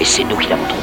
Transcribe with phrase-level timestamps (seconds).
[0.00, 0.82] Et c'est nous qui l'avons trouvé.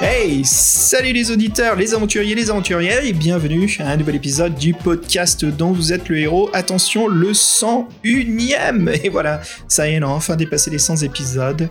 [0.00, 0.44] Hey,
[0.84, 5.42] salut les auditeurs, les aventuriers, les aventurières, et bienvenue à un nouvel épisode du podcast
[5.42, 6.50] dont vous êtes le héros.
[6.52, 11.70] Attention, le 101ème Et voilà, ça y est, on a enfin dépassé les 100 épisodes.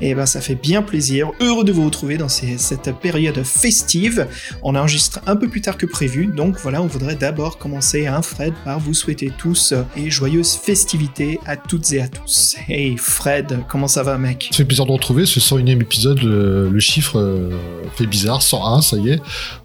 [0.00, 4.28] Et ben ça fait bien plaisir, heureux de vous retrouver dans cette période festive.
[4.62, 8.22] On enregistre un peu plus tard que prévu, donc voilà, on voudrait d'abord commencer, hein,
[8.22, 12.56] Fred, par vous souhaiter tous et joyeuses festivités à toutes et à tous.
[12.66, 14.48] Hey Fred, comment ça va mec?
[14.52, 17.18] Ça fait plaisir de retrouver ce 101ème épisode, le, le chiffre...
[17.18, 17.50] Euh,
[17.94, 19.20] fait bizarre, 101, ça y est.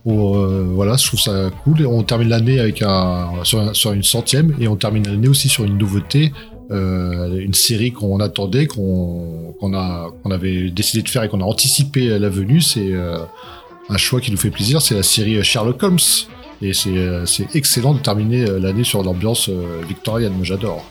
[0.07, 1.81] Euh, voilà, je trouve ça cool.
[1.81, 5.63] Et on termine l'année avec un sur, une centième et on termine l'année aussi sur
[5.63, 6.31] une nouveauté.
[6.71, 12.19] Euh, une série qu'on attendait, qu'on qu'on avait décidé de faire et qu'on a anticipé
[12.19, 13.17] la venue, c'est euh,
[13.89, 15.97] un choix qui nous fait plaisir, c'est la série Sherlock Holmes.
[16.61, 19.49] Et c'est excellent de terminer l'année sur l'ambiance
[19.87, 20.85] victorienne, j'adore.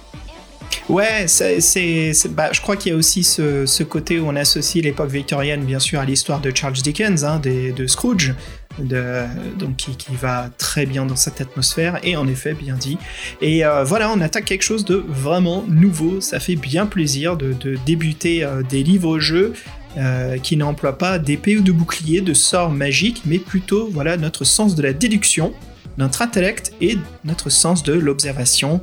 [0.88, 5.10] Ouais, c'est, bah, je crois qu'il y a aussi ce, côté où on associe l'époque
[5.10, 8.34] victorienne, bien sûr, à l'histoire de Charles Dickens, hein, de Scrooge,
[8.82, 12.98] donc qui, va très bien dans cette atmosphère, et en effet, bien dit.
[13.40, 17.54] Et euh, voilà, on attaque quelque chose de vraiment nouveau, ça fait bien plaisir de,
[17.86, 19.52] débuter euh, des livres-jeux
[19.96, 24.44] euh, qui n'emploient pas d'épée ou de bouclier, de sorts magiques, mais plutôt voilà notre
[24.44, 25.52] sens de la déduction,
[25.96, 28.80] notre intellect et notre sens de l'observation.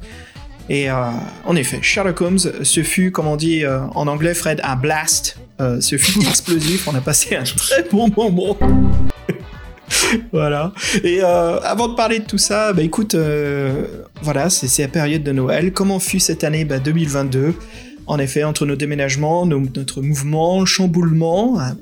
[0.70, 0.96] Et euh,
[1.46, 5.38] en effet, Sherlock Holmes, ce fut, comme on dit euh, en anglais, Fred, un blast.
[5.62, 8.58] Euh, ce fut explosif, on a passé un très bon moment.
[10.32, 10.74] voilà.
[11.04, 13.16] Et avant de parler de tout ça, bah écoute,
[14.22, 15.72] voilà, c'est la période de Noël.
[15.72, 17.54] Comment fut cette année bah, 2022
[18.08, 21.76] en effet, entre nos déménagements, notre mouvement, chamboulement, un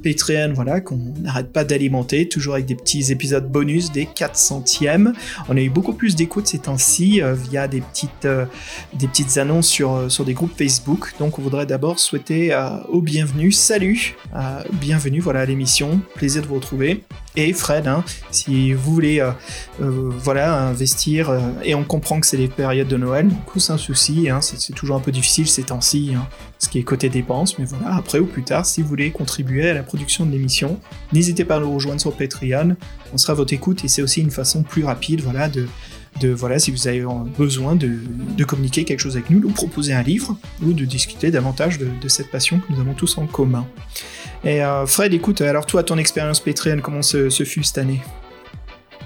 [0.53, 5.13] voilà, qu'on n'arrête pas d'alimenter, toujours avec des petits épisodes bonus des 400e.
[5.49, 8.45] On a eu beaucoup plus d'écoute ces temps-ci euh, via des petites, euh,
[8.93, 11.13] des petites annonces sur, euh, sur des groupes Facebook.
[11.19, 12.55] Donc, on voudrait d'abord souhaiter
[12.89, 14.15] au bienvenue, salut,
[14.73, 16.01] bienvenue, voilà, à l'émission.
[16.15, 17.03] Plaisir de vous retrouver.
[17.35, 19.27] Et Fred, hein, si vous voulez
[19.79, 23.77] voilà, investir, et on comprend que c'est les périodes de Noël, du coup c'est un
[23.77, 26.27] souci, hein, c'est toujours un peu difficile ces temps-ci, Hein,
[26.59, 29.69] ce qui est côté dépenses, mais voilà, après ou plus tard, si vous voulez contribuer
[29.69, 30.79] à la production de l'émission,
[31.11, 32.75] n'hésitez pas à nous rejoindre sur Patreon,
[33.11, 35.67] on sera à votre écoute et c'est aussi une façon plus rapide, voilà, de,
[36.29, 37.03] voilà, si vous avez
[37.37, 41.79] besoin de, communiquer quelque chose avec nous, nous proposer un livre ou de discuter davantage
[41.79, 43.67] de, cette passion que nous avons tous en commun.
[44.45, 48.01] Et euh, Fred, écoute, alors toi, ton expérience Patreon, comment se, se fut cette année?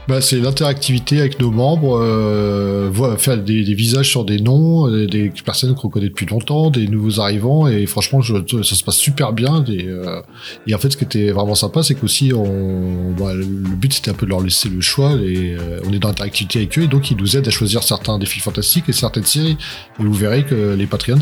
[0.07, 5.75] Bah, c'est l'interactivité avec nos membres, euh, faire des, visages sur des noms, des, personnes
[5.75, 9.65] qu'on connaît depuis longtemps, des nouveaux arrivants, et franchement, ça se passe super bien.
[9.67, 10.21] Euh,
[10.65, 14.13] et en fait, ce qui était vraiment sympa, c'est qu'aussi, bah, le but c'était un
[14.13, 17.11] peu de leur laisser le choix, et on est dans l'interactivité avec eux, et donc
[17.11, 19.57] ils nous aident à choisir certains défis fantastiques et certaines séries.
[19.99, 21.19] Et vous verrez que les Patreons,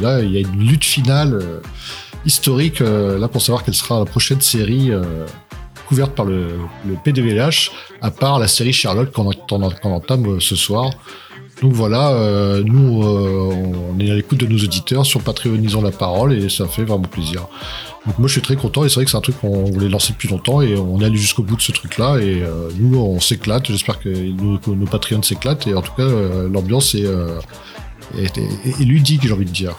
[0.00, 1.40] là, il y a une lutte finale
[2.26, 4.92] historique là pour savoir quelle sera la prochaine série
[5.88, 7.70] couverte par le, le PDVLH,
[8.02, 9.26] à part la série Sherlock qu'on
[9.92, 10.90] entame euh, ce soir.
[11.62, 15.90] Donc voilà, euh, nous, euh, on est à l'écoute de nos auditeurs sur Patreonisons la
[15.90, 17.48] parole et ça fait vraiment plaisir.
[18.06, 19.88] Donc moi je suis très content et c'est vrai que c'est un truc qu'on voulait
[19.88, 22.42] lancer depuis longtemps et on est allé jusqu'au bout de ce truc-là et
[22.78, 23.66] nous on s'éclate.
[23.66, 26.06] J'espère que nos, nos Patreons s'éclatent et en tout cas
[26.50, 27.04] l'ambiance est,
[28.16, 29.74] est, ludique j'ai envie de dire.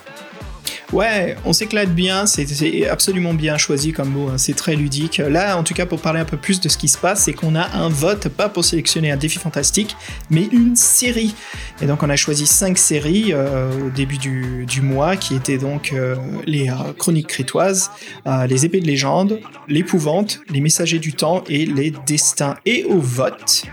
[0.92, 4.40] Ouais, on s'éclate bien, c'est absolument bien choisi comme mot, hein.
[4.40, 5.20] c'est très ludique.
[5.20, 7.34] Là, en tout cas, pour parler un peu plus de ce qui se passe, c'est
[7.34, 9.96] qu'on a un vote, pas pour sélectionner un défi fantastique,
[10.32, 11.36] mais une série.
[11.80, 15.92] Et donc, on a choisi cinq séries euh, au début du, mois, qui étaient donc
[15.94, 16.16] euh,
[16.48, 17.92] les euh, Chroniques crétoises,
[18.48, 22.56] les Épées de légende, l'Épouvante, les Messagers du temps et les Destins.
[22.66, 23.64] Et au vote,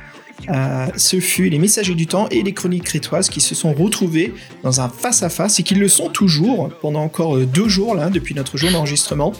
[0.48, 4.34] euh, ce fut les messagers du temps et les chroniques crétoises qui se sont retrouvés
[4.62, 8.56] dans un face-à-face et qui le sont toujours pendant encore deux jours là, depuis notre
[8.56, 9.32] jour d'enregistrement.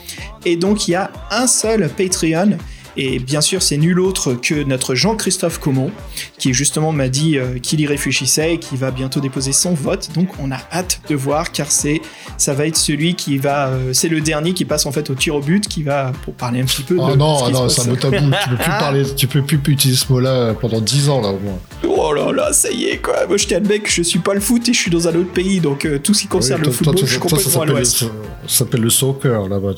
[0.44, 2.58] Et donc il y a un seul Patreon
[2.96, 5.90] et bien sûr, c'est nul autre que notre Jean-Christophe Comon,
[6.38, 10.10] qui justement m'a dit euh, qu'il y réfléchissait et qui va bientôt déposer son vote.
[10.14, 12.00] Donc on a hâte de voir, car c'est,
[12.38, 15.14] ça va être celui qui va, euh, c'est le dernier qui passe en fait au
[15.14, 16.96] tir au but, qui va, pour parler un petit peu.
[16.98, 18.16] Oh non, non, ça me tabou.
[18.16, 21.38] tu peux plus parler, tu peux plus utiliser ce mot-là pendant 10 ans là au
[21.38, 21.58] moins.
[21.86, 23.26] Oh là là, ça y est quoi.
[23.26, 25.60] Moi je mec, je suis pas le foot et je suis dans un autre pays,
[25.60, 27.98] donc euh, tout ce qui concerne le football, je suis complètement à l'ouest.
[27.98, 29.74] Ça s'appelle le soccer là-bas,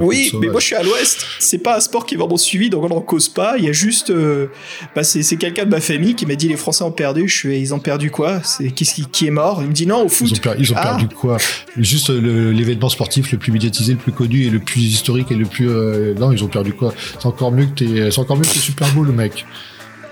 [0.00, 1.24] Oui, mais moi je suis à l'ouest.
[1.38, 3.56] C'est pas un sport qui va suivi, donc on n'en cause pas.
[3.58, 4.48] Il y a juste, euh,
[4.94, 7.28] bah, c'est, quelqu'un de ma famille qui m'a dit les Français ont perdu.
[7.28, 8.40] Je suis, ils ont perdu quoi?
[8.42, 9.60] C'est qui, qui est mort?
[9.62, 10.30] Il me dit non au foot.
[10.58, 10.82] Ils ont, ah.
[10.82, 11.36] perdu quoi?
[11.76, 15.46] Juste l'événement sportif le plus médiatisé, le plus connu et le plus historique et le
[15.46, 15.68] plus.
[15.68, 16.92] Euh, non, ils ont perdu quoi?
[17.18, 19.44] C'est encore mieux que t'es, c'est encore mieux que Super Bowl, le mec.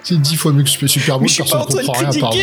[0.02, 2.38] C'est dix fois mieux que Super Bowl, personne ne comprend rien par vous.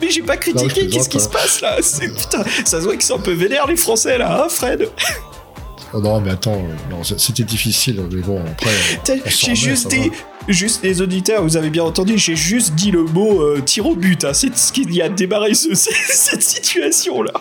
[0.00, 1.76] Mais j'ai pas critiqué, qu'est-ce qui se passe là?
[1.76, 4.88] Putain, ça se voit qu'ils sont un peu vénères les Français là, hein Fred?
[5.92, 6.62] Oh non, mais attends,
[7.18, 8.70] c'était difficile, mais bon, après.
[9.26, 10.10] J'ai juste dit,
[10.48, 13.94] juste les auditeurs, vous avez bien entendu, j'ai juste dit le mot euh, tir au
[13.94, 17.32] but, hein, c'est ce qui a démarré cette situation là.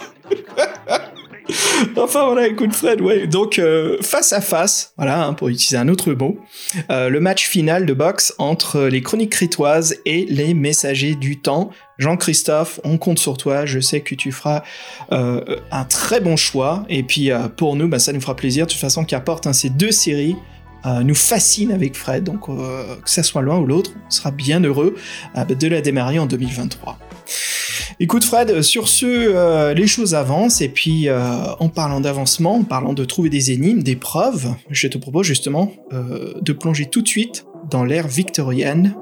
[1.97, 3.27] enfin voilà, écoute Fred, ouais.
[3.27, 6.37] Donc euh, face à face, voilà, hein, pour utiliser un autre mot,
[6.89, 11.71] euh, le match final de boxe entre les Chroniques Crétoises et les Messagers du Temps.
[11.97, 13.65] Jean-Christophe, on compte sur toi.
[13.65, 14.63] Je sais que tu feras
[15.11, 16.83] euh, un très bon choix.
[16.89, 18.65] Et puis pour nous, bah, ça nous fera plaisir.
[18.65, 20.35] De toute façon, qu'apporte hein, ces deux séries.
[21.03, 24.95] nous fascinent avec Fred, donc que ça soit l'un ou l'autre, on sera bien heureux
[25.35, 26.97] de la démarrer en 2023.
[28.03, 31.19] Écoute Fred, sur ce, euh, les choses avancent et puis euh,
[31.59, 35.71] en parlant d'avancement, en parlant de trouver des énigmes, des preuves, je te propose justement
[35.93, 38.95] euh, de plonger tout de suite dans l'ère victorienne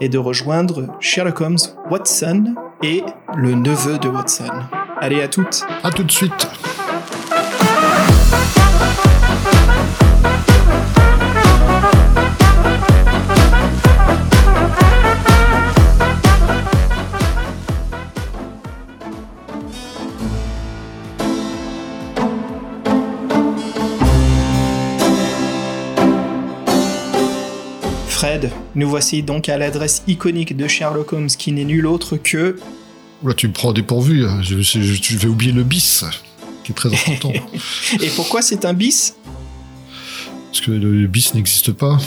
[0.00, 1.58] et de rejoindre Sherlock Holmes,
[1.90, 3.02] Watson et
[3.36, 4.48] le neveu de Watson.
[4.98, 5.64] Allez à toutes.
[5.82, 6.48] À tout de suite.
[28.38, 32.56] Fred, nous voici donc à l'adresse iconique de Sherlock Holmes qui n'est nul autre que...
[33.22, 36.04] Oula, tu me prends dépourvu, je, vais oublier le bis,
[36.62, 37.32] qui est très important.
[38.00, 39.16] Et pourquoi c'est un bis?
[40.52, 41.98] Parce que le bis n'existe pas.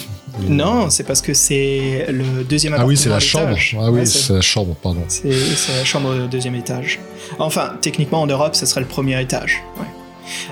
[0.47, 3.57] Non, c'est parce que c'est le deuxième Ah oui, c'est la chambre.
[3.79, 5.03] Ah oui, c'est la chambre, pardon.
[5.07, 5.29] C'est
[5.75, 6.99] la chambre au deuxième étage.
[7.39, 9.61] Enfin, techniquement, en Europe, ce serait le premier étage.
[9.77, 9.85] Ouais.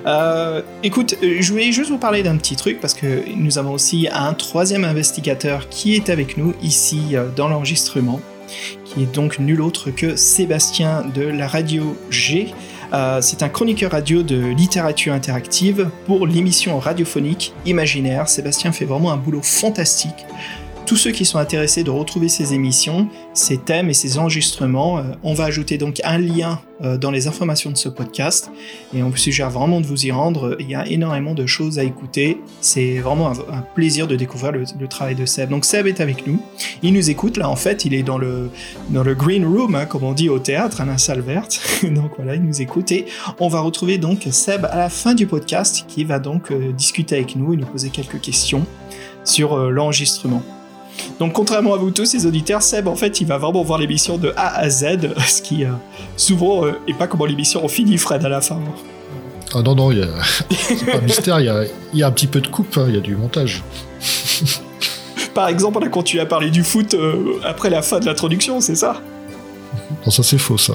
[0.06, 3.72] Euh, écoute, euh, je voulais juste vous parler d'un petit truc parce que nous avons
[3.72, 8.20] aussi un troisième investigateur qui est avec nous ici euh, dans l'enregistrement,
[8.86, 12.54] qui est donc nul autre que Sébastien de la radio G.
[13.22, 18.28] c'est un chroniqueur radio de littérature interactive pour l'émission radiophonique Imaginaire.
[18.28, 20.26] Sébastien fait vraiment un boulot fantastique
[20.90, 25.04] tous ceux qui sont intéressés de retrouver ces émissions, ces thèmes et ces enregistrements, euh,
[25.22, 28.50] on va ajouter donc un lien euh, dans les informations de ce podcast
[28.96, 30.58] et on vous suggère vraiment de vous y rendre.
[30.60, 32.42] Il y a énormément de choses à écouter.
[32.60, 35.52] C'est vraiment un, plaisir de découvrir le, travail de Seb.
[35.52, 36.42] Donc Seb est avec nous.
[36.82, 37.86] Il nous écoute là en fait.
[37.86, 38.50] Il est dans le
[38.90, 41.62] dans le green room, hein, comme on dit au théâtre, à la salle verte.
[41.84, 43.06] donc voilà, il nous écoute et
[43.40, 47.16] on va retrouver donc Seb à la fin du podcast qui va donc euh, discuter
[47.16, 48.66] avec nous et nous poser quelques questions
[49.24, 50.42] sur l'enregistrement.
[51.20, 54.18] Donc contrairement à vous tous, les auditeurs, Seb, en fait, il va vraiment voir l'émission
[54.18, 55.72] de A à Z, ce qui euh,
[56.16, 58.60] souvent euh, est pas comment l'émission finit, Fred, à la fin.
[59.54, 60.08] Ah non, non, il y a...
[60.52, 61.46] c'est pas un mystère, il
[61.94, 63.64] y a, un petit peu de coupe, hein, il y a du montage.
[65.34, 68.62] Par exemple, on a continué à parler du foot euh, après la fin de l'introduction,
[68.62, 69.02] c'est ça?
[70.06, 70.74] Non, ça c'est faux, ça.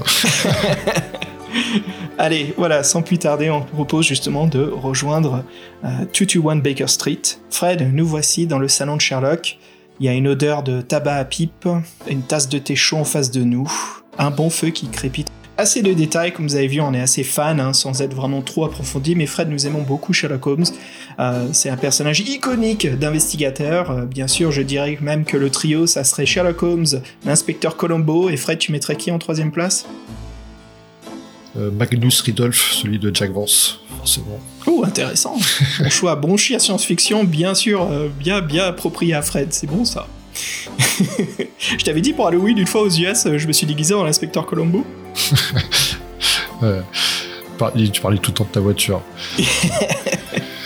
[2.19, 5.43] Allez, voilà, sans plus tarder, on propose justement de rejoindre
[5.82, 7.20] 221 Baker Street.
[7.50, 9.58] Fred, nous voici dans le salon de Sherlock.
[10.01, 11.69] Il y a une odeur de tabac à pipe,
[12.10, 13.70] une tasse de thé chaud en face de nous,
[14.19, 15.29] un bon feu qui crépite.
[15.56, 18.43] Assez de détails, comme vous avez vu, on est assez fan, hein, sans être vraiment
[18.43, 20.65] trop approfondi, mais Fred, nous aimons beaucoup Sherlock Holmes.
[21.20, 23.93] Euh, c'est un personnage iconique d'investigateur.
[23.93, 26.86] Euh, bien sûr, je dirais même que le trio, ça serait Sherlock Holmes,
[27.24, 29.86] l'inspecteur Colombo, et Fred, tu mettrais qui en troisième place?
[31.56, 34.41] Magnus Ridolf, celui de Jack Vance, forcément.
[34.67, 35.37] Oh, intéressant.
[35.81, 39.84] bon choix, bon chien science-fiction, bien sûr, euh, bien, bien approprié à Fred, c'est bon
[39.84, 40.06] ça.
[41.79, 44.05] je t'avais dit pour Halloween, une fois aux US, euh, je me suis déguisé en
[44.05, 44.84] l'inspecteur Colombo.
[47.93, 49.01] tu parlais tout le temps de ta voiture.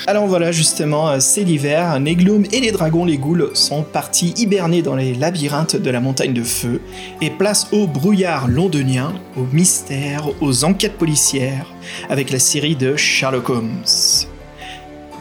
[0.08, 4.80] Alors voilà, justement, euh, c'est l'hiver, Negloom et les dragons, les ghouls, sont partis hiberner
[4.80, 6.80] dans les labyrinthes de la montagne de feu,
[7.20, 11.66] et place au brouillard londonien, aux mystères, aux enquêtes policières,
[12.08, 13.84] avec la série de Sherlock Holmes.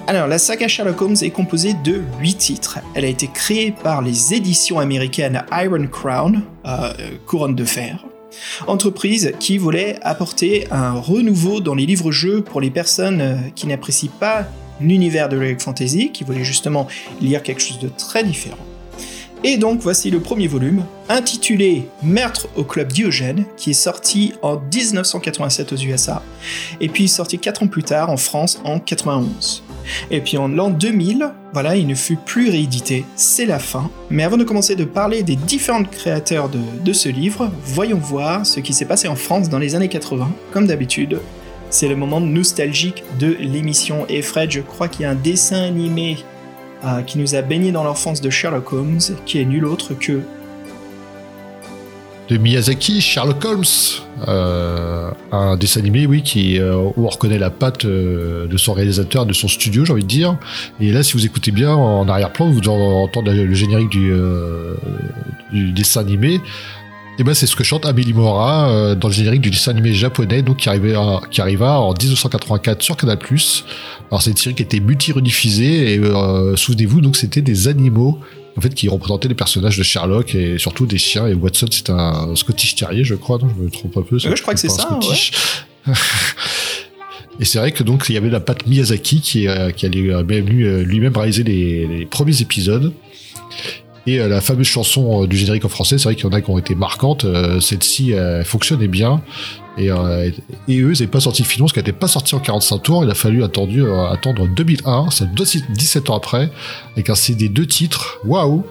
[0.08, 2.80] Alors, la saga Sherlock Holmes est composée de 8 titres.
[2.96, 6.94] Elle a été créée par les éditions américaines Iron Crown, euh,
[7.26, 8.06] couronne de fer,
[8.68, 14.12] entreprise qui voulait apporter un renouveau dans les livres-jeux pour les personnes euh, qui n'apprécient
[14.18, 14.48] pas
[14.82, 16.88] l'univers de l'Heroic Fantasy, qui voulait justement
[17.22, 18.58] lire quelque chose de très différent.
[19.44, 24.60] Et donc voici le premier volume, intitulé Meurtre au club Diogène, qui est sorti en
[24.60, 26.24] 1987 aux USA,
[26.82, 29.64] et puis sorti 4 ans plus tard en France en 91.
[30.10, 33.92] Et puis en l'an 2000, voilà, il ne fut plus réédité, c'est la fin.
[34.10, 38.46] Mais avant de commencer de parler des différents créateurs de, de ce livre, voyons voir
[38.46, 40.30] ce qui s'est passé en France dans les années 80.
[40.52, 41.20] Comme d'habitude,
[41.70, 44.06] c'est le moment nostalgique de l'émission.
[44.10, 46.18] Et Fred, je crois qu'il y a un dessin animé
[46.84, 50.22] euh, qui nous a baigné dans l'enfance de Sherlock Holmes, qui est nul autre que
[52.30, 53.64] de Miyazaki, Sherlock Holmes,
[54.28, 59.26] euh, un dessin animé, oui, qui euh, où on reconnaît la patte de son réalisateur,
[59.26, 60.38] de son studio, j'ai envie de dire.
[60.82, 64.12] Et là, si vous écoutez bien en arrière-plan, vous entendez le générique du
[65.72, 66.42] dessin animé.
[67.20, 70.44] Et ben c'est ce que chante Amélie Mora dans le générique du dessin animé japonais,
[70.44, 73.18] donc qui arriva, qui arriva en 1984 sur Canal+.
[74.12, 76.02] Alors c'est une série qui était multi-rediffusée et
[76.56, 78.20] souvenez-vous, donc c'était des animaux
[78.58, 81.28] en fait, qui représentait les personnages de Sherlock et surtout des chiens.
[81.28, 84.18] Et Watson, c'est un Scottish Terrier, je crois, non Je me trompe un peu.
[84.18, 84.98] je crois que c'est ça.
[84.98, 85.94] Ouais.
[87.40, 90.12] et c'est vrai que donc il y avait la patte Miyazaki qui, euh, qui allait
[90.12, 92.94] euh, même euh, lui-même réaliser les, les, premiers épisodes.
[94.08, 96.50] Et la fameuse chanson du générique en français, c'est vrai qu'il y en a qui
[96.50, 97.26] ont été marquantes.
[97.60, 98.14] Celle-ci
[98.46, 99.22] fonctionnait bien.
[99.78, 100.34] Et, euh, eux,
[100.68, 103.04] ils n'avaient pas sorti film parce qu'elle n'était pas sorti en 45 tours.
[103.04, 106.50] Il a fallu euh, attendre 2001, c'est 17 ans après,
[106.94, 108.20] avec un CD deux titres.
[108.26, 108.66] Waouh,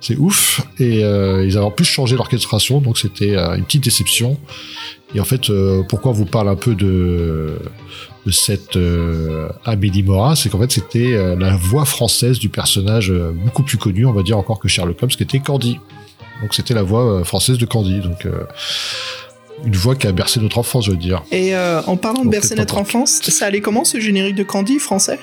[0.00, 0.62] c'est ouf.
[0.78, 4.38] Et euh, ils avaient en plus changé l'orchestration, donc c'était euh, une petite déception.
[5.14, 5.42] Et en fait,
[5.88, 7.56] pourquoi on vous parle un peu de,
[8.26, 8.78] de cette
[9.64, 13.12] Amélie Mora, c'est qu'en fait c'était la voix française du personnage
[13.44, 15.78] beaucoup plus connu, on va dire encore que Sherlock Holmes, qui était Candy.
[16.40, 18.00] Donc c'était la voix française de Candy.
[18.00, 18.26] Donc
[19.64, 21.22] une voix qui a bercé notre enfance, je veux dire.
[21.30, 24.78] Et euh, en parlant de bercer notre enfance, ça allait comment ce générique de Candy
[24.78, 25.18] français?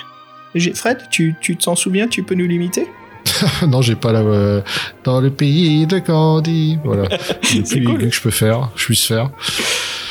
[0.74, 2.08] Fred, tu, tu t'en souviens?
[2.08, 2.88] Tu peux nous limiter?
[3.68, 4.20] non, j'ai pas la.
[4.20, 4.62] Euh,
[5.04, 6.78] dans le pays de Candy.
[6.84, 7.08] Voilà.
[7.44, 9.30] C'est le plus que je peux faire, je puisse faire.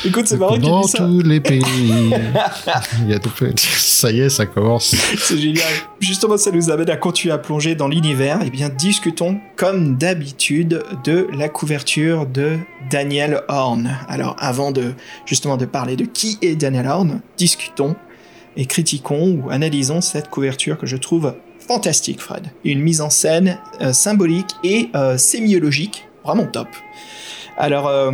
[0.03, 1.63] Écoute, c'est marrant Dans tous les pays.
[3.03, 4.95] Il y a tout Ça y est, ça commence.
[5.19, 5.67] C'est génial.
[6.01, 8.39] Justement, ça nous amène à continuer à plonger dans l'univers.
[8.43, 12.57] Eh bien, discutons, comme d'habitude, de la couverture de
[12.91, 13.95] Daniel Horn.
[14.09, 14.95] Alors, avant de,
[15.27, 17.95] justement, de parler de qui est Daniel Horn, discutons
[18.57, 21.35] et critiquons ou analysons cette couverture que je trouve
[21.71, 22.49] fantastique, Fred.
[22.65, 26.67] Une mise en scène euh, symbolique et euh, sémiologique, vraiment top.
[27.57, 28.11] Alors, euh,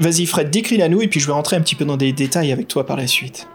[0.00, 2.50] Vas-y Fred, décris-la nous et puis je vais rentrer un petit peu dans des détails
[2.50, 3.46] avec toi par la suite.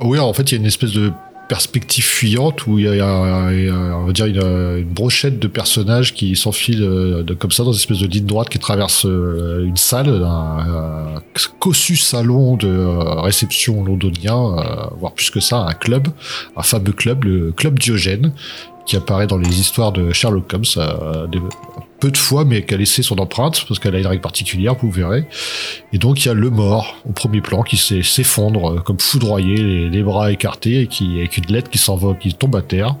[0.00, 1.10] Oui, en fait, il y a une espèce de
[1.52, 6.82] perspective fuyante où il y a, on va dire une, brochette de personnages qui s'enfilent
[6.82, 11.20] euh, comme ça dans une espèce de ligne droite qui traverse euh, une salle, un,
[11.58, 14.56] cossu salon de euh, réception londonien,
[14.98, 16.08] voire plus que ça, un club,
[16.56, 18.32] un fameux club, le club Diogène,
[18.86, 21.26] qui apparaît dans les histoires de Sherlock Holmes euh,
[22.00, 24.74] peu de fois, mais qui a laissé son empreinte parce qu'elle a une règle particulière,
[24.80, 25.24] vous verrez.
[25.92, 29.88] Et donc il y a le mort au premier plan qui s'effondre euh, comme foudroyé,
[29.88, 32.96] les, bras écartés, et qui avec une lettre qui s'envole, qui tombe à terre.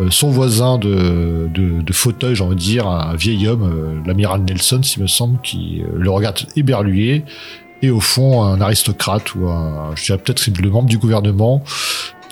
[0.00, 4.42] Euh, son voisin de, de, de fauteuil, j'ai envie de dire, un vieil homme, l'amiral
[4.42, 7.22] Nelson, s'il me semble, qui le regarde éberlué
[7.82, 11.62] et au fond un aristocrate ou un, je dirais peut-être c'est le membre du gouvernement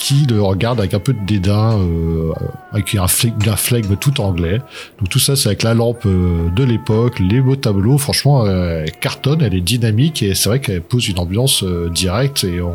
[0.03, 2.33] qui le regarde avec un peu de dédain, euh,
[2.73, 4.59] avec un flegme, tout anglais.
[4.99, 7.99] Donc tout ça, c'est avec la lampe euh, de l'époque, les beaux tableaux.
[7.99, 12.43] Franchement, elle cartonne, elle est dynamique et c'est vrai qu'elle pose une ambiance euh, directe
[12.43, 12.75] et on,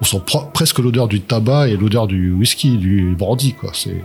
[0.00, 0.22] on sent
[0.54, 3.72] presque l'odeur du tabac et l'odeur du whisky, du brandy, quoi.
[3.74, 4.02] C'est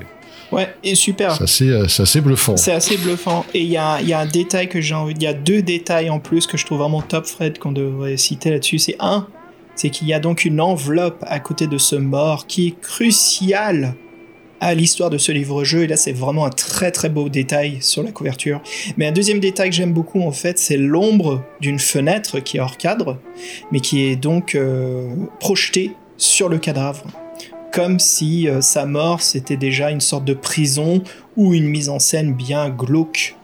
[0.51, 1.35] Ouais, et super.
[1.35, 2.55] C'est assez, assez, bluffant.
[2.55, 3.45] C'est assez bluffant.
[3.53, 5.61] Et il y a, y a, un détail que j'ai envie, il y a deux
[5.61, 8.79] détails en plus que je trouve vraiment top, Fred, qu'on devrait citer là-dessus.
[8.79, 9.27] C'est un,
[9.77, 13.95] c'est qu'il y a donc une enveloppe à côté de ce mort qui est cruciale
[14.59, 15.83] à l'histoire de ce livre-jeu.
[15.83, 18.61] Et là, c'est vraiment un très très beau détail sur la couverture.
[18.97, 22.59] Mais un deuxième détail que j'aime beaucoup, en fait, c'est l'ombre d'une fenêtre qui est
[22.59, 23.19] hors cadre,
[23.71, 27.05] mais qui est donc euh, projetée sur le cadavre.
[27.71, 31.03] Comme si euh, sa mort, c'était déjà une sorte de prison
[31.35, 33.36] ou une mise en scène bien glauque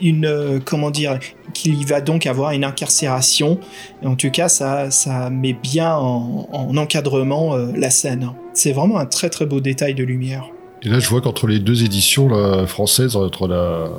[0.00, 1.18] une euh, comment dire
[1.54, 3.58] qu'il va donc avoir une incarcération.
[4.04, 8.30] en tout cas, ça, ça met bien en, encadrement euh, la scène.
[8.52, 10.44] C'est vraiment un très très beau détail de lumière.
[10.82, 13.90] Et là, je vois qu'entre les deux éditions françaises, entre la,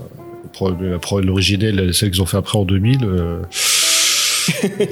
[1.22, 3.08] l'originelle et celle qu'ils ont fait après en 2000,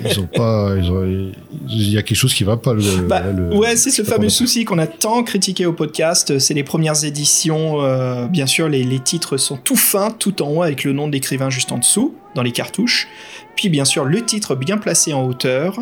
[0.05, 2.73] ils ont pas, il y a quelque chose qui va pas.
[3.07, 6.39] Bah, ouais, c'est ce fameux souci qu'on a tant critiqué au podcast.
[6.39, 7.83] C'est les premières éditions.
[7.83, 11.07] Euh, bien sûr, les, les, titres sont tout fins, tout en haut avec le nom
[11.07, 13.07] de l'écrivain juste en dessous, dans les cartouches.
[13.55, 15.79] Puis bien sûr, le titre bien placé en hauteur.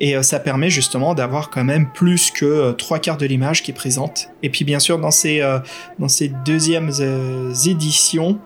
[0.00, 3.62] Et euh, ça permet justement d'avoir quand même plus que euh, trois quarts de l'image
[3.62, 4.28] qui est présente.
[4.42, 5.40] Et puis bien sûr, dans ces,
[5.98, 6.90] dans ces deuxièmes
[7.66, 8.38] éditions,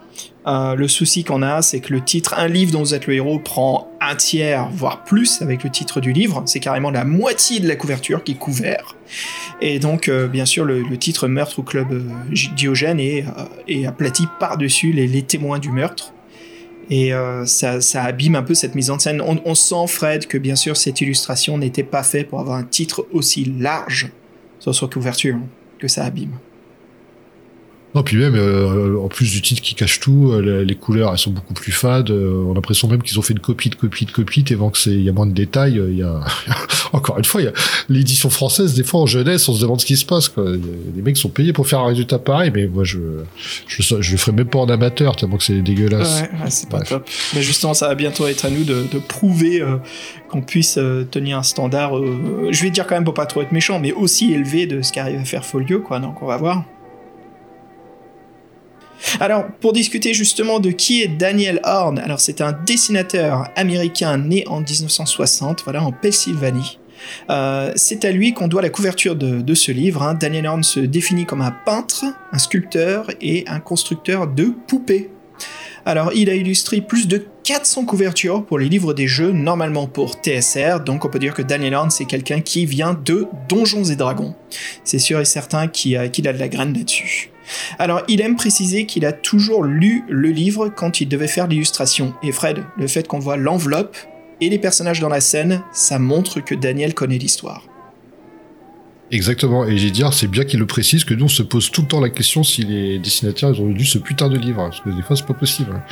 [0.46, 3.38] le souci qu'on a, c'est que le titre Un livre dont vous êtes le héros
[3.38, 6.42] prend un tiers, voire plus, avec le titre du livre.
[6.46, 8.96] C'est carrément la moitié de la couverture qui est couvert.
[9.60, 13.24] Et donc, euh, bien sûr, le, titre Meurtre au club euh, Diogène est,
[13.86, 16.12] aplati par-dessus les, témoins du meurtre.
[16.88, 17.12] Et
[17.44, 19.20] ça, abîme un peu cette mise en scène.
[19.20, 22.64] On, on sent, Fred, que bien sûr, cette illustration n'était pas faite pour avoir un
[22.64, 24.10] titre aussi large
[24.60, 25.46] sur sa couverture, hein,
[25.78, 26.32] que ça abîme.
[27.94, 31.18] Non, puis même, euh, en plus du titre qui cache tout, euh, les, couleurs, elles
[31.18, 32.10] sont beaucoup plus fades.
[32.10, 34.70] Euh, on a l'impression même qu'ils ont fait une copie de copie de copie, tellement
[34.70, 35.82] que c'est, il y a moins de détails.
[35.88, 36.20] Il y a,
[36.92, 37.52] encore une fois, il y a
[37.88, 40.44] l'édition française, des fois en jeunesse, on se demande ce qui se passe, quoi.
[40.94, 42.98] Les mecs sont payés pour faire un résultat pareil, mais moi, je,
[43.66, 46.22] je, je, le ferai même pas en amateur, tellement que c'est dégueulasse.
[46.22, 47.08] Ouais, c'est pas top.
[47.34, 49.64] Mais justement, ça va bientôt être à nous de, de prouver
[50.28, 50.78] qu'on puisse
[51.10, 51.92] tenir un standard,
[52.50, 54.92] je vais dire quand même pour pas trop être méchant, mais aussi élevé de ce
[54.92, 55.98] qu'arrive à faire Folio, quoi.
[55.98, 56.64] Donc, on va voir.
[59.20, 64.44] Alors, pour discuter justement de qui est Daniel Horn, alors c'est un dessinateur américain né
[64.46, 66.78] en 1960, voilà, en Pennsylvanie.
[67.30, 70.02] Euh, c'est à lui qu'on doit la couverture de, ce livre.
[70.02, 70.14] Hein.
[70.14, 75.10] Daniel Horn se définit comme un peintre, un sculpteur et un constructeur de poupées.
[75.86, 80.14] Alors, il a illustré plus de 400 couvertures pour les livres des jeux, normalement pour
[80.14, 83.96] TSR, donc on peut dire que Daniel Horn, c'est quelqu'un qui vient de Donjons et
[83.96, 84.34] Dragons.
[84.84, 87.29] C'est sûr et certain qu'il a, qu'il a de la graine là-dessus.
[87.78, 92.14] Alors, il aime préciser qu'il a toujours lu le livre quand il devait faire l'illustration.
[92.22, 93.96] Et Fred, le fait qu'on voit l'enveloppe
[94.40, 97.64] et les personnages dans la scène, ça montre que Daniel connaît l'histoire.
[99.10, 101.82] Exactement, et j'ai dire, c'est bien qu'il le précise, que nous on se pose tout
[101.82, 104.90] le temps la question si les dessinateurs ont lu ce putain de livre, parce que
[104.90, 105.72] des fois c'est pas possible.
[105.74, 105.82] Hein.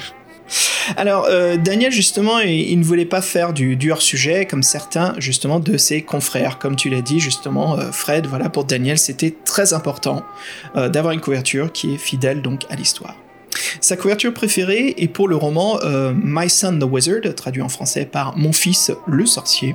[0.97, 5.61] Alors, euh, Daniel, justement, il, ne voulait pas faire du, dur sujet comme certains, justement,
[5.61, 6.59] de ses confrères.
[6.59, 10.23] Comme tu l'as dit, justement, euh, Fred, voilà, pour Daniel, c'était très important
[10.77, 13.15] euh, d'avoir une couverture qui est fidèle, donc, à l'histoire.
[13.81, 15.79] Sa couverture préférée est pour le roman
[16.15, 19.75] My Son the Wizard, traduit en français par Mon fils le sorcier.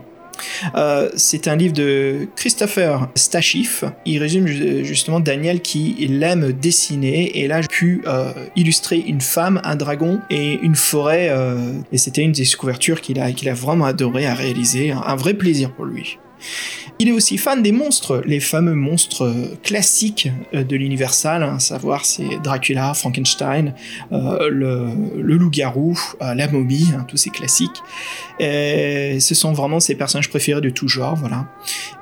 [0.76, 3.84] Euh, c'est un livre de Christopher Stachif.
[4.06, 9.62] Il résume justement Daniel qui l'aime dessiner et là j'ai pu euh, illustrer une femme,
[9.64, 11.30] un dragon et une forêt.
[11.30, 14.92] Euh, et c'était une des couvertures qu'il a, qu'il a vraiment adoré à réaliser.
[14.92, 16.18] un vrai plaisir pour lui.
[17.00, 22.06] Il est aussi fan des monstres, les fameux monstres classiques euh, de l'Universal, à savoir
[22.06, 23.74] c'est Dracula, Frankenstein,
[24.12, 27.82] euh, le, loup-garou, euh, la momie, hein, tous ces classiques.
[28.40, 31.48] Et ce sont vraiment ses personnages préférés de tout genre, voilà.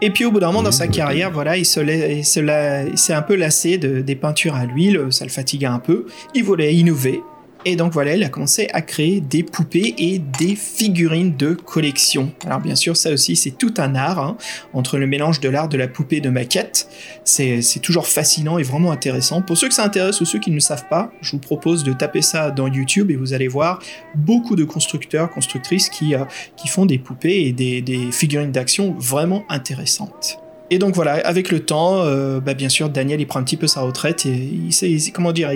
[0.01, 3.77] Et puis au bout d'un moment dans sa carrière, voilà, il s'est un peu lassé
[3.77, 6.05] des peintures à l'huile, ça le fatiguait un peu.
[6.35, 7.21] Il voulait innover
[7.65, 12.31] et donc voilà, il a commencé à créer des poupées et des figurines de collection.
[12.45, 14.37] Alors bien sûr, ça aussi, c'est tout un art, hein,
[14.73, 16.87] entre le mélange de l'art de la poupée de maquette.
[17.23, 19.41] C'est toujours fascinant et vraiment intéressant.
[19.41, 21.83] Pour ceux que ça intéresse ou ceux qui ne le savent pas, je vous propose
[21.83, 23.79] de taper ça dans YouTube et vous allez voir
[24.15, 26.25] beaucoup de constructeurs, constructrices qui, euh,
[26.57, 30.40] qui font des poupées et des, des figurines d'action vraiment intéressantes.
[30.73, 33.57] Et donc voilà, avec le temps, euh, bah, bien sûr, Daniel il prend un petit
[33.57, 35.51] peu sa retraite et il sait, comment dire,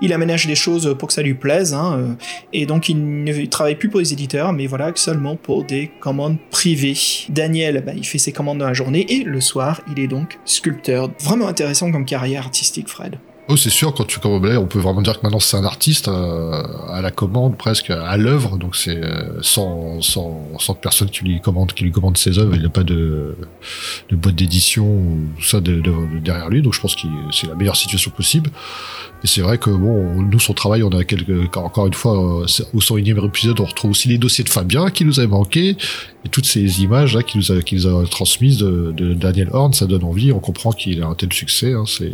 [0.00, 1.74] il, aménage les choses pour que ça lui plaise.
[1.74, 2.14] Hein, euh,
[2.54, 6.38] et donc il ne travaille plus pour les éditeurs, mais voilà, seulement pour des commandes
[6.50, 6.96] privées.
[7.28, 10.38] Daniel, bah, il fait ses commandes dans la journée et le soir, il est donc
[10.46, 11.10] sculpteur.
[11.20, 13.18] Vraiment intéressant comme carrière artistique, Fred.
[13.46, 16.08] Oh, c'est sûr, quand tu commandes, on peut vraiment dire que maintenant c'est un artiste
[16.08, 21.24] euh, à la commande, presque à l'œuvre, donc c'est euh, sans, sans, sans personne qui
[21.24, 23.36] lui commande, qui lui commande ses œuvres, il n'a pas de,
[24.08, 25.82] de boîte d'édition ou ça de,
[26.20, 28.48] derrière lui, donc je pense que c'est la meilleure situation possible.
[29.24, 32.46] Et c'est vrai que bon, nous son travail, on a quelques, encore une fois, euh,
[32.74, 35.78] au 101e épisode, on retrouve aussi les dossiers de Fabien qui nous avait manqué,
[36.26, 39.72] et toutes ces images là qui nous a, nous a transmises de, de Daniel Horn,
[39.72, 41.72] ça donne envie, on comprend qu'il a un tel succès.
[41.72, 42.12] Hein, c'est,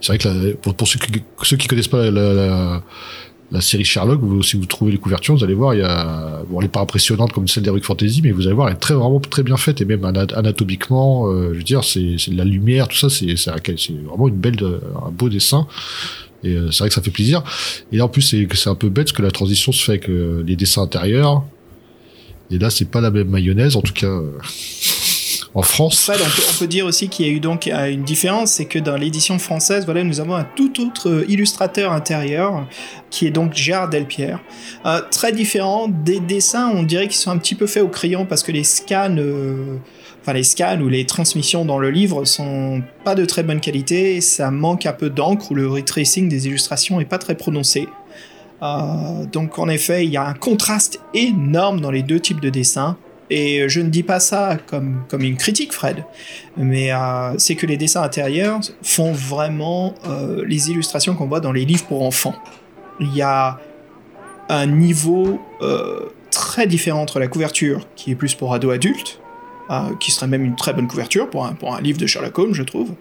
[0.00, 2.82] c'est vrai que la, pour, ceux, qui, ceux qui connaissent pas la,
[3.50, 6.44] la, série Sherlock, vous, si vous trouvez les couvertures, vous allez voir, il y a,
[6.48, 8.78] bon, elle est pas impressionnante comme celle d'Heroic Fantasy, mais vous allez voir, elle est
[8.78, 12.44] très vraiment très bien faite et même anatomiquement, euh, je veux dire, c'est, de la
[12.44, 14.56] lumière, tout ça, c'est, c'est, vraiment une belle,
[15.06, 15.66] un beau dessin.
[16.44, 17.42] Et euh, c'est vrai que ça fait plaisir.
[17.92, 20.42] Et en plus, c'est, un peu bête parce que la transition se fait avec euh,
[20.46, 21.44] les dessins intérieurs.
[22.50, 24.10] Et là, c'est pas la même mayonnaise, en tout cas
[25.54, 26.10] en France.
[26.10, 28.96] on, peut, dire aussi qu'il y a eu donc euh, une différence, c'est que dans
[28.96, 32.66] l'édition française, voilà, nous avons un tout autre euh, illustrateur intérieur,
[33.10, 34.40] qui est donc Gérard Delpierre.
[34.86, 38.24] Euh, très différent des dessins, on dirait qu'ils sont un petit peu faits au crayon
[38.24, 39.16] parce que les scans,
[40.22, 44.20] enfin les scans ou les transmissions dans le livre sont pas de très bonne qualité,
[44.20, 47.88] ça manque un peu d'encre ou le retracing des illustrations est pas très prononcé.
[49.32, 52.96] donc en effet, il y a un contraste énorme dans les deux types de dessins.
[53.34, 56.04] Et je ne dis pas ça comme, comme une critique, Fred,
[56.58, 61.52] mais euh, c'est que les dessins intérieurs font vraiment euh, les illustrations qu'on voit dans
[61.52, 62.34] les livres pour enfants.
[63.00, 63.58] Il y a
[64.50, 69.21] un niveau euh, très différent entre la couverture, qui est plus pour ados adultes,
[69.72, 72.62] euh, qui serait même une très bonne couverture pour un, livre de Sherlock Holmes, je
[72.62, 72.92] trouve,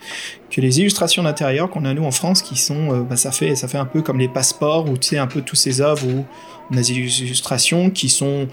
[0.50, 3.56] que les illustrations d'intérieur qu'on a nous en France, qui sont, euh, bah, ça fait,
[3.56, 6.08] ça fait un peu comme les passeports ou tu sais un peu tous ces œuvres
[6.08, 6.26] où
[6.72, 8.48] on a des illustrations qui sont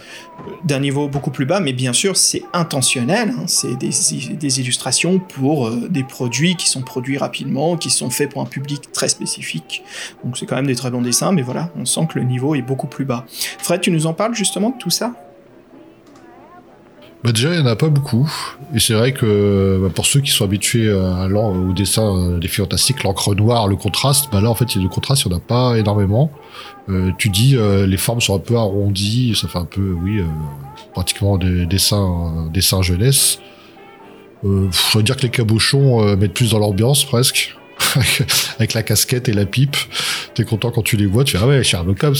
[0.65, 3.45] d'un niveau beaucoup plus bas, mais bien sûr c'est intentionnel, hein.
[3.47, 3.91] c'est des,
[4.35, 8.47] des, illustrations pour euh, des produits qui sont produits rapidement, qui sont faits pour un
[8.47, 9.85] public très spécifique.
[10.25, 12.57] Donc c'est quand même des très bons dessins, mais voilà, on sent que le niveau
[12.57, 13.25] est beaucoup plus bas.
[13.59, 15.13] Fred, tu nous en parles justement de tout ça?
[17.25, 18.31] Bah déjà, il n'y en a pas beaucoup.
[18.75, 23.03] Et c'est vrai que bah, pour ceux qui sont habitués au dessin des filles fantastiques,
[23.03, 25.77] l'encre noire, le contraste, bah là, en fait, le contraste, il n'y en a pas
[25.77, 26.31] énormément.
[26.89, 30.21] Euh, tu dis, euh, les formes sont un peu arrondies, ça fait un peu, oui,
[30.21, 30.25] euh,
[30.95, 33.41] pratiquement des dessins, dessins jeunesse.
[34.45, 37.57] Euh, veux dire que les cabochons mettent plus dans l'ambiance, presque.
[38.59, 39.77] Avec la casquette et la pipe.
[40.35, 42.15] T'es content quand tu les vois, tu fais ah ouais Sherlock Holmes.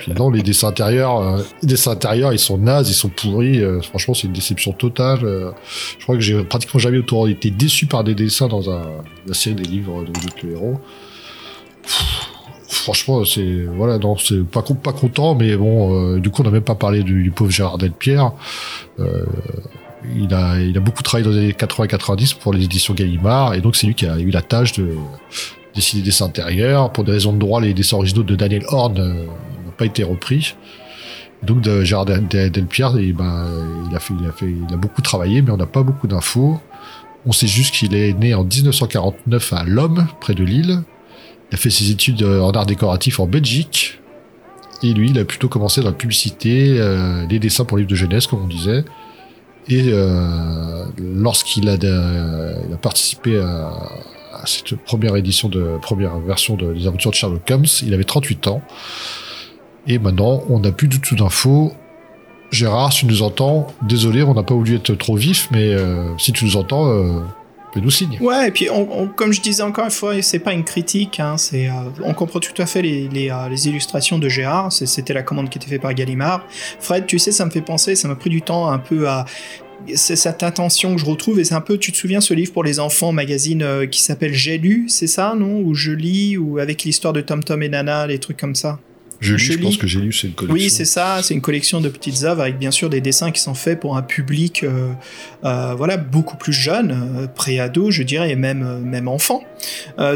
[0.00, 3.62] Puis non, les dessins intérieurs, euh, les dessins intérieurs, ils sont nazes, ils sont pourris.
[3.62, 5.20] Euh, franchement, c'est une déception totale.
[5.24, 5.50] Euh.
[5.98, 9.54] je crois que j'ai pratiquement jamais autour été déçu par des dessins dans la série
[9.54, 10.80] des livres de, héros.
[12.68, 16.62] franchement, c'est voilà, non, c'est pas pas content, mais bon, du coup, on n'a même
[16.62, 18.32] pas parlé du, pauvre Gérard Delpierre.
[18.98, 19.24] Euh,
[20.16, 23.60] il a, il a beaucoup travaillé dans les années 80-90 pour les éditions Gallimard, et
[23.60, 24.94] donc c'est lui qui a eu la tâche de
[25.74, 26.92] dessiner des dessins intérieurs.
[26.92, 30.04] Pour des raisons de droit, les dessins originaux de Daniel Horn euh, n'ont pas été
[30.04, 30.54] repris.
[31.42, 33.46] donc de Gérard Delpierre, et ben,
[33.90, 36.06] il a fait, il a fait, il a beaucoup travaillé, mais on n'a pas beaucoup
[36.06, 36.60] d'infos.
[37.24, 40.82] On sait juste qu'il est né en 1949 à Lomme, près de Lille.
[41.50, 44.00] Il a fait ses études en art décoratif en Belgique.
[44.82, 47.94] Et lui, il a plutôt commencé dans la publicité, euh, les dessins pour livres de
[47.94, 48.84] jeunesse, comme on disait.
[49.68, 53.72] Et euh, lorsqu'il a, a, participé à,
[54.44, 58.48] cette première édition de première version de Les Aventures de Sherlock Holmes, il avait 38
[58.48, 58.62] ans.
[59.86, 61.72] Et maintenant, on n'a plus du tout d'infos.
[62.50, 66.06] Gérard, si tu nous entends, désolé, on n'a pas voulu être trop vif, mais euh,
[66.18, 66.90] si tu nous entends,
[67.80, 67.90] nous.
[68.20, 68.68] Ouais, et puis
[69.16, 71.68] comme je disais encore une fois, c'est pas une critique, hein, euh,
[72.04, 75.58] on comprend tout à fait les, les, euh, illustrations de Gérard, c'était la commande qui
[75.58, 76.46] était faite par Gallimard.
[76.80, 79.24] Fred, tu sais, ça me fait penser, ça m'a pris du temps un peu à
[79.94, 82.52] c'est cette intention que je retrouve et c'est un peu tu te souviens ce livre
[82.52, 85.60] pour les enfants magazine euh, qui s'appelle J'ai lu c'est ça non?
[85.60, 88.78] Ou je lis ou avec l'histoire de Tom Tom et Nana les trucs comme ça?
[89.22, 90.54] Je, je pense que j'ai lu, c'est une collection.
[90.54, 93.40] Oui, c'est ça, c'est une collection de petites œuvres avec bien sûr des dessins qui
[93.40, 94.92] sont faits pour un public, euh,
[95.44, 99.44] euh, voilà, beaucoup plus jeune, euh, pré-ado, je dirais, et même même enfant.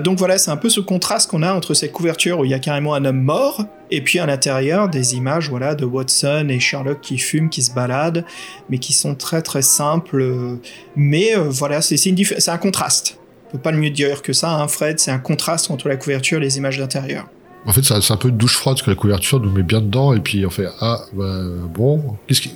[0.03, 2.55] donc voilà, c'est un peu ce contraste qu'on a entre cette couverture où il y
[2.55, 6.59] a carrément un homme mort et puis à l'intérieur des images, voilà, de Watson et
[6.59, 8.25] Sherlock qui fument, qui se baladent,
[8.69, 10.59] mais qui sont très très simples.
[10.97, 13.19] mais voilà, c'est c'est un contraste.
[13.49, 14.99] On peut pas le mieux dire que ça, hein, Fred.
[14.99, 17.29] C'est un contraste entre la couverture et les images d'intérieur.
[17.67, 19.81] En fait, c'est un peu une douche froide parce que la couverture nous met bien
[19.81, 21.41] dedans et puis on fait ah bah,
[21.75, 22.53] bon qu'est-ce qui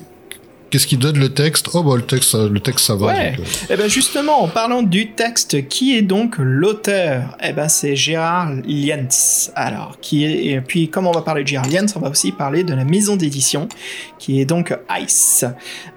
[0.70, 1.70] Qu'est-ce qui donne le texte?
[1.74, 3.06] Oh bah le texte, le texte ça va.
[3.06, 3.30] Ouais.
[3.32, 3.66] Donc, euh.
[3.70, 7.36] Eh ben justement, en parlant du texte, qui est donc l'auteur?
[7.42, 9.50] Eh ben c'est Gérard Lienz.
[9.56, 12.30] Alors, qui est et puis comme on va parler de Gérard Lienz, on va aussi
[12.30, 13.68] parler de la maison d'édition,
[14.18, 15.44] qui est donc ICE.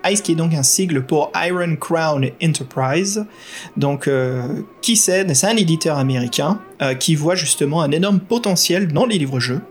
[0.06, 3.26] ICE qui est donc un sigle pour Iron Crown Enterprise.
[3.78, 4.42] Donc euh,
[4.82, 5.32] qui c'est?
[5.36, 9.62] C'est un éditeur américain euh, qui voit justement un énorme potentiel dans les livres-jeux.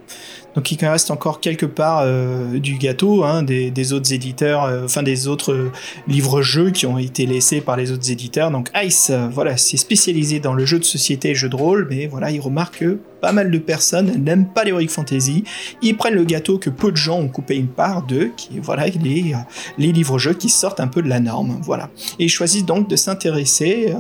[0.55, 5.03] Donc il reste encore quelque part euh, du gâteau hein, des, autres éditeurs, euh, enfin
[5.03, 5.73] des autres euh,
[6.09, 8.51] livres-jeux qui ont été laissés par les autres éditeurs.
[8.51, 12.07] Donc Ice, voilà, c'est spécialisé dans le jeu de société et jeu de rôle, mais
[12.07, 15.45] voilà, il remarque que pas mal de personnes n'aiment pas l'heroic fantasy.
[15.81, 18.87] Ils prennent le gâteau que peu de gens ont coupé une part de, qui voilà
[18.87, 21.91] les, livres-jeux qui sortent un peu de la norme, voilà.
[22.19, 23.95] Et ils choisissent donc de s'intéresser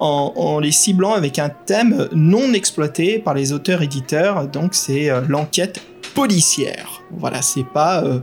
[0.00, 5.80] en, les ciblant avec un thème non exploité par les auteurs-éditeurs, donc c'est l'enquête
[6.14, 7.02] policière.
[7.10, 8.20] Voilà, c'est pas euh,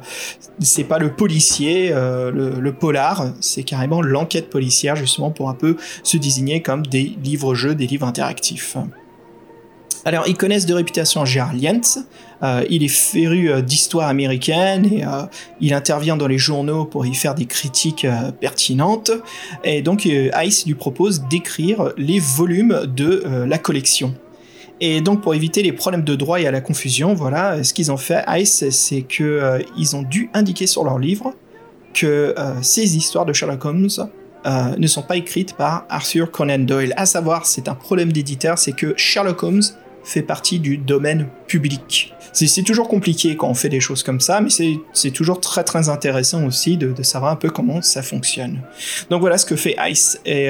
[0.88, 6.18] pas le policier, euh, le, polar, c'est carrément l'enquête policière justement pour un peu se
[6.18, 8.78] désigner comme des livres-jeux, des livres interactifs.
[10.04, 12.00] Alors, ils connaissent de réputation Gérard Lientz.
[12.42, 15.04] Euh, il est féru d'histoire américaine et
[15.60, 18.08] il intervient dans les journaux pour y faire des critiques
[18.40, 19.12] pertinentes.
[19.64, 24.16] Et donc, Ice lui propose d'écrire les volumes de la collection.
[24.84, 27.92] Et donc pour éviter les problèmes de droit et à la confusion, voilà, ce qu'ils
[27.92, 29.60] ont fait, Ice, c'est que euh,
[29.94, 31.36] ont dû indiquer sur leur livre
[31.94, 33.90] que euh, ces histoires de Sherlock Holmes
[34.48, 36.94] euh, ne sont pas écrites par Arthur Conan Doyle.
[36.98, 39.62] À savoir, c'est un problème d'éditeur, c'est que Sherlock Holmes
[40.04, 42.16] fait partie du domaine public.
[42.34, 44.50] C'est toujours compliqué quand on fait des choses comme ça, mais
[44.94, 48.62] c'est toujours très très intéressant aussi de, de, savoir un peu comment ça fonctionne.
[49.12, 50.20] Donc voilà ce que fait Ice.
[50.26, 50.50] Et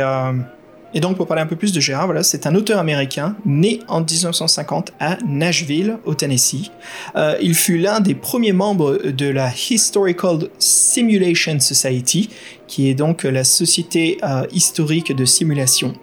[0.93, 3.79] Et donc, pour parler un peu plus de Gérard, voilà, c'est un auteur américain né
[3.87, 6.71] en 1950 à Nashville, au Tennessee.
[7.15, 12.29] Euh, il fut l'un des premiers membres de la Historical Simulation Society,
[12.67, 15.93] qui est donc la société euh, historique de simulation,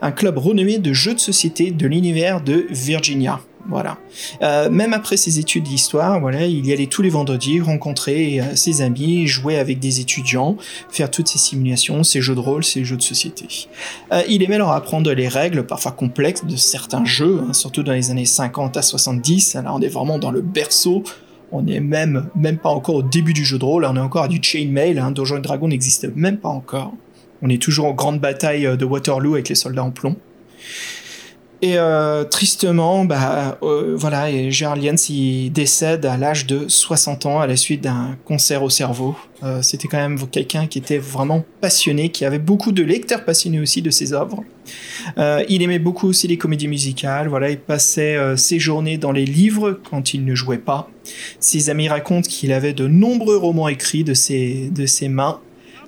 [0.00, 3.40] un club renommé de jeux de société de l'univers de Virginia.
[3.68, 3.98] Voilà.
[4.42, 8.54] Euh, même après ses études d'histoire, voilà, il y allait tous les vendredis rencontrer euh,
[8.54, 10.56] ses amis, jouer avec des étudiants,
[10.88, 13.68] faire toutes ces simulations, ces jeux de rôle, ces jeux de société.
[14.12, 17.92] Euh, il aimait leur apprendre les règles, parfois complexes, de certains jeux, hein, surtout dans
[17.92, 19.54] les années 50 à 70.
[19.54, 21.02] Là, on est vraiment dans le berceau.
[21.50, 24.24] On n'est même, même pas encore au début du jeu de rôle, on est encore
[24.24, 26.92] à du chainmail, hein, Donjons Dragon n'existe même pas encore.
[27.40, 30.16] On est toujours en grande bataille de Waterloo avec les soldats en plomb.
[31.62, 37.24] Et euh, tristement, bah, euh, voilà, et Gérald Jens il décède à l'âge de 60
[37.24, 39.16] ans à la suite d'un cancer au cerveau.
[39.42, 43.58] Euh, C'était quand même quelqu'un qui était vraiment passionné, qui avait beaucoup de lecteurs passionnés
[43.58, 44.44] aussi de ses œuvres.
[45.48, 47.28] Il aimait beaucoup aussi les comédies musicales.
[47.28, 50.90] Voilà, il passait ses journées dans les livres quand il ne jouait pas.
[51.38, 55.40] Ses amis racontent qu'il avait de nombreux romans écrits de ses, de ses mains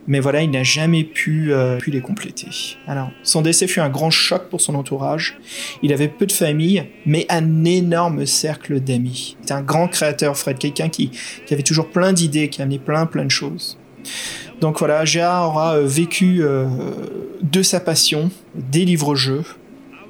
[0.09, 2.49] mais voilà, il n'a jamais pu, euh, pu les compléter.
[2.89, 5.39] Alors, son décès fut un grand choc pour son entourage.
[5.83, 9.37] Il avait peu de famille, mais un énorme cercle d'amis.
[9.41, 11.13] C'était un grand créateur, Fred, quelqu'un qui,
[11.47, 13.79] qui avait toujours plein d'idées, qui amenait plein, plein de choses.
[14.61, 16.67] Donc voilà, Gérard aura euh, vécu euh,
[17.43, 19.45] de sa passion, des livres-jeux,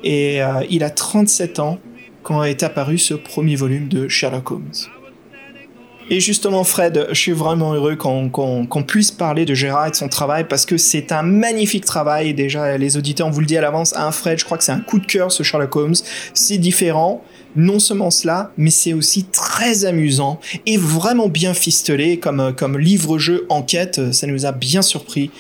[0.03, 1.79] et euh, il a 37 ans
[2.23, 4.73] quand est apparu ce premier volume de Sherlock Holmes.
[6.11, 10.09] Et justement, Fred, je suis vraiment heureux qu'on puisse parler de Gérard et de son
[10.09, 12.33] travail parce que c'est un magnifique travail.
[12.33, 14.73] Déjà, les auditeurs, on vous le dit à l'avance, un Fred, je crois que c'est
[14.73, 15.95] un coup de cœur ce Sherlock Holmes.
[16.33, 17.23] C'est différent.
[17.57, 21.53] Non seulement cela, mais c'est aussi très amusant et vraiment bien
[22.21, 24.13] comme, comme livre-jeu enquête.
[24.13, 25.31] Ça nous a bien surpris.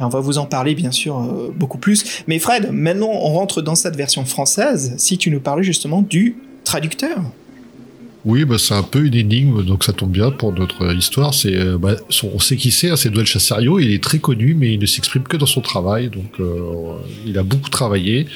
[0.00, 2.22] Et on va vous en parler, bien sûr, euh, beaucoup plus.
[2.26, 4.94] Mais Fred, maintenant, on rentre dans cette version française.
[4.96, 7.18] Si tu nous parlais justement du traducteur.
[8.24, 11.32] Oui, bah, c'est un peu une énigme, donc ça tombe bien pour notre histoire.
[11.34, 13.78] C'est, euh, bah, on sait qui c'est, hein, c'est Noël Chassario.
[13.78, 16.10] Il est très connu, mais il ne s'exprime que dans son travail.
[16.10, 18.26] Donc, euh, il a beaucoup travaillé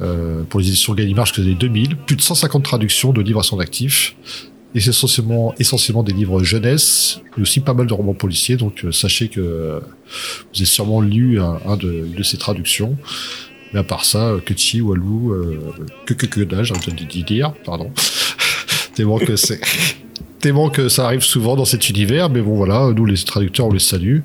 [0.00, 1.96] euh, pour les éditions Gallimard jusqu'aux années 2000.
[1.96, 4.16] Plus de 150 traductions de livres à son actif.
[4.74, 8.56] Et c'est essentiellement, essentiellement des livres jeunesse, mais aussi pas mal de romans policiers.
[8.56, 12.96] Donc, euh, sachez que euh, vous avez sûrement lu un, un de, de ses traductions.
[13.72, 15.32] Mais à part ça, euh, que Chi, Walou,
[16.06, 17.92] que que que dalle, j'ai envie de dire, pardon.
[18.94, 19.60] Tellement que c'est.
[20.40, 23.72] Tellement que ça arrive souvent dans cet univers, mais bon voilà, nous les traducteurs on
[23.72, 24.20] les salue.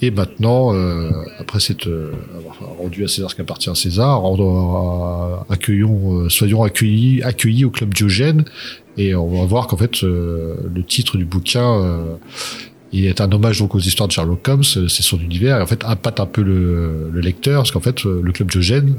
[0.00, 1.10] Et maintenant, euh,
[1.40, 6.20] après cette euh, avoir rendu à César ce qui appartient à César, rendre, euh, accueillons,
[6.20, 8.44] euh, soyons accueillis, accueillis au club Diogène,
[8.96, 12.14] et on va voir qu'en fait euh, le titre du bouquin euh,
[12.92, 15.66] il est un hommage donc aux histoires de Sherlock Holmes, c'est son univers, et en
[15.66, 18.94] fait impacte un peu le, le lecteur, parce qu'en fait le club Diogène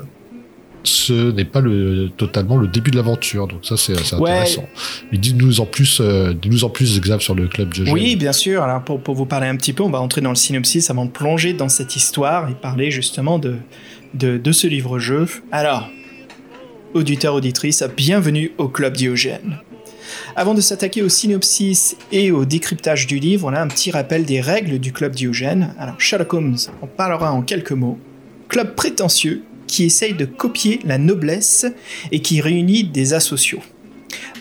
[0.83, 3.47] ce n'est pas le, totalement le début de l'aventure.
[3.47, 4.31] Donc ça, c'est Ouais.
[4.31, 4.65] intéressant.
[5.11, 7.93] Mais dis-nous en plus, euh, dis-nous en plus, Xav, sur le club Diogène.
[7.93, 8.63] Oui, bien sûr.
[8.63, 11.05] Alors, pour, pour vous parler un petit peu, on va entrer dans le synopsis avant
[11.05, 13.55] de plonger dans cette histoire et parler justement de,
[14.13, 15.27] de, de ce livre-jeu.
[15.51, 15.89] Alors,
[16.93, 19.57] auditeurs, auditrices, bienvenue au Club Diogène.
[20.35, 24.25] Avant de s'attaquer au synopsis et au décryptage du livre, on a un petit rappel
[24.25, 25.73] des règles du Club Diogène.
[25.77, 27.99] Alors, Sherlock Holmes en parlera en quelques mots.
[28.47, 31.65] Club prétentieux qui essaye de copier la noblesse
[32.11, 33.61] et qui réunit des asociaux.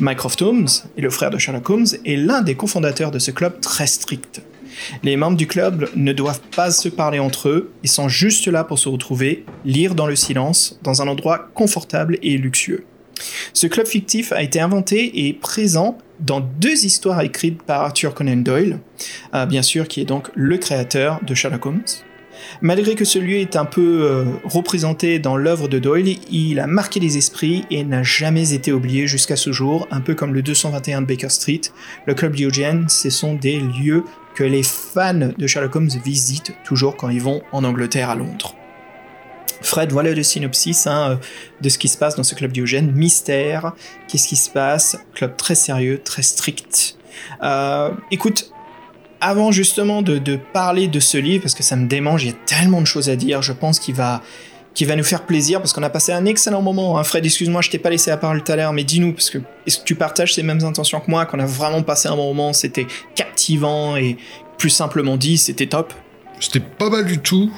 [0.00, 3.60] Mycroft Holmes, et le frère de Sherlock Holmes, est l'un des cofondateurs de ce club
[3.60, 4.40] très strict.
[5.02, 8.64] Les membres du club ne doivent pas se parler entre eux, ils sont juste là
[8.64, 12.84] pour se retrouver, lire dans le silence, dans un endroit confortable et luxueux.
[13.52, 18.36] Ce club fictif a été inventé et présent dans deux histoires écrites par Arthur Conan
[18.36, 18.78] Doyle,
[19.48, 21.82] bien sûr qui est donc le créateur de Sherlock Holmes.
[22.60, 26.66] Malgré que ce lieu est un peu euh, représenté dans l'œuvre de Doyle, il a
[26.66, 30.42] marqué les esprits et n'a jamais été oublié jusqu'à ce jour, un peu comme le
[30.42, 31.60] 221 de Baker Street.
[32.06, 36.96] Le club Diogène, ce sont des lieux que les fans de Sherlock Holmes visitent toujours
[36.96, 38.54] quand ils vont en Angleterre à Londres.
[39.60, 41.16] Fred, voilà le synopsis hein, euh,
[41.60, 42.92] de ce qui se passe dans ce club Diogène.
[42.92, 43.72] Mystère,
[44.06, 44.96] qu'est-ce qui se passe?
[45.14, 46.96] Club très sérieux, très strict.
[47.42, 48.52] Euh, écoute,
[49.20, 52.30] avant justement de, de parler de ce livre, parce que ça me démange, il y
[52.30, 54.22] a tellement de choses à dire, je pense qu'il va,
[54.74, 56.98] qu'il va nous faire plaisir, parce qu'on a passé un excellent moment.
[56.98, 57.04] Hein.
[57.04, 59.38] Fred, excuse-moi, je t'ai pas laissé la parole tout à l'heure, mais dis-nous, parce que
[59.66, 62.32] est-ce que tu partages ces mêmes intentions que moi, qu'on a vraiment passé un bon
[62.32, 64.16] moment, c'était captivant, et
[64.56, 65.92] plus simplement dit, c'était top?
[66.40, 67.52] C'était pas mal du tout,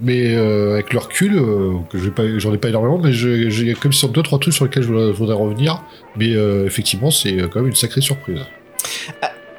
[0.00, 4.22] mais euh, avec le recul, euh, j'en ai pas énormément, mais j'ai comme sur deux
[4.22, 5.84] trois trucs sur lesquels je voudrais, je voudrais revenir.
[6.16, 8.40] Mais euh, effectivement, c'est euh, quand même une sacrée surprise.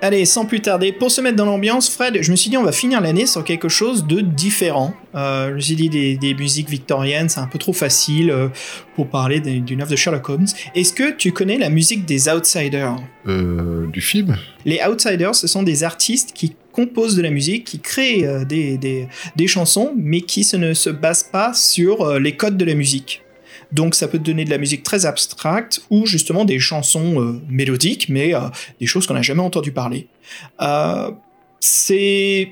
[0.06, 2.64] Allez, sans plus tarder, pour se mettre dans l'ambiance, Fred, je me suis dit on
[2.64, 4.94] va finir l'année sur quelque chose de différent.
[5.16, 8.50] Euh, je me suis dit des, des musiques victoriennes, c'est un peu trop facile euh,
[8.94, 10.46] pour parler d'une œuvre de Sherlock Holmes.
[10.76, 12.98] Est-ce que tu connais la musique des Outsiders?
[13.28, 14.38] Euh, Du film?
[14.64, 19.08] Les Outsiders, ce sont des artistes qui composent de la musique, qui créent des, des,
[19.36, 23.25] des, chansons, mais qui ne se basent pas sur les codes de la musique.
[23.72, 28.10] Donc ça peut donner de la musique très abstracte ou justement des chansons euh, mélodiques,
[28.10, 28.42] mais euh,
[28.80, 30.08] des choses qu'on n'a jamais entendu parler.
[30.62, 31.12] Euh,
[31.60, 32.50] c'est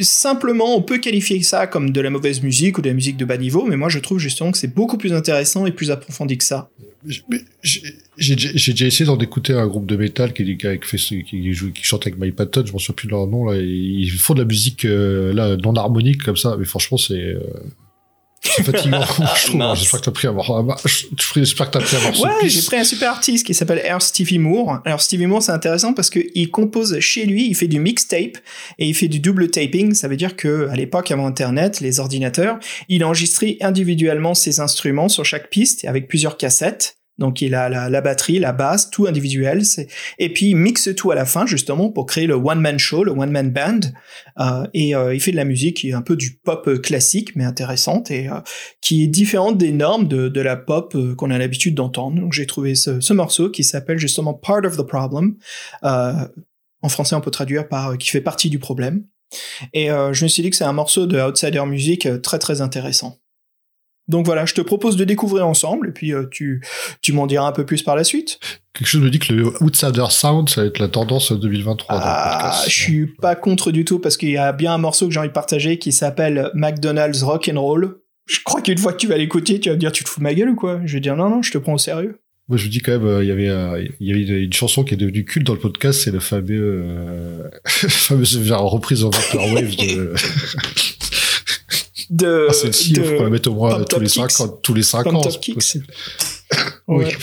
[0.00, 3.24] simplement, on peut qualifier ça comme de la mauvaise musique ou de la musique de
[3.24, 6.36] bas niveau, mais moi je trouve justement que c'est beaucoup plus intéressant et plus approfondi
[6.36, 6.68] que ça.
[8.16, 10.58] J'ai déjà essayé d'en écouter un groupe de métal qui,
[11.82, 14.40] chante avec My Patton, je m'en souviens plus de leur nom, là, ils font de
[14.40, 17.34] la musique non harmonique comme ça, mais franchement c'est...
[18.44, 19.76] c'est fatigant, je trouve.
[19.76, 20.66] J'espère que t'as pris morceau.
[21.36, 22.24] J'espère que t'as pris un morceau.
[22.26, 24.80] Ouais, j'ai pris un super artiste qui s'appelle Air Stevie Moore.
[24.84, 28.38] Alors Stevie Moore, c'est intéressant parce que il compose chez lui, il fait du mixtape
[28.78, 29.94] et il fait du double taping.
[29.94, 35.08] Ça veut dire que à l'époque, avant Internet, les ordinateurs, il enregistrait individuellement ses instruments
[35.08, 36.96] sur chaque piste avec plusieurs cassettes.
[37.18, 39.62] Donc il a la, la, batterie, la basse, tout individuel.
[40.18, 43.04] Et puis il mixe tout à la fin justement pour créer le one man show,
[43.04, 43.80] le one man band.
[44.40, 47.36] Euh, et euh, il fait de la musique qui est un peu du pop classique
[47.36, 48.40] mais intéressante et euh,
[48.80, 52.20] qui est différente des normes de, de la pop euh, qu'on a l'habitude d'entendre.
[52.20, 55.36] Donc j'ai trouvé ce, ce, morceau qui s'appelle justement Part of the Problem.
[55.84, 56.12] Euh,
[56.82, 59.04] en français on peut traduire par qui fait partie du problème.
[59.72, 63.18] Et je me suis dit que c'est un morceau de outsider music très très intéressant.
[64.08, 66.62] Donc voilà, je te propose de découvrir ensemble et puis euh, tu,
[67.00, 68.38] tu m'en diras un peu plus par la suite.
[68.74, 71.96] Quelque chose me dit que le Outsider Sound, ça va être la tendance 2023.
[71.98, 75.12] Ah, je suis pas contre du tout parce qu'il y a bien un morceau que
[75.12, 77.98] j'ai envie de partager qui s'appelle McDonald's Rock and Roll.
[78.26, 80.20] Je crois qu'une fois que tu vas l'écouter, tu vas me dire tu te fous
[80.20, 80.80] de ma gueule ou quoi?
[80.84, 82.20] Je vais dire non non, je te prends au sérieux.
[82.48, 84.52] Moi, je vous dis quand même, euh, il y avait, euh, il y avait une
[84.52, 89.08] chanson qui est devenue culte dans le podcast, c'est le fameux, euh, fameuse reprise en
[89.08, 90.12] Vaporwave de,
[92.14, 92.46] de.
[92.48, 95.22] Ah, celle-ci, il faut la mettre au moins tous les, 50, tous les 5 ans.
[96.86, 97.16] Ouais.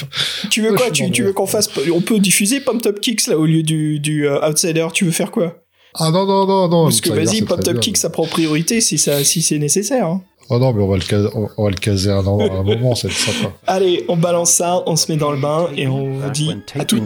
[0.50, 0.90] Tu veux quoi?
[0.92, 4.00] Tu, tu, veux qu'on fasse On peut diffuser Pump Top Kicks là au lieu du,
[4.00, 4.88] du uh, Outsider.
[4.94, 5.64] Tu veux faire quoi?
[5.94, 6.84] Ah non non non non.
[6.86, 10.08] Parce que vas-y, Pump Top Kicks ça prend priorité si ça si c'est nécessaire.
[10.08, 10.22] Hein.
[10.50, 13.12] Oh non, mais on va le caser, on va le caser un, un moment, c'est
[13.12, 13.54] sympa.
[13.68, 16.84] Allez, on balance ça, on se met dans le bain et on vous dit à
[16.84, 17.04] toutes.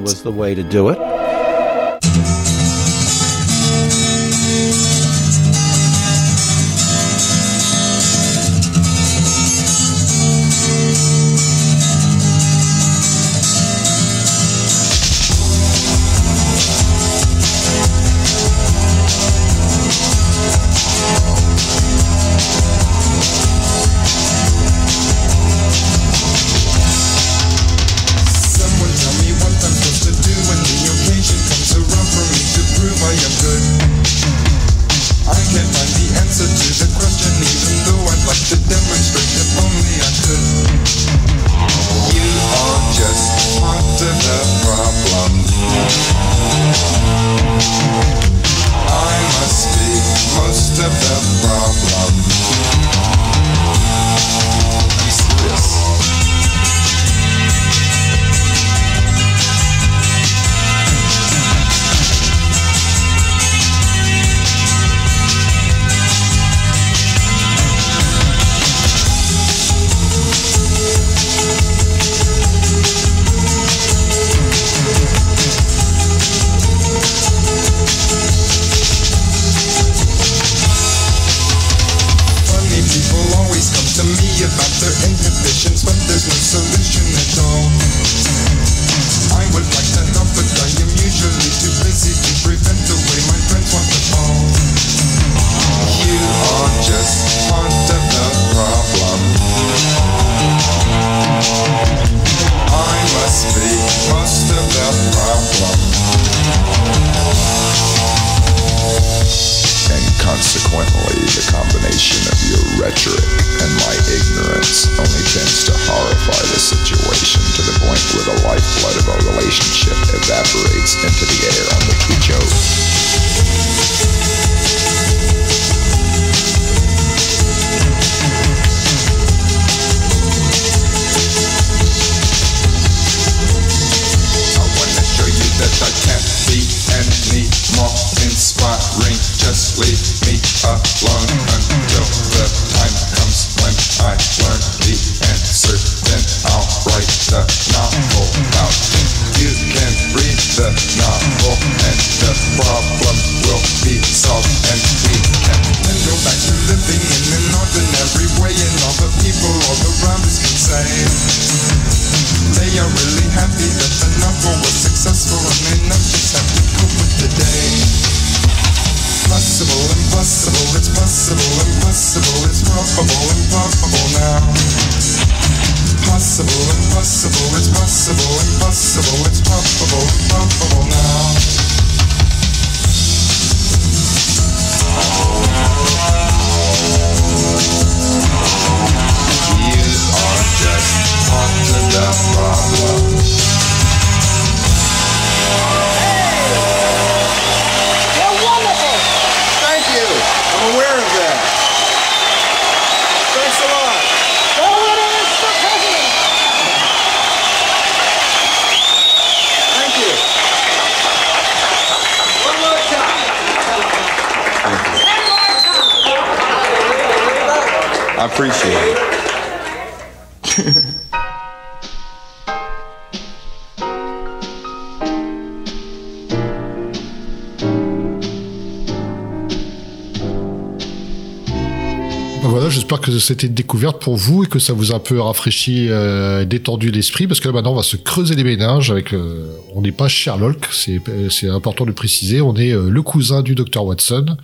[233.06, 236.46] Que c'était une découverte pour vous et que ça vous a un peu rafraîchi, euh,
[236.46, 239.14] détendu l'esprit, parce que là maintenant on va se creuser les méninges avec.
[239.14, 241.00] euh, on n'est pas Sherlock, c'est
[241.30, 242.42] c'est important de préciser.
[242.42, 244.38] On est euh, le cousin du docteur Watson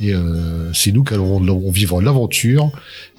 [0.00, 2.70] et euh, c'est nous qui allons, vivre l'aventure.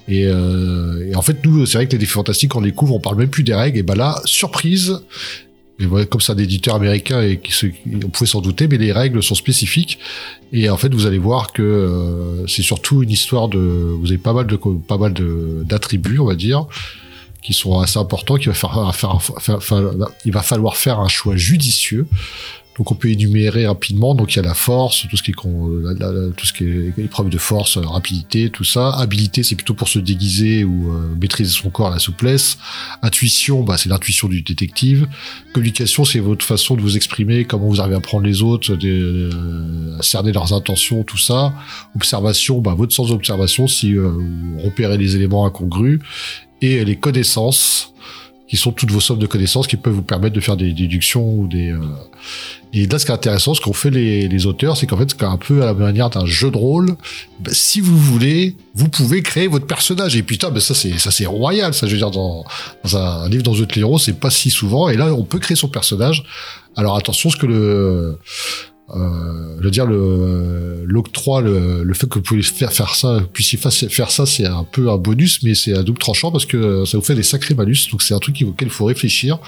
[0.08, 2.94] Et, euh, et en fait, nous, c'est vrai que les défis fantastiques, on les couvre,
[2.94, 3.78] on parle même plus des règles.
[3.78, 5.00] Et ben là, surprise.
[6.10, 7.52] Comme c'est un éditeur américain et qui
[8.04, 9.98] on pouvait s'en douter, mais les règles sont spécifiques.
[10.52, 14.18] Et en fait, vous allez voir que euh, c'est surtout une histoire de, vous avez
[14.18, 16.66] pas mal de pas mal de d'attributs, on va dire,
[17.42, 18.36] qui sont assez importants.
[18.36, 19.18] Qu'il va faire-
[20.24, 22.06] il va falloir faire un choix judicieux.
[22.78, 24.14] Donc on peut énumérer rapidement.
[24.14, 27.80] Donc il y a la force, tout ce qui est est épreuve de force, euh,
[27.80, 28.90] rapidité, tout ça.
[28.90, 32.58] Habilité, c'est plutôt pour se déguiser ou euh, maîtriser son corps, la souplesse.
[33.02, 35.08] Intuition, bah, c'est l'intuition du détective.
[35.52, 39.30] Communication, c'est votre façon de vous exprimer, comment vous arrivez à prendre les autres, de,
[39.32, 41.54] euh, à cerner leurs intentions, tout ça.
[41.96, 46.00] Observation, bah, votre sens d'observation, si euh, vous repérez les éléments incongrus.
[46.60, 47.94] Et les connaissances,
[48.48, 51.28] qui sont toutes vos sommes de connaissances qui peuvent vous permettre de faire des déductions
[51.28, 51.70] ou des...
[51.70, 51.78] euh,
[52.72, 55.22] Et là, ce qui est intéressant, ce qu'ont fait les, auteurs, c'est qu'en fait, c'est
[55.22, 56.96] un peu à la manière d'un jeu de rôle.
[57.40, 60.16] bah, si vous voulez, vous pouvez créer votre personnage.
[60.16, 61.74] Et putain, ben ça c'est ça c'est royal.
[61.74, 62.44] Ça, je veux dire, dans,
[62.84, 64.88] dans un livre dans The Héros, c'est pas si souvent.
[64.88, 66.24] Et là, on peut créer son personnage.
[66.74, 68.18] Alors attention, ce que le
[68.94, 73.20] euh, je veux dire le l'octroi, le, le fait que vous pouvez faire faire ça,
[73.34, 76.46] puissiez fa- faire ça, c'est un peu un bonus, mais c'est un double tranchant parce
[76.46, 77.88] que ça vous fait des sacrés malus.
[77.90, 79.38] Donc c'est un truc auquel il faut réfléchir.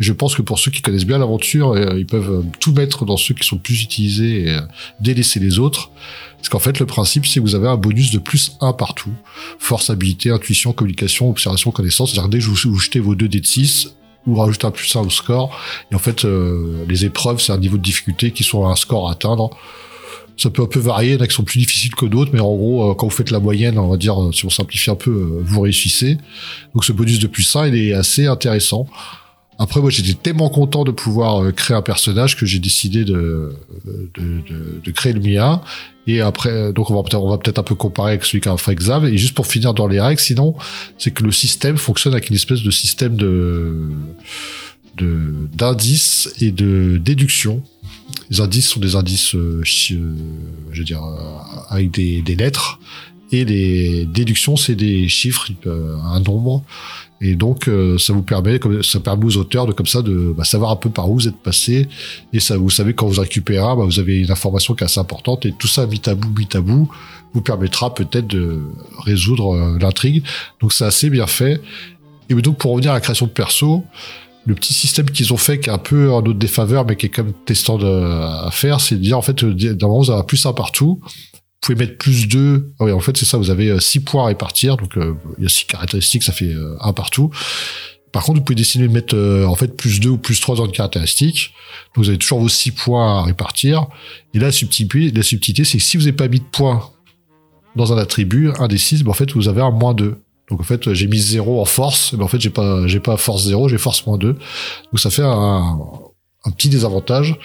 [0.00, 3.04] Je pense que pour ceux qui connaissent bien l'aventure, euh, ils peuvent euh, tout mettre
[3.04, 4.60] dans ceux qui sont plus utilisés et euh,
[5.00, 5.90] délaisser les autres.
[6.38, 9.12] Parce qu'en fait, le principe, c'est que vous avez un bonus de plus 1 partout.
[9.58, 12.12] Force, habilité, intuition, communication, observation, connaissance.
[12.12, 13.94] C'est-à-dire dès que vous, vous jetez vos 2 dés de 6,
[14.26, 15.58] vous rajoutez un plus 1 au score.
[15.90, 19.08] Et en fait, euh, les épreuves, c'est un niveau de difficulté qui sont un score
[19.08, 19.50] à atteindre.
[20.36, 22.30] Ça peut un peu varier, il y en a qui sont plus difficiles que d'autres,
[22.32, 24.50] mais en gros, euh, quand vous faites la moyenne, on va dire, euh, si on
[24.50, 25.10] simplifie un peu,
[25.42, 26.16] vous réussissez.
[26.74, 28.86] Donc ce bonus de plus 1, il est assez intéressant.
[29.62, 33.52] Après, moi, j'étais tellement content de pouvoir euh, créer un personnage que j'ai décidé de,
[34.14, 35.60] de, de, de créer le mien.
[36.06, 39.04] Et après, donc on va peut-être un peu comparer avec celui qu'a fait Xav.
[39.04, 40.56] Et juste pour finir dans les règles, sinon,
[40.96, 43.90] c'est que le système fonctionne avec une espèce de système de
[44.96, 47.62] de d'indices et de déduction.
[48.30, 50.14] Les indices sont des indices, euh, euh,
[50.72, 51.18] je veux dire, euh,
[51.68, 52.80] avec des, des lettres.
[53.32, 56.64] Et les déductions, c'est des chiffres, euh, un nombre.
[57.22, 60.34] Et donc, euh, ça vous permet, comme, ça permet aux auteurs de comme ça de
[60.36, 61.86] bah, savoir un peu par où vous êtes passé.
[62.32, 65.00] Et ça, vous savez quand vous récupérez bah, vous avez une information qui est assez
[65.00, 65.44] importante.
[65.44, 66.90] Et tout ça mis à bout, mis à bout,
[67.34, 68.62] vous permettra peut-être de
[69.04, 70.24] résoudre euh, l'intrigue.
[70.60, 71.60] Donc, c'est assez bien fait.
[72.30, 73.84] Et donc, pour revenir à la création de perso,
[74.46, 77.06] le petit système qu'ils ont fait, qui est un peu en notre défaveur, mais qui
[77.06, 80.10] est quand même testant à faire, c'est de dire en fait, euh, d'un moment, vous
[80.10, 81.00] avez plus un partout.
[81.62, 82.72] Vous pouvez mettre plus 2.
[82.78, 84.78] Ah oui, en fait, c'est ça, vous avez 6 points à répartir.
[84.78, 87.30] Donc, euh, il y a 6 caractéristiques, ça fait euh, un partout.
[88.12, 90.56] Par contre, vous pouvez décider de mettre euh, en fait plus 2 ou plus 3
[90.56, 91.52] dans une caractéristique.
[91.94, 93.88] Donc, vous avez toujours vos 6 points à répartir.
[94.32, 96.90] Et là, la subtilité, la subtilité c'est que si vous n'avez pas mis de points
[97.76, 100.16] dans un attribut, un des 6, ben, en fait, vous avez un moins 2.
[100.48, 103.18] Donc en fait, j'ai mis 0 en force, mais en fait, j'ai pas, j'ai pas
[103.18, 104.32] force 0, j'ai force moins 2.
[104.32, 105.78] Donc ça fait un,
[106.44, 107.36] un petit désavantage.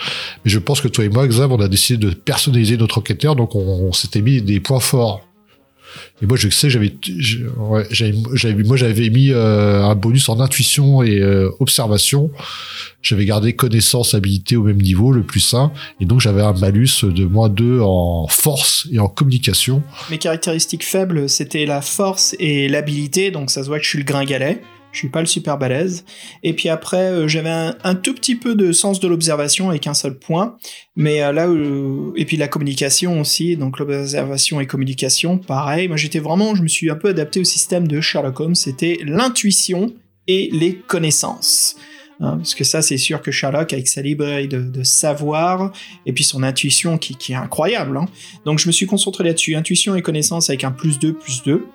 [0.43, 3.35] Mais je pense que toi et moi, Xav, on a décidé de personnaliser notre enquêteur,
[3.35, 5.21] donc on, s'était mis des points forts.
[6.21, 6.93] Et moi, je sais, j'avais,
[7.57, 7.87] ouais,
[8.65, 12.31] moi, j'avais mis euh, un bonus en intuition et euh, observation.
[13.01, 15.71] J'avais gardé connaissance, habilité au même niveau, le plus 1.
[16.01, 19.83] Et donc, j'avais un malus de moins 2 en force et en communication.
[20.09, 23.99] Mes caractéristiques faibles, c'était la force et l'habilité, donc ça se voit que je suis
[23.99, 24.61] le gringalet.
[24.95, 26.05] Je suis pas le super balèze.
[26.41, 29.93] Et puis après, euh, j'avais un, tout petit peu de sens de l'observation avec un
[29.93, 30.55] seul point.
[30.95, 35.89] Mais euh, là, où- et puis la communication aussi, donc l'observation et communication, pareil.
[35.89, 38.55] Moi, j'étais vraiment, je me suis un peu adapté au système de Sherlock Holmes.
[38.55, 39.93] C'était l'intuition
[40.29, 41.75] et les connaissances.
[42.21, 45.73] Hein, parce que ça, c'est sûr que Sherlock, avec sa librairie de, savoir,
[46.05, 47.97] et puis son intuition qui, qui est incroyable.
[47.97, 48.05] hein.
[48.45, 51.65] Donc je me suis concentré là-dessus, intuition et connaissance avec un plus 2, plus 2.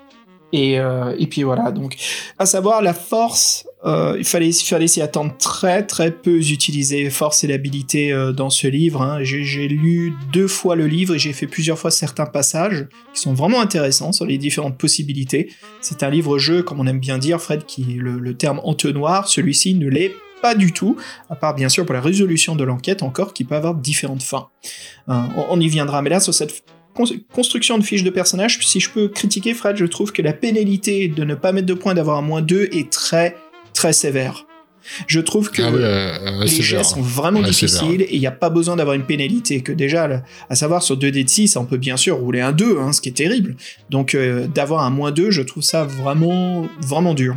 [0.52, 1.96] Et, euh, et puis voilà, donc
[2.38, 7.44] à savoir la force, euh, il fallait, fallait s'y attendre très très peu utiliser force
[7.44, 9.00] et l'habilité euh, dans ce livre.
[9.00, 9.22] hein.
[9.22, 13.32] J'ai lu deux fois le livre et j'ai fait plusieurs fois certains passages qui sont
[13.32, 15.52] vraiment intéressants sur les différentes possibilités.
[15.80, 19.74] C'est un livre-jeu, comme on aime bien dire, Fred, qui le, le terme entonnoir, celui-ci
[19.74, 20.96] ne l'est pas du tout,
[21.28, 24.48] à part bien sûr pour la résolution de l'enquête encore, qui peut avoir différentes fins.
[25.06, 26.64] Hein, on, on y viendra, mais là sur cette
[27.06, 30.32] con- construction de fiches de personnages, si je peux critiquer Fred, je trouve que la
[30.32, 33.36] pénalité de ne pas mettre de points d'avoir un moins 2 est très
[33.74, 34.46] très sévère.
[35.06, 36.84] Je trouve que Ah euh, ouais, les vrai.
[36.84, 39.60] sont vraiment Ouais, difficiles et il n'y a pas besoin d'avoir une pénalité.
[39.62, 42.40] Que déjà, là, à savoir sur 2 d de 6, on peut bien sûr rouler
[42.40, 43.56] un 2, hein, ce qui est terrible.
[43.90, 47.36] Donc euh, d'avoir un moins 2, je trouve ça vraiment, vraiment dur.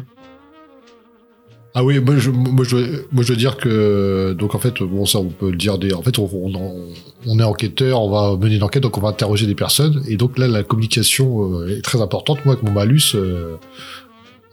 [1.76, 2.78] Ah oui, moi je, moi, je,
[3.11, 5.91] moi je veux dire que donc en fait bon ça on peut le dire des
[5.91, 6.88] en fait on, on,
[7.26, 10.03] on est enquêteur, on va mener une enquête donc on va interroger des personnes.
[10.07, 12.45] Et donc là la communication euh, est très importante.
[12.45, 13.57] Moi avec mon malus, euh,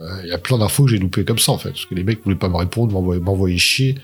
[0.01, 1.71] euh, il y a plein d'infos que j'ai loupées comme ça en fait.
[1.71, 3.97] Parce que les mecs voulaient pas me répondre, m'envoyer chier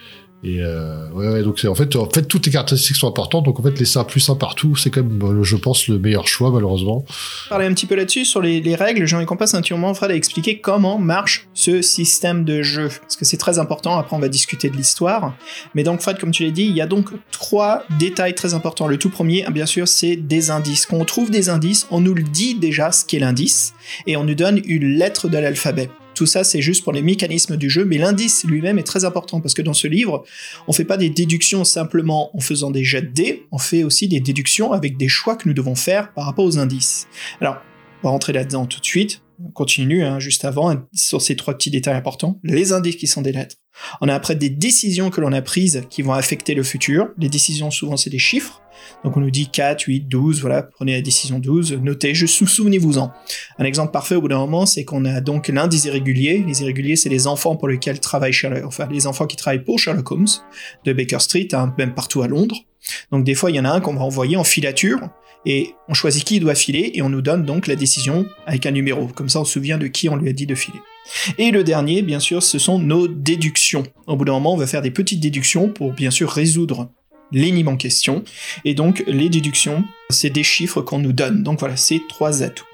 [0.44, 3.44] et euh, ouais, ouais donc c'est en fait en fait toutes les caractéristiques sont importantes
[3.44, 5.98] donc en fait laisser un plus un partout c'est quand même euh, je pense le
[5.98, 7.04] meilleur choix malheureusement.
[7.48, 9.94] Parler un petit peu là-dessus, sur les, les règles, ai qu'on passe un petit moment,
[9.94, 12.88] Fred, à expliquer comment marche ce système de jeu.
[13.00, 15.34] Parce que c'est très important, après on va discuter de l'histoire.
[15.74, 18.86] Mais donc, Fred, comme tu l'as dit, il y a donc trois détails très importants.
[18.86, 20.86] Le tout premier, bien sûr, c'est des indices.
[20.86, 23.74] Quand on trouve des indices, on nous le dit déjà ce qu'est l'indice,
[24.06, 25.90] et on nous donne une lettre de l'alphabet.
[26.16, 29.42] Tout ça, c'est juste pour les mécanismes du jeu, mais l'indice lui-même est très important
[29.42, 30.24] parce que dans ce livre,
[30.66, 34.08] on fait pas des déductions simplement en faisant des jets de dés, on fait aussi
[34.08, 37.06] des déductions avec des choix que nous devons faire par rapport aux indices.
[37.42, 37.58] Alors,
[38.02, 39.20] on va rentrer là-dedans tout de suite.
[39.44, 42.40] On continue hein, juste avant sur ces trois petits détails importants.
[42.42, 43.56] Les indices qui sont des lettres.
[44.00, 47.10] On a après des décisions que l'on a prises qui vont affecter le futur.
[47.18, 48.62] Les décisions, souvent, c'est des chiffres.
[49.04, 52.46] Donc on nous dit 4, 8, 12, voilà, prenez la décision 12, notez, je sou-
[52.46, 53.12] souvenez-vous-en.
[53.58, 56.44] Un exemple parfait au bout d'un moment, c'est qu'on a donc l'un des irréguliers.
[56.46, 59.78] Les irréguliers, c'est les enfants pour lesquels travaille Sherlock, enfin les enfants qui travaillent pour
[59.78, 60.26] Sherlock Holmes,
[60.84, 62.56] de Baker Street, hein, même partout à Londres.
[63.10, 65.00] Donc des fois, il y en a un qu'on va envoyer en filature,
[65.48, 68.72] et on choisit qui doit filer, et on nous donne donc la décision avec un
[68.72, 69.06] numéro.
[69.06, 70.80] Comme ça, on se souvient de qui on lui a dit de filer.
[71.38, 73.84] Et le dernier, bien sûr, ce sont nos déductions.
[74.08, 76.90] Au bout d'un moment, on va faire des petites déductions pour bien sûr résoudre
[77.32, 78.24] l'énigme en question.
[78.64, 81.42] Et donc, les déductions, c'est des chiffres qu'on nous donne.
[81.42, 82.66] Donc voilà, c'est trois atouts.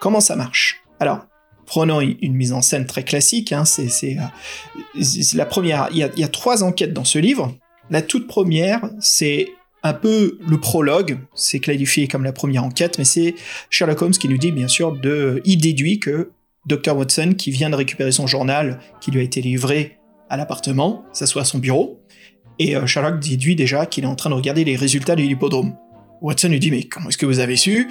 [0.00, 0.82] Comment ça marche?
[1.00, 1.26] Alors,
[1.66, 3.52] prenons une mise en scène très classique.
[3.52, 5.88] hein, euh, c'est la première.
[5.92, 7.54] Il y, a, trois enquêtes dans ce livre.
[7.90, 9.48] La toute première, c'est
[9.82, 13.34] un peu le prologue, c'est qualifié comme la première enquête, mais c'est
[13.68, 16.30] Sherlock Holmes qui nous dit bien sûr de, il déduit que
[16.64, 19.98] Dr Watson, qui vient de récupérer son journal, qui lui a été livré
[20.30, 22.00] à l'appartement, s'assoit à son bureau,
[22.58, 25.76] et euh, Sherlock déduit déjà qu'il est en train de regarder les résultats de l'hippodrome.
[26.20, 27.88] Watson lui dit mais comment est-ce que vous avez su?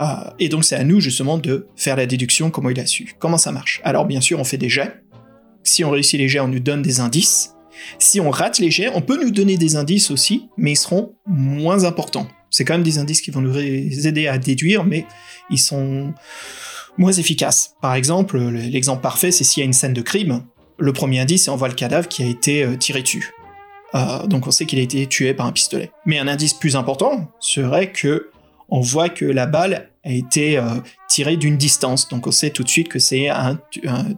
[0.00, 0.04] Euh,
[0.38, 3.14] Et donc c'est à nous justement de faire la déduction comment il a su.
[3.18, 3.80] Comment ça marche?
[3.84, 5.02] Alors bien sûr on fait des jets.
[5.64, 7.54] Si on réussit les jets, on nous donne des indices.
[7.98, 11.14] Si on rate les jets, on peut nous donner des indices aussi, mais ils seront
[11.26, 12.28] moins importants.
[12.50, 15.06] C'est quand même des indices qui vont nous aider à déduire, mais
[15.50, 16.12] ils sont
[16.98, 17.74] moins efficaces.
[17.80, 20.42] Par exemple, l'exemple parfait, c'est s'il y a une scène de crime,
[20.78, 23.32] le premier indice, c'est on voit le cadavre qui a été euh, tiré dessus.
[23.94, 25.90] Euh, donc on sait qu'il a été tué par un pistolet.
[26.06, 28.30] Mais un indice plus important serait que
[28.68, 30.76] on voit que la balle a été euh,
[31.08, 32.08] tirée d'une distance.
[32.08, 33.58] Donc on sait tout de suite que c'est un,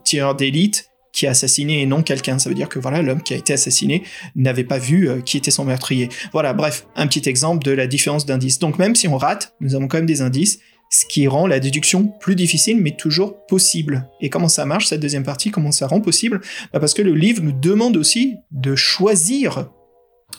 [0.04, 2.38] tireur d'élite qui a assassiné et non quelqu'un.
[2.38, 4.02] Ça veut dire que voilà, l'homme qui a été assassiné
[4.36, 6.08] n'avait pas vu euh, qui était son meurtrier.
[6.32, 8.58] Voilà, bref, un petit exemple de la différence d'indices.
[8.58, 10.60] Donc même si on rate, nous avons quand même des indices,
[10.94, 14.08] ce qui rend la déduction plus difficile, mais toujours possible.
[14.20, 15.50] Et comment ça marche, cette deuxième partie?
[15.50, 16.40] Comment ça rend possible?
[16.72, 19.70] Bah, Parce que le livre nous demande aussi de choisir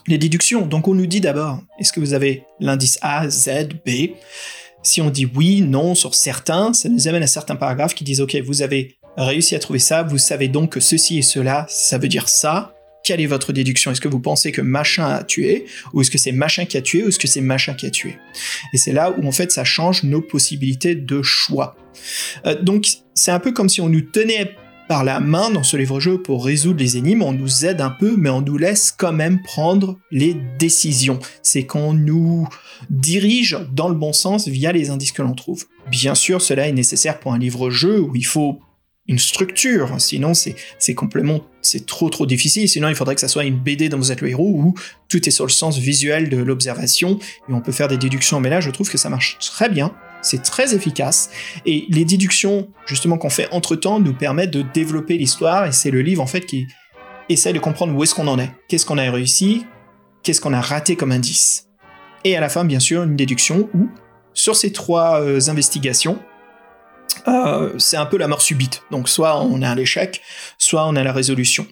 [0.08, 0.66] les déductions.
[0.66, 4.12] Donc on nous dit d'abord, est-ce que vous avez l'indice A, Z, B?
[4.82, 8.22] Si on dit oui, non sur certains, ça nous amène à certains paragraphes qui disent,
[8.22, 11.98] ok, vous avez réussi à trouver ça, vous savez donc que ceci et cela, ça
[11.98, 12.75] veut dire ça.
[13.06, 13.92] Quelle est votre déduction?
[13.92, 16.82] Est-ce que vous pensez que machin a tué Ou est-ce que c'est machin qui a
[16.82, 18.18] tué Ou est-ce que c'est machin qui a tué?
[18.74, 21.78] Et c'est là où en fait ça change nos possibilités de choix.
[22.48, 24.56] Euh, donc c'est un peu comme si on nous tenait
[24.88, 28.16] par la main dans ce livre-jeu pour résoudre les énigmes, on nous aide un peu,
[28.18, 31.20] mais on nous laisse quand même prendre les décisions.
[31.44, 32.48] C'est qu'on nous
[32.90, 35.66] dirige dans le bon sens via les indices que l'on trouve.
[35.90, 38.60] Bien sûr, cela est nécessaire pour un livre-jeu où il faut
[39.08, 42.70] une structure, sinon c'est complètement c'est trop trop difficile.
[42.70, 44.76] Sinon, il faudrait que ça soit une BD dans Vous êtes le héros où
[45.10, 48.40] tout est sur le sens visuel de l'observation et on peut faire des déductions.
[48.40, 49.94] Mais là, je trouve que ça marche très bien.
[50.22, 51.30] c'est très efficace.
[51.66, 56.02] Et les déductions, justement, qu'on fait entre-temps nous permettent de développer l'histoire, et c'est le
[56.02, 56.68] livre, en fait, qui
[57.30, 59.66] essaie de comprendre où est-ce qu'on en est, qu'est-ce qu'on a réussi,
[60.24, 61.68] qu'est-ce qu'on a raté comme indice?
[62.24, 63.88] Et à la fin, bien sûr, une déduction où,
[64.34, 66.20] sur ces trois euh, investigations,
[67.28, 68.84] euh, c'est un peu la mort subite.
[68.92, 70.22] Donc soit on a l'échec,
[70.58, 71.66] soit on a la résolution.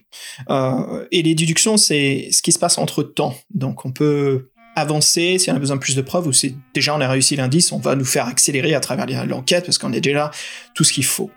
[0.50, 3.36] Euh, et les déductions, c'est ce qui se passe entre temps.
[3.54, 6.96] Donc on peut avancer si on a besoin de plus de preuves ou si déjà
[6.96, 10.00] on a réussi l'indice, on va nous faire accélérer à travers l'enquête parce qu'on a
[10.00, 10.32] déjà
[10.74, 11.30] tout ce qu'il faut.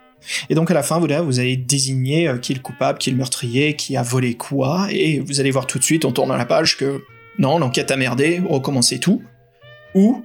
[0.49, 3.13] Et donc à la fin, vous, vous allez désigner qui est le coupable, qui est
[3.13, 6.35] le meurtrier, qui a volé quoi, et vous allez voir tout de suite, on tourne
[6.35, 7.03] la page, que
[7.39, 9.23] non, l'enquête a merdé, recommencez tout,
[9.95, 10.25] ou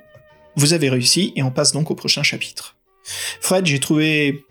[0.55, 2.77] vous avez réussi et on passe donc au prochain chapitre.
[3.03, 4.45] Fred, j'ai trouvé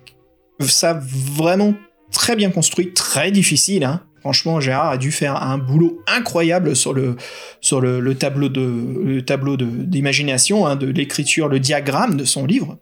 [0.61, 1.75] ça vraiment
[2.13, 3.85] très bien construit, très difficile.
[3.85, 4.03] Hein.
[4.21, 7.17] Franchement, Gérard a dû faire un boulot incroyable sur le,
[7.61, 8.61] sur le, tableau de
[9.03, 12.79] le tableau d'imagination, hein, de l'écriture, le diagramme de son livre.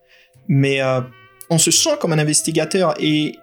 [0.49, 1.01] Mais euh,
[1.51, 3.37] on se sent comme un investigateur et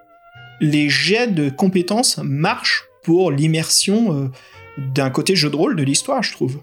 [0.59, 4.27] les jets de compétences marchent pour l'immersion euh,
[4.77, 6.59] d'un côté jeu de rôle de l'histoire, je trouve.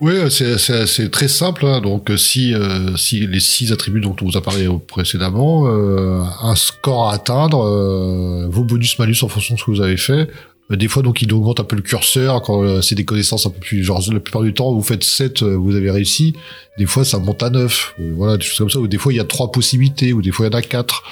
[0.00, 1.66] Oui, c'est très simple.
[1.66, 1.80] Hein.
[1.80, 6.54] Donc, si, euh, si les six attributs dont on vous a parlé précédemment, euh, un
[6.54, 10.30] score à atteindre, euh, vos bonus-malus en fonction de ce que vous avez fait.
[10.70, 13.58] Des fois, donc, il augmente un peu le curseur quand c'est des connaissances un peu
[13.58, 13.82] plus...
[13.82, 16.34] Genre, la plupart du temps, vous faites 7, vous avez réussi.
[16.76, 17.94] Des fois, ça monte à 9.
[18.14, 18.78] Voilà, des choses comme ça.
[18.78, 20.12] Ou des fois, il y a trois possibilités.
[20.12, 21.04] Ou des fois, il y en a quatre.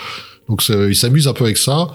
[0.47, 1.89] Donc, il s'amuse un peu avec ça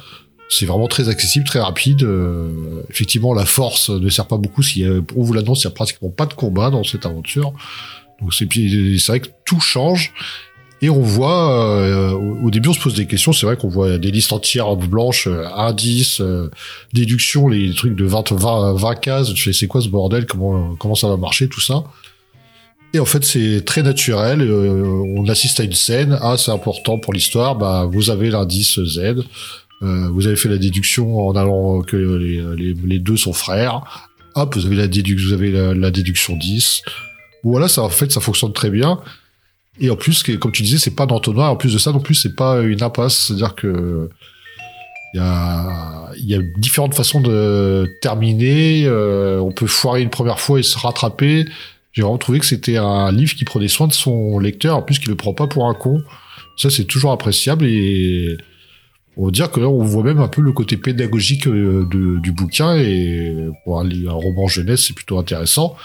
[0.51, 2.03] c'est vraiment très accessible, très rapide.
[2.03, 4.61] Euh, effectivement, la force ne sert pas beaucoup.
[4.61, 4.85] Si
[5.15, 7.53] on vous l'annonce, il n'y a pratiquement pas de combat dans cette aventure.
[8.21, 8.45] Donc c'est
[9.07, 10.13] vrai que tout change.
[10.83, 13.33] Et on voit, euh, au début, on se pose des questions.
[13.33, 16.49] C'est vrai qu'on voit des listes entières blanches, euh, indices, euh,
[16.91, 19.35] déductions, les trucs de 20, 20, 20 cases.
[19.35, 20.25] Je fais, c'est quoi ce bordel?
[20.25, 21.83] Comment, ça va marcher, tout ça?
[22.93, 24.41] Et en fait, c'est très naturel.
[24.51, 26.17] on assiste à une scène.
[26.19, 27.55] Ah, c'est important pour l'histoire.
[27.55, 29.23] Bah, vous avez l'indice Z.
[29.83, 34.09] Euh, vous avez fait la déduction en allant que les, deux sont frères.
[34.35, 36.81] Hop, vous avez la, déduction, vous avez la, déduction 10.
[37.43, 38.99] Voilà, ça en fait, ça fonctionne très bien.
[39.79, 41.51] Et en plus, comme tu disais, c'est pas d'entonnoir.
[41.51, 43.27] En plus de ça, non plus, c'est pas une impasse.
[43.27, 44.09] C'est-à-dire que
[45.13, 48.85] il y a, y a différentes façons de terminer.
[48.85, 51.45] Euh, on peut foirer une première fois et se rattraper.
[51.91, 54.99] J'ai vraiment trouvé que c'était un livre qui prenait soin de son lecteur, en plus
[54.99, 56.01] qu'il le prend pas pour un con.
[56.55, 58.37] Ça, c'est toujours appréciable et
[59.17, 62.31] on va dire que là, on voit même un peu le côté pédagogique euh, du
[62.31, 65.75] bouquin et pour un, roman jeunesse, c'est plutôt intéressant.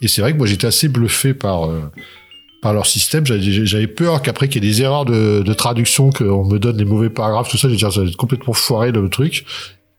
[0.00, 1.82] Et c'est vrai que moi, j'étais assez bluffé par euh,
[2.62, 3.26] par leur système.
[3.26, 7.10] J'avais peur qu'après qu'il y ait des erreurs de, traduction, qu'on me donne les mauvais
[7.10, 9.44] paragraphes, tout ça, j'ai dit, ça va être complètement foiré le truc.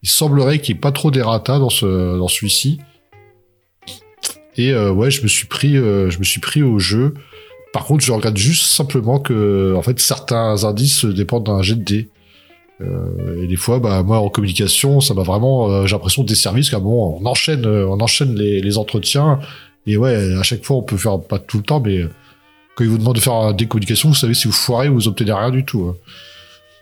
[0.03, 2.79] Il semblerait qu'il n'y ait pas trop d'errata dans ce dans celui-ci.
[4.57, 7.13] Et euh, ouais, je me suis pris, je me suis pris au jeu.
[7.71, 11.83] Par contre, je regrette juste simplement que, en fait, certains indices dépendent d'un jet de
[11.83, 12.09] dés.
[12.81, 16.35] Euh, et des fois, bah, moi, en communication, ça m'a vraiment, euh, j'ai l'impression des
[16.35, 19.39] services, qu'à bon, on enchaîne, euh, on enchaîne les, les, entretiens.
[19.87, 22.05] Et ouais, à chaque fois, on peut faire, pas tout le temps, mais
[22.75, 25.33] quand ils vous demandent de faire des communications, vous savez, si vous foirez, vous obtenez
[25.33, 25.87] rien du tout.
[25.89, 25.95] Hein.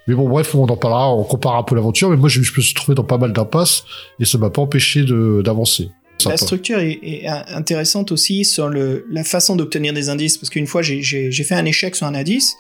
[0.08, 2.52] Mais bon, bref, on en parlera, on compare un peu l'aventure, mais moi, je, je
[2.56, 3.86] me suis trouvé dans pas mal d'impasses,
[4.20, 5.92] et ça m'a pas empêché d'avancer.
[6.26, 10.82] La structure est, intéressante aussi sur le, la façon d'obtenir des indices, parce qu'une fois
[10.82, 12.56] j'ai fait un échec sur un indice,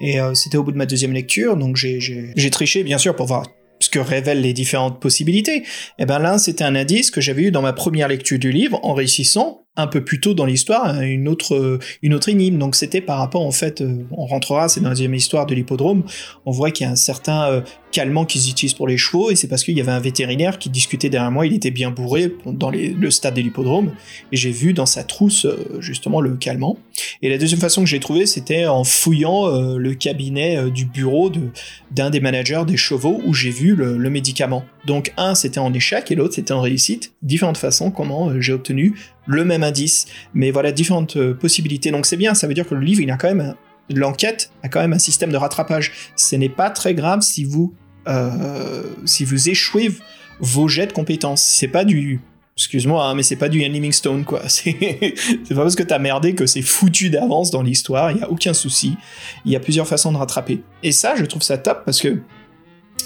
[0.00, 3.26] et euh, c'était au bout de ma deuxième lecture, donc j'ai triché bien sûr pour
[3.26, 3.46] voir
[3.80, 5.56] ce que révèlent les différentes possibilités.
[5.56, 5.64] Et
[6.00, 8.78] eh ben là, c'était un indice que j'avais eu dans ma première lecture du livre
[8.84, 12.58] en réussissant un peu plus tôt dans l'histoire une autre une autre énigme.
[12.58, 15.54] Donc c'était par rapport en fait euh, on rentrera c'est dans la deuxième histoire de
[15.54, 16.04] l'hippodrome.
[16.44, 17.60] On voit qu'il y a un certain euh,
[17.90, 20.68] calmant qu'ils utilisent pour les chevaux et c'est parce qu'il y avait un vétérinaire qui
[20.68, 21.46] discutait derrière moi.
[21.46, 23.92] Il était bien bourré dans le stade de l'hippodrome
[24.30, 26.76] et j'ai vu dans sa trousse euh, justement le calmant.
[27.22, 31.48] Et la deuxième façon que j'ai trouvé c'était en fouillant le cabinet du bureau de
[31.90, 34.64] d'un des managers des chevaux où j'ai vu le, le médicament.
[34.86, 37.14] Donc un c'était en échec et l'autre c'était en réussite.
[37.22, 38.94] Différentes façons comment j'ai obtenu
[39.26, 41.90] le même indice, mais voilà, différentes euh, possibilités.
[41.90, 43.54] Donc c'est bien, ça veut dire que le livre, il a quand même,
[43.90, 45.92] l'enquête a quand même un système de rattrapage.
[46.16, 47.74] Ce n'est pas très grave si vous,
[48.08, 49.92] euh, si vous échouez
[50.40, 51.42] vos jets de compétences.
[51.42, 52.20] C'est pas du,
[52.56, 54.42] excuse-moi, hein, mais c'est pas du Ian Stone, quoi.
[54.48, 58.30] C'est pas parce que t'as merdé que c'est foutu d'avance dans l'histoire, il y a
[58.30, 58.96] aucun souci.
[59.44, 60.62] Il y a plusieurs façons de rattraper.
[60.82, 62.22] Et ça, je trouve ça top parce que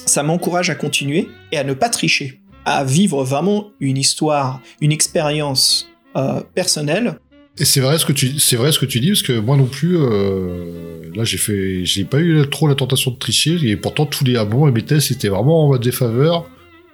[0.07, 4.93] ça m'encourage à continuer et à ne pas tricher, à vivre vraiment une histoire, une
[4.93, 7.19] expérience euh, personnel.
[7.59, 9.57] Et c'est vrai ce que tu c'est vrai ce que tu dis parce que moi
[9.57, 13.77] non plus euh, là j'ai fait j'ai pas eu trop la tentation de tricher et
[13.77, 16.49] pourtant tous les abons et mes tests étaient vraiment en mode défaveur.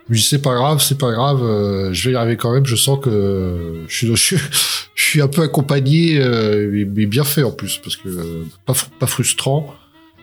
[0.09, 2.67] Je dis c'est pas grave c'est pas grave euh, je vais y arriver quand même
[2.67, 4.37] je sens que je suis
[4.95, 8.75] je, suis un peu accompagné, euh, mais, bien fait en plus, parce que euh, pas,
[8.99, 9.75] pas frustrant,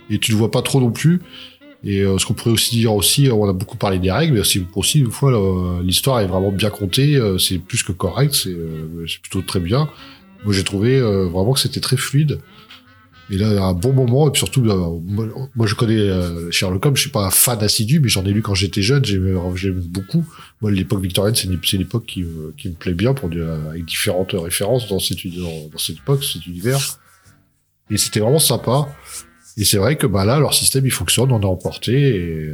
[0.10, 1.22] et tu le vois pas trop non plus.
[1.84, 4.42] Et euh, ce qu'on pourrait aussi dire aussi, on a beaucoup parlé des règles, mais
[4.76, 8.50] aussi, une fois, là, l'histoire est vraiment bien contée, euh, c'est plus que correct, c'est
[8.50, 9.90] euh, plutôt très bien.
[10.44, 12.40] Moi, j'ai trouvé euh, vraiment que c'était très fluide.
[13.32, 17.02] Et là, un bon moment, et puis surtout, moi, je connais euh, Sherlock Holmes, je
[17.02, 19.34] suis pas un fan assidu, mais j'en ai lu quand j'étais jeune, j'aimais
[19.86, 20.26] beaucoup.
[20.62, 23.86] Moi, l'époque victorienne, c'est une, époque qui, me- qui me plaît bien, pour du- avec
[23.86, 26.80] différentes références dans cette, dans cette époque, cet univers.
[27.92, 28.88] Et c'était vraiment sympa.
[29.60, 31.93] Et c'est vrai que bah là, leur système, il fonctionne, on est emporté.
[31.93, 32.16] Et,
[32.47, 32.53] et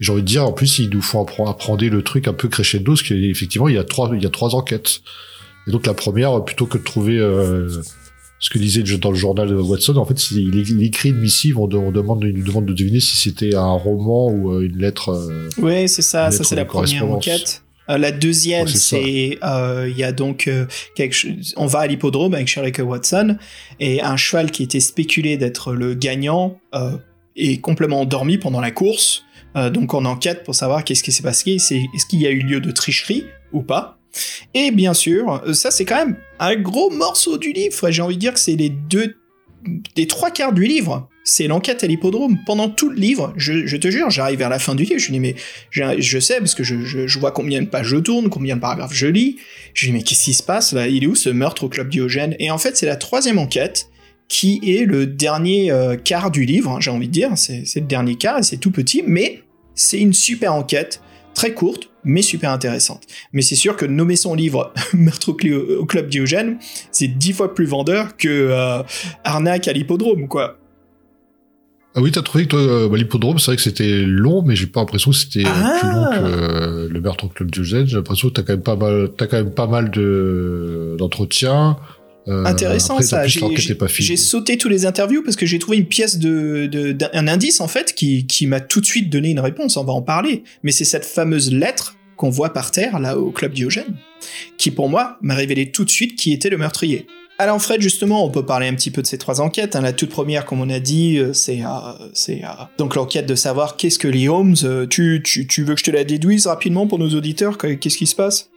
[0.00, 2.48] j'ai envie de dire, en plus, ils nous font appre- apprendre le truc un peu
[2.48, 5.00] crescendo, parce qu'effectivement, il y a trois, il y a trois enquêtes.
[5.66, 7.68] Et donc la première, plutôt que de trouver euh,
[8.40, 11.58] ce que disait dans le journal de Watson, en fait, il, il écrit une missive,
[11.58, 14.60] on, de- on demande, il nous demande de deviner si c'était un roman ou euh,
[14.66, 15.10] une lettre.
[15.10, 17.62] euh, Ouais, c'est ça, ça c'est la première enquête.
[17.90, 21.80] Euh, la deuxième, Ouais, c'est euh, il y a donc euh, quelque chose- on va
[21.80, 23.36] à l'hippodrome avec Sherlock Watson
[23.80, 26.96] et un cheval qui était spéculé d'être le gagnant euh,
[27.36, 29.24] est complètement endormi pendant la course.
[29.72, 32.40] Donc on enquête pour savoir qu'est-ce qui s'est passé, c'est est-ce qu'il y a eu
[32.40, 33.98] lieu de tricherie ou pas.
[34.52, 37.90] Et bien sûr, ça c'est quand même un gros morceau du livre.
[37.92, 39.14] J'ai envie de dire que c'est les deux,
[39.96, 41.08] les trois quarts du livre.
[41.26, 42.38] C'est l'enquête à l'hippodrome.
[42.44, 45.20] Pendant tout le livre, je, te jure, j'arrive vers la fin du livre, je dis
[45.20, 45.34] mais
[45.70, 49.06] je, sais parce que je, vois combien de pages je tourne, combien de paragraphes je
[49.06, 49.36] lis.
[49.72, 50.86] Je dis mais qu'est-ce qui se passe là?
[50.86, 52.36] Il est où ce meurtre au club Diogène?
[52.38, 53.88] Et en fait, c'est la troisième enquête
[54.28, 56.72] qui est le dernier euh, quart du livre.
[56.72, 59.42] hein, J'ai envie de dire, c'est le dernier quart et c'est tout petit, mais
[59.74, 61.00] c'est une super enquête,
[61.34, 63.02] très courte mais super intéressante.
[63.32, 66.58] Mais c'est sûr que nommer son livre Meurtre au, au club Diogène,
[66.92, 68.82] c'est dix fois plus vendeur que euh,
[69.24, 70.58] Arnaque à l'hippodrome, quoi.
[71.96, 74.56] Ah oui, t'as trouvé que toi, euh, bah, l'hippodrome, c'est vrai que c'était long, mais
[74.56, 75.76] j'ai pas l'impression que c'était Ah.
[75.80, 77.86] plus long que euh, le meurtre au club Diogène.
[77.86, 81.76] J'ai l'impression que t'as quand même pas mal, t'as quand même pas mal de d'entretiens.
[82.26, 83.26] Euh, Intéressant après, ça.
[83.26, 87.28] J'ai- sauté tous les interviews parce que j'ai trouvé une pièce de, de- d'un un
[87.28, 89.76] indice en fait qui, qui m'a tout de suite donné une réponse.
[89.76, 90.42] On va en parler.
[90.62, 93.96] Mais c'est cette fameuse lettre qu'on voit par terre là au club Diogène
[94.56, 97.06] qui pour moi m'a révélé tout de suite qui était le meurtrier.
[97.36, 99.74] Alors Fred, justement, on peut parler un petit peu de ces trois enquêtes.
[99.74, 99.80] hein.
[99.80, 101.68] La toute première, comme on a dit, euh, c'est euh,
[102.28, 102.46] euh,
[102.78, 104.54] donc l'enquête de savoir qu'est-ce que Lee Holmes.
[104.88, 107.58] Tu, tu, tu veux que je te la déduise rapidement pour nos auditeurs?
[107.58, 108.50] Qu'est-ce qui se passe?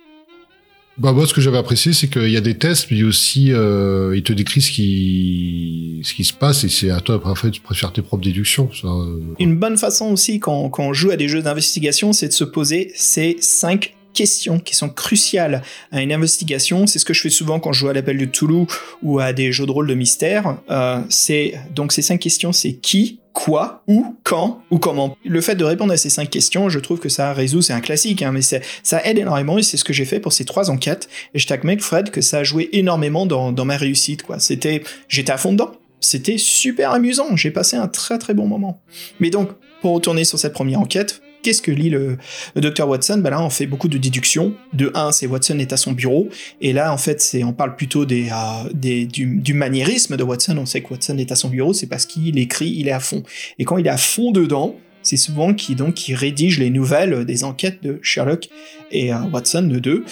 [1.00, 4.16] Bah moi, ce que j'avais apprécié, c'est qu'il y a des tests, mais aussi euh,
[4.16, 7.58] il te décrit ce qui ce qui se passe et c'est à toi après de
[7.74, 8.70] faire tes propres déductions.
[8.80, 12.28] Ça, euh, Une bonne façon aussi quand, quand on joue à des jeux d'investigation, c'est
[12.30, 15.62] de se poser ces cinq questions qui sont cruciales
[15.92, 16.88] à une investigation.
[16.88, 18.68] C'est ce que je fais souvent quand je joue à l'appel de Toulouse
[19.04, 20.58] ou à des jeux de rôle de mystère.
[20.72, 25.16] Euh, c'est donc ces cinq questions, c'est qui, quoi, où, quand ou comment.
[25.24, 27.82] Le fait de répondre à ces cinq questions, je trouve que ça résout, c'est un
[27.82, 30.72] classique, hein, mais ça aide énormément et c'est ce que j'ai fait pour ces trois
[30.72, 31.08] enquêtes.
[31.36, 34.24] Et je t'admets, Fred, que ça a joué énormément dans, dans ma réussite.
[34.24, 34.40] Quoi.
[34.40, 35.72] C'était, j'étais à fond dedans.
[36.00, 37.36] C'était super amusant.
[37.36, 38.82] J'ai passé un très très bon moment.
[39.20, 39.50] Mais donc,
[39.82, 42.18] pour retourner sur cette première enquête, qu'est-ce que lit le,
[42.56, 43.20] le docteur Watson?
[43.20, 44.54] Ben là, on fait beaucoup de déductions.
[44.74, 46.30] De un, c'est Watson est à son bureau,
[46.62, 50.24] et là, en fait, c'est on parle plutôt des, euh, des du, du maniérisme de
[50.24, 50.58] Watson.
[50.58, 53.00] On sait que Watson est à son bureau, c'est parce qu'il écrit, il est à
[53.00, 53.24] fond.
[53.60, 57.46] Et quand il est à fond dedans, c'est souvent qui donc rédige les nouvelles des
[57.46, 58.50] enquêtes de Sherlock
[58.92, 60.04] et euh, Watson de deux.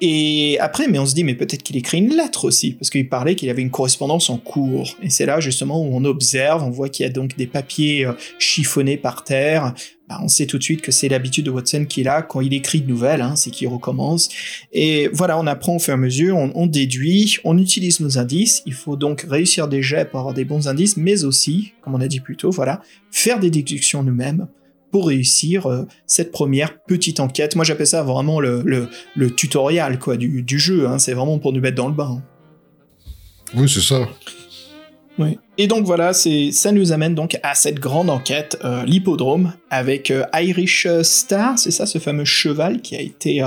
[0.00, 3.08] Et après, mais on se dit, mais peut-être qu'il écrit une lettre aussi, parce qu'il
[3.08, 4.96] parlait qu'il avait une correspondance en cours.
[5.02, 8.06] Et c'est là justement où on observe, on voit qu'il y a donc des papiers
[8.06, 9.74] euh, chiffonnés par terre.
[10.08, 12.54] Bah, on sait tout de suite que c'est l'habitude de Watson qu'il a quand il
[12.54, 14.30] écrit de nouvelles, hein, c'est qu'il recommence.
[14.72, 18.62] Et voilà, on apprend au fur et à mesure, on, déduit, on utilise nos indices.
[18.64, 22.00] Il faut donc réussir des jets pour avoir des bons indices, mais aussi, comme on
[22.00, 22.80] a dit plus tôt, voilà,
[23.10, 24.46] faire des déductions nous-mêmes
[24.90, 27.56] pour réussir euh, cette première petite enquête.
[27.56, 30.86] Moi, j'appelle ça vraiment le, le, le tutoriel quoi du, du jeu.
[30.86, 30.98] Hein.
[30.98, 32.22] C'est vraiment pour nous mettre dans le bain.
[33.54, 34.08] Oui, c'est ça.
[35.18, 35.38] Oui.
[35.56, 40.12] Et donc voilà, c'est ça nous amène donc à cette grande enquête, euh, l'hippodrome, avec
[40.12, 43.42] euh, Irish Star, c'est ça, ce fameux cheval qui a été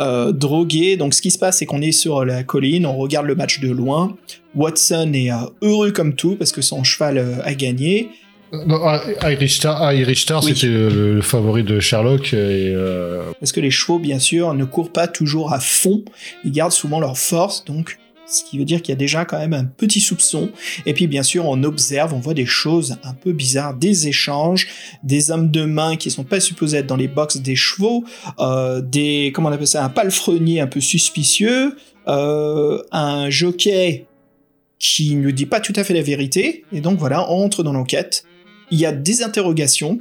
[0.00, 0.96] euh, drogué.
[0.96, 3.60] Donc ce qui se passe, c'est qu'on est sur la colline, on regarde le match
[3.60, 4.16] de loin.
[4.54, 8.08] Watson est heureux comme tout parce que son cheval a gagné.
[8.52, 8.80] Non,
[9.22, 10.52] Irish Star, Irish Star Oui.
[10.54, 14.64] c'était le, le favori de Sherlock et euh, Parce que les chevaux, bien sûr, ne
[14.64, 16.04] courent pas toujours à fond.
[16.44, 19.38] Ils gardent souvent leur force, donc ce qui veut dire qu'il y a déjà quand
[19.38, 20.50] même un petit soupçon.
[20.84, 24.68] Et puis, bien sûr, on observe, on voit des choses un peu bizarres, des échanges,
[25.02, 28.04] des hommes de main qui sont pas supposés être dans les box des chevaux,
[28.40, 31.76] euh, des, comment on appelle ça, un palefrenier un peu suspicieux,
[32.08, 34.06] euh, un jockey
[34.78, 36.64] qui ne dit pas tout à fait la vérité.
[36.72, 38.24] Et donc voilà, on entre dans l'enquête.
[38.70, 40.00] Il y a des interrogations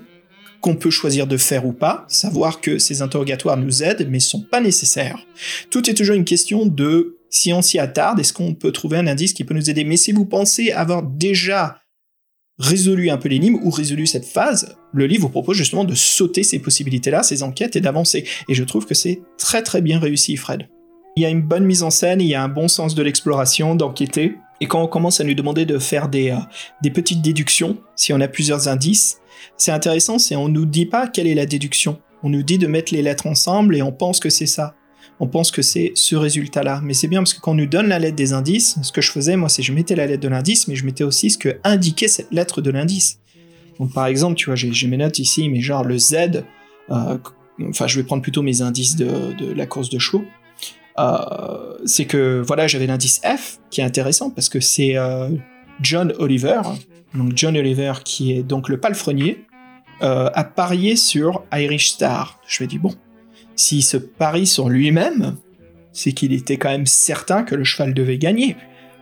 [0.61, 4.41] qu'on peut choisir de faire ou pas, savoir que ces interrogatoires nous aident, mais sont
[4.41, 5.19] pas nécessaires.
[5.69, 9.07] Tout est toujours une question de Si on s'y attarde, est-ce qu'on peut trouver un
[9.07, 9.83] indice qui peut nous aider?
[9.83, 11.81] Mais si vous pensez avoir déjà
[12.57, 16.43] résolu un peu l'énigme ou résolu cette phase, le livre vous propose justement de sauter
[16.43, 18.25] ces possibilités-là, ces enquêtes et d'avancer.
[18.49, 20.67] Et je trouve que c'est très très bien réussi, Fred.
[21.17, 23.03] Il y a une bonne mise en scène, il y a un bon sens de
[23.03, 24.35] l'exploration, d'enquêter.
[24.61, 26.37] Et quand on commence à nous demander de faire des, euh,
[26.81, 29.19] des petites déductions, si on a plusieurs indices,
[29.57, 31.99] c'est intéressant, c'est on nous dit pas quelle est la déduction.
[32.23, 34.75] On nous dit de mettre les lettres ensemble et on pense que c'est ça.
[35.19, 36.81] On pense que c'est ce résultat-là.
[36.83, 39.01] Mais c'est bien parce que quand on nous donne la lettre des indices, ce que
[39.01, 41.37] je faisais, moi, c'est je mettais la lettre de l'indice, mais je mettais aussi ce
[41.37, 43.19] que indiquait cette lettre de l'indice.
[43.79, 46.43] Donc par exemple, tu vois, j'ai mes notes ici, mais genre le Z,
[46.91, 47.17] euh,
[47.69, 50.25] enfin je vais prendre plutôt mes indices de, de la course de chevaux.
[50.97, 55.29] Euh, c'est que voilà, j'avais l'indice F qui est intéressant parce que c'est euh,
[55.81, 56.61] John Oliver,
[57.13, 59.45] donc John Oliver qui est donc le palefrenier,
[60.01, 62.39] euh, a parié sur Irish Star.
[62.47, 62.93] Je me dis bon,
[63.55, 65.37] s'il se parie sur lui-même,
[65.91, 68.57] c'est qu'il était quand même certain que le cheval devait gagner.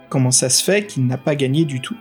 [0.10, 1.98] Comment ça se fait qu'il n'a pas gagné du tout?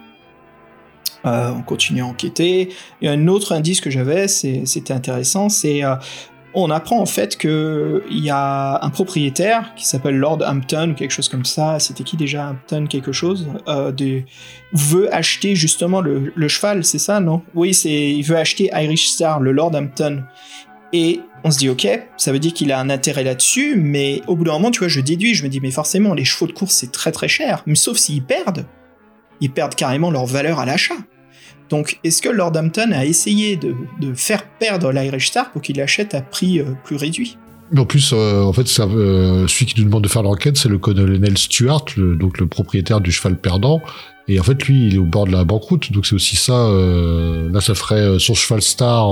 [1.24, 2.70] Euh, on continue à enquêter.
[3.00, 5.94] Et un autre indice que j'avais, c'était intéressant, c'est euh,
[6.54, 10.94] on apprend en fait que il y a un propriétaire qui s'appelle Lord Hampton ou
[10.94, 11.78] quelque chose comme ça.
[11.78, 13.48] C'était qui déjà Hampton quelque chose?
[13.68, 14.22] Euh, de,
[14.72, 17.42] veut acheter justement le, le cheval, c'est ça non?
[17.54, 20.22] Oui, c'est il veut acheter Irish Star, le Lord Hampton.
[20.92, 24.36] Et on se dit ok, ça veut dire qu'il a un intérêt là-dessus, mais au
[24.36, 26.52] bout d'un moment, tu vois, je déduis, je me dis mais forcément les chevaux de
[26.52, 28.66] course c'est très très cher, mais sauf s'ils perdent,
[29.40, 30.94] ils perdent carrément leur valeur à l'achat.
[31.72, 33.74] Donc, est-ce que Lord Hampton a essayé de,
[34.14, 37.38] faire perdre l'Irish Star pour qu'il l'achète à prix euh, plus réduit?
[37.74, 40.76] En plus, euh, en fait, euh, celui qui nous demande de faire l'enquête, c'est le
[40.76, 43.80] colonel Stuart, le, donc le propriétaire du cheval perdant.
[44.28, 46.52] Et en fait, lui, il est au bord de la banqueroute, donc c'est aussi ça.
[46.52, 49.08] là, ça ferait son cheval star.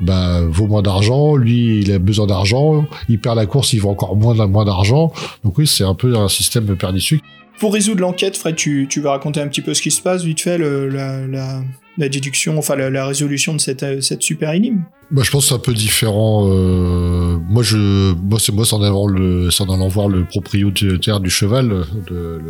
[0.00, 3.90] bah, vaut moins d'argent, lui il a besoin d'argent, il perd la course, il vaut
[3.90, 5.12] encore moins, moins d'argent.
[5.42, 7.18] Donc oui, c'est un peu un système pernicieux.
[7.58, 10.40] Pour résoudre l'enquête, Fred, tu, vas raconter un petit peu ce qui se passe, vite
[10.40, 14.82] fait, la, déduction, enfin la, résolution de cette, euh, cette super énigme.
[15.10, 16.46] Bah, je pense que c'est un peu différent.
[16.48, 22.40] euh, moi, je, c'est moi, c'est en allant voir le propriétaire du cheval, le,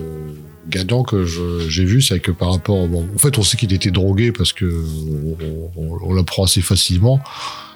[0.69, 1.25] gagnant que
[1.69, 4.67] j'ai vu, c'est que par rapport, en fait, on sait qu'il était drogué parce que
[4.67, 7.21] on, on- on l'apprend assez facilement.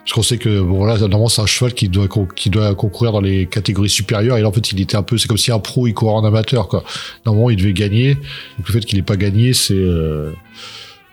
[0.05, 3.13] Parce qu'on sait que bon là normalement c'est un cheval qui doit qui doit concourir
[3.13, 5.53] dans les catégories supérieures et là en fait il était un peu c'est comme si
[5.53, 6.83] un pro il courait en amateur quoi.
[7.25, 8.15] Normalement il devait gagner.
[8.15, 10.33] Donc le fait qu'il ait pas gagné c'est euh,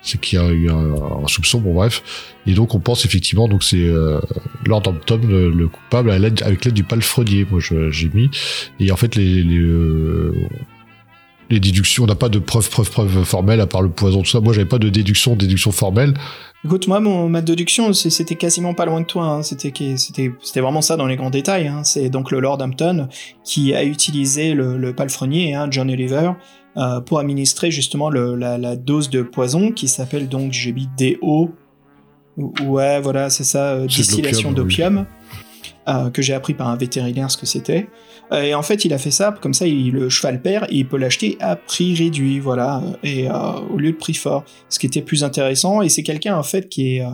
[0.02, 2.02] c'est qu'il y a eu un, soupçon bon bref
[2.48, 4.20] et donc on pense effectivement donc c'est euh,
[4.66, 8.32] Lord Hampton le, le coupable avec l'aide du palefrenier moi j'ai mis
[8.80, 10.34] et en fait les les, euh,
[11.50, 14.30] les déductions on n'a pas de preuve preuve preuve formelle à part le poison tout
[14.30, 16.14] ça moi j'avais pas de déduction déduction formelle
[16.66, 19.24] Écoute, moi, mon, ma déduction, c'était quasiment pas loin de toi.
[19.28, 19.44] hein.
[19.44, 21.70] C'était qui- c'était c'était vraiment ça dans les grands détails.
[21.70, 21.86] hein.
[21.86, 23.08] C'est donc le Lord Hampton
[23.46, 26.32] qui a utilisé le, le palefrenier, hein, John Oliver,
[26.76, 30.90] euh, pour administrer justement le- la, la dose de poison qui s'appelle donc, j'ai mis
[30.98, 31.52] DO.
[32.36, 35.06] Ou- Ouais, voilà, c'est ça, euh, distillation d'opium,
[35.88, 37.88] euh, que j'ai appris par un vétérinaire ce que c'était.
[38.32, 40.88] Euh, Et en fait, il a fait ça, comme ça, il, le cheval perd il
[40.88, 43.34] peut l'acheter à prix réduit, voilà, et euh,
[43.72, 44.44] au lieu de prix fort.
[44.70, 47.10] Ce qui était plus intéressant, et c'est quelqu'un, en fait, qui est, euh,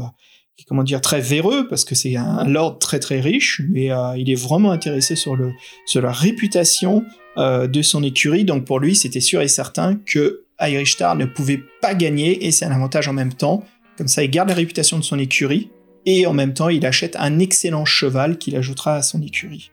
[0.68, 4.30] comment dire, très véreux, parce que c'est un lord très très riche, mais euh, il
[4.30, 5.53] est vraiment intéressé sur, le,
[5.86, 7.03] sur la réputation
[7.38, 11.26] euh, de son écurie, donc pour lui, c'était sûr et certain que Irish Star ne
[11.26, 13.63] pouvait pas gagner, et c'est un avantage en même temps.
[13.97, 15.70] Comme ça, il garde la réputation de son écurie,
[16.05, 19.72] et en même temps, il achète un excellent cheval qu'il ajoutera à son écurie.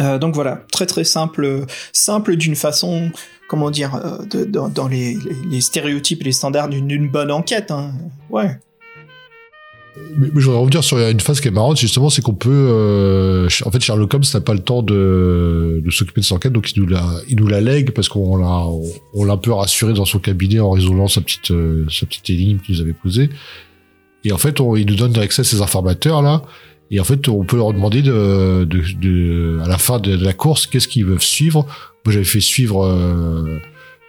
[0.00, 3.10] Euh, donc voilà, très très simple, simple d'une façon,
[3.48, 5.18] comment dire, euh, dans, les,
[5.60, 7.70] stéréotypes et les standards d'une bonne enquête.
[7.70, 7.92] Hein.
[8.30, 8.58] Ouais.
[10.20, 12.50] Je voudrais revenir sur une phase qui est marrante, justement, c'est qu'on peut...
[12.50, 16.70] euh, en fait, Sherlock Holmes n'a pas le temps de, s'occuper de cette enquête, donc
[16.70, 18.64] il nous la, il nous la lègue parce qu'on l'a,
[19.14, 22.60] on, l'a un peu rassuré dans son cabinet en résolvant sa petite, sa petite énigme
[22.60, 23.30] qu'il nous avait posée.
[24.24, 26.42] Et en fait, il nous donne accès à ces informateurs là.
[26.90, 30.24] Et en fait, on peut leur demander de, de, de à la fin de, de
[30.24, 31.66] la course, qu'est-ce qu'ils veulent suivre.
[32.04, 33.58] Moi, j'avais fait suivre euh,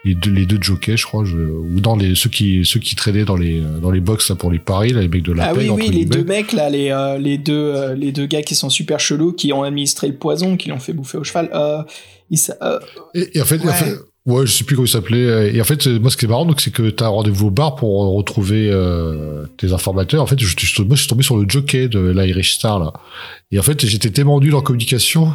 [0.06, 2.96] les, deux, les deux jockeys, je crois, je, ou dans les ceux qui ceux qui
[2.96, 5.48] traînaient dans les dans les box là pour les paris, là, les mecs de la
[5.50, 8.26] ah paix, oui, oui, les deux mecs là, les, euh, les, deux, euh, les deux
[8.26, 11.26] gars qui sont super chelous, qui ont administré le poison, qui l'ont fait bouffer au
[11.26, 11.50] cheval.
[11.54, 11.84] Euh,
[12.32, 12.80] ils euh,
[13.14, 13.74] Et, et en fait, en Ouais.
[13.74, 13.96] fait-
[14.26, 15.54] ouais, je sais plus comment il s'appelait.
[15.54, 17.52] Et en fait, moi, ce qui est marrant, donc, c'est que t'as un rendez-vous au
[17.52, 20.22] bar pour retrouver euh, tes informateurs.
[20.22, 22.94] En fait, moi, je suis tombé sur le jockey de l'Irish Star là.
[23.52, 25.34] Et en fait, j'étais tellement nul en communication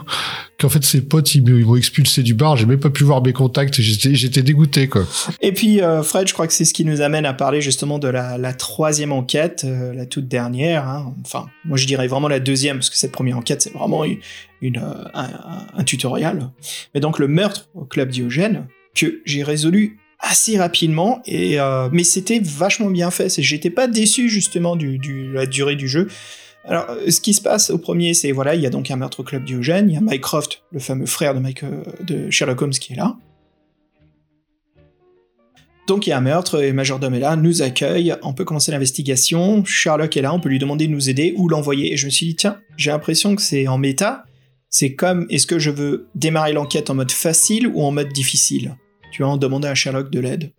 [0.60, 2.56] qu'en fait, ses potes, ils m'ont expulsé du bar.
[2.56, 3.80] J'ai même pas pu voir mes contacts.
[3.80, 5.04] J'étais, dégoûté, quoi.
[5.40, 7.98] Et puis, euh, Fred, je crois que c'est ce qui nous amène à parler justement
[7.98, 10.88] de la, troisième enquête, euh, la toute dernière.
[10.88, 11.12] hein.
[11.24, 14.04] Enfin, moi je dirais vraiment la deuxième, parce que cette première enquête, c'est vraiment
[14.76, 16.50] euh, un, tutoriel.
[16.94, 22.04] Mais donc le meurtre au club Diogène, que j'ai résolu assez rapidement, et, euh, mais
[22.04, 23.40] c'était vachement bien fait.
[23.42, 26.08] J'étais pas déçu justement du, du, de la durée du jeu.
[26.66, 28.96] Alors, euh, ce qui se passe au premier, c'est voilà, il y a donc un
[28.96, 31.42] meurtre au club Diogène, il y a Mycroft, le fameux frère de,
[32.04, 33.16] de Sherlock Holmes, qui est là.
[35.86, 38.72] Donc il y a un meurtre et majordome est là, nous accueille, on peut commencer
[38.72, 41.92] l'investigation, Sherlock est là, on peut lui demander de nous aider ou l'envoyer.
[41.92, 44.24] Et je me suis dit, tiens, j'ai l'impression que c'est en méta,
[44.74, 48.76] c'est comme, est-ce que je veux démarrer l'enquête en mode facile ou en mode difficile?
[49.12, 50.52] Tu vois, en demandant à Sherlock de l'aide.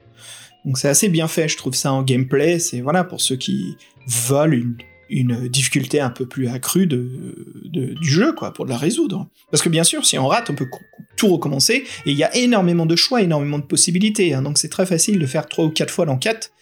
[0.63, 3.75] Donc c'est assez bien fait, je trouve ça en gameplay, c'est voilà, pour ceux qui
[4.07, 4.77] veulent
[5.09, 9.27] une, difficulté un peu plus accrue du jeu, quoi, pour la résoudre.
[9.51, 10.69] Parce que bien sûr, si on rate, on peut
[11.17, 14.69] tout recommencer, et il y a énormément de choix, énormément de possibilités, hein, donc c'est
[14.69, 16.53] très facile de faire trois ou quatre fois l'enquête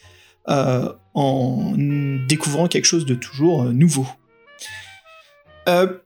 [0.49, 1.75] euh, en
[2.27, 4.07] découvrant quelque chose de toujours euh, nouveau.
[5.69, 5.99] Euh,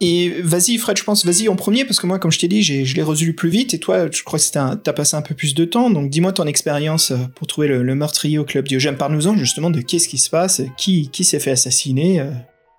[0.00, 2.62] et vas-y, Fred, je pense, vas-y en premier, parce que moi, comme je t'ai dit,
[2.62, 5.54] je l'ai résolu plus vite, et toi, je crois que t'as passé un peu plus
[5.54, 8.96] de temps, donc dis-moi ton expérience euh, pour trouver le, meurtrier au club Diogène.
[8.96, 12.30] Parle-nous-en justement de qu'est-ce qui se passe, qui, qui s'est fait assassiner, euh,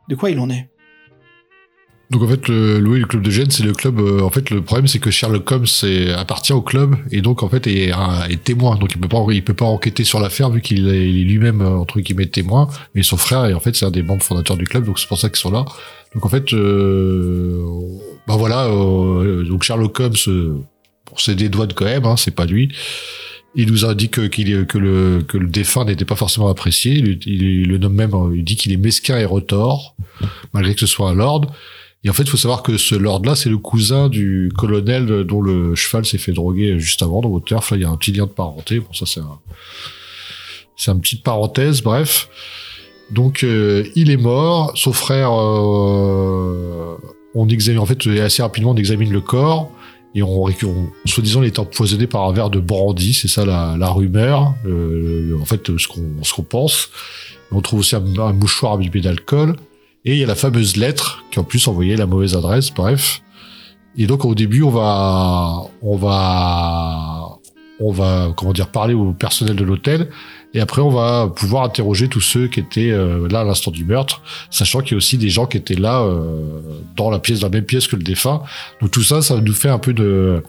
[0.09, 0.67] de quoi il en est.
[2.11, 3.99] Donc en fait, le, oui, le club de Gênes, c'est le club.
[3.99, 7.41] euh, en fait, le problème, c'est que Sherlock Holmes est- appartient au club et donc
[7.41, 7.91] en fait est,
[8.29, 8.75] est témoin.
[8.77, 11.61] Donc il peut pas, il peut pas enquêter sur l'affaire vu qu'il est, est lui-même
[11.61, 12.69] euh, entre guillemets témoin.
[12.93, 15.07] Mais son frère, et en fait, c'est un des membres fondateurs du club, donc c'est
[15.07, 15.65] pour ça qu'ils sont là.
[16.13, 17.65] Donc en fait, euh,
[18.27, 18.65] bah voilà.
[18.67, 20.63] euh, donc Sherlock Holmes, bon,
[21.17, 22.69] c'est des de quand même, hein, c'est pas lui.
[23.55, 26.93] Il nous indique qu'il est- que le que le défunt n'était pas forcément apprécié.
[27.25, 28.11] Il, le nomme même.
[28.35, 29.95] Il dit qu'il est mesquin et retors,
[30.53, 31.51] malgré que ce soit un lord.
[32.05, 35.41] Et en fait, il faut savoir que ce lord-là, c'est le cousin du colonel dont
[35.41, 37.71] le cheval s'est fait droguer juste avant dans votre turf.
[37.71, 38.79] Là, il y a un petit lien de parenté.
[38.79, 39.39] Bon, ça, c'est un,
[40.77, 42.29] c'est petite parenthèse, bref.
[43.09, 44.71] Donc, euh, il est mort.
[44.75, 46.95] Son frère, euh,
[47.33, 49.71] on examine, en fait, assez rapidement, on examine le corps.
[50.13, 53.15] Et on, on soi-disant, il est empoisonné par un verre de brandy.
[53.15, 54.53] C'est ça la, la rumeur.
[54.63, 56.89] Le- en fait, ce qu'on ce qu'on pense.
[57.51, 59.55] On trouve aussi un, un mouchoir imbibé d'alcool.
[60.05, 63.21] Et il y a la fameuse lettre qui en plus envoyait la mauvaise adresse, bref.
[63.97, 67.39] Et donc au début, on va, on va,
[67.79, 70.09] on va, comment dire, parler au personnel de l'hôtel.
[70.53, 73.83] Et après, on va pouvoir interroger tous ceux qui étaient euh, là à l'instant du
[73.83, 76.59] meurtre, sachant qu'il y a aussi des gens qui étaient là euh,
[76.95, 78.41] dans la pièce, dans la même pièce que le défunt.
[78.81, 80.43] Donc tout ça, ça nous fait un peu de,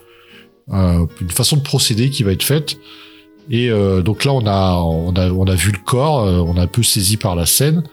[0.73, 2.77] euh, une façon de procéder qui va être faite.
[3.49, 6.57] Et euh, donc là, on a, on a, on a vu le corps, euh, on
[6.57, 7.83] a un peu saisi par la scène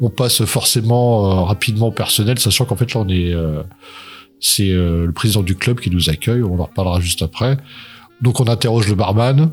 [0.00, 3.62] on passe forcément euh, rapidement au personnel, sachant qu'en fait là on est, euh,
[4.40, 7.56] c'est euh, le président du club qui nous accueille, on en reparlera juste après.
[8.20, 9.50] Donc on interroge le barman,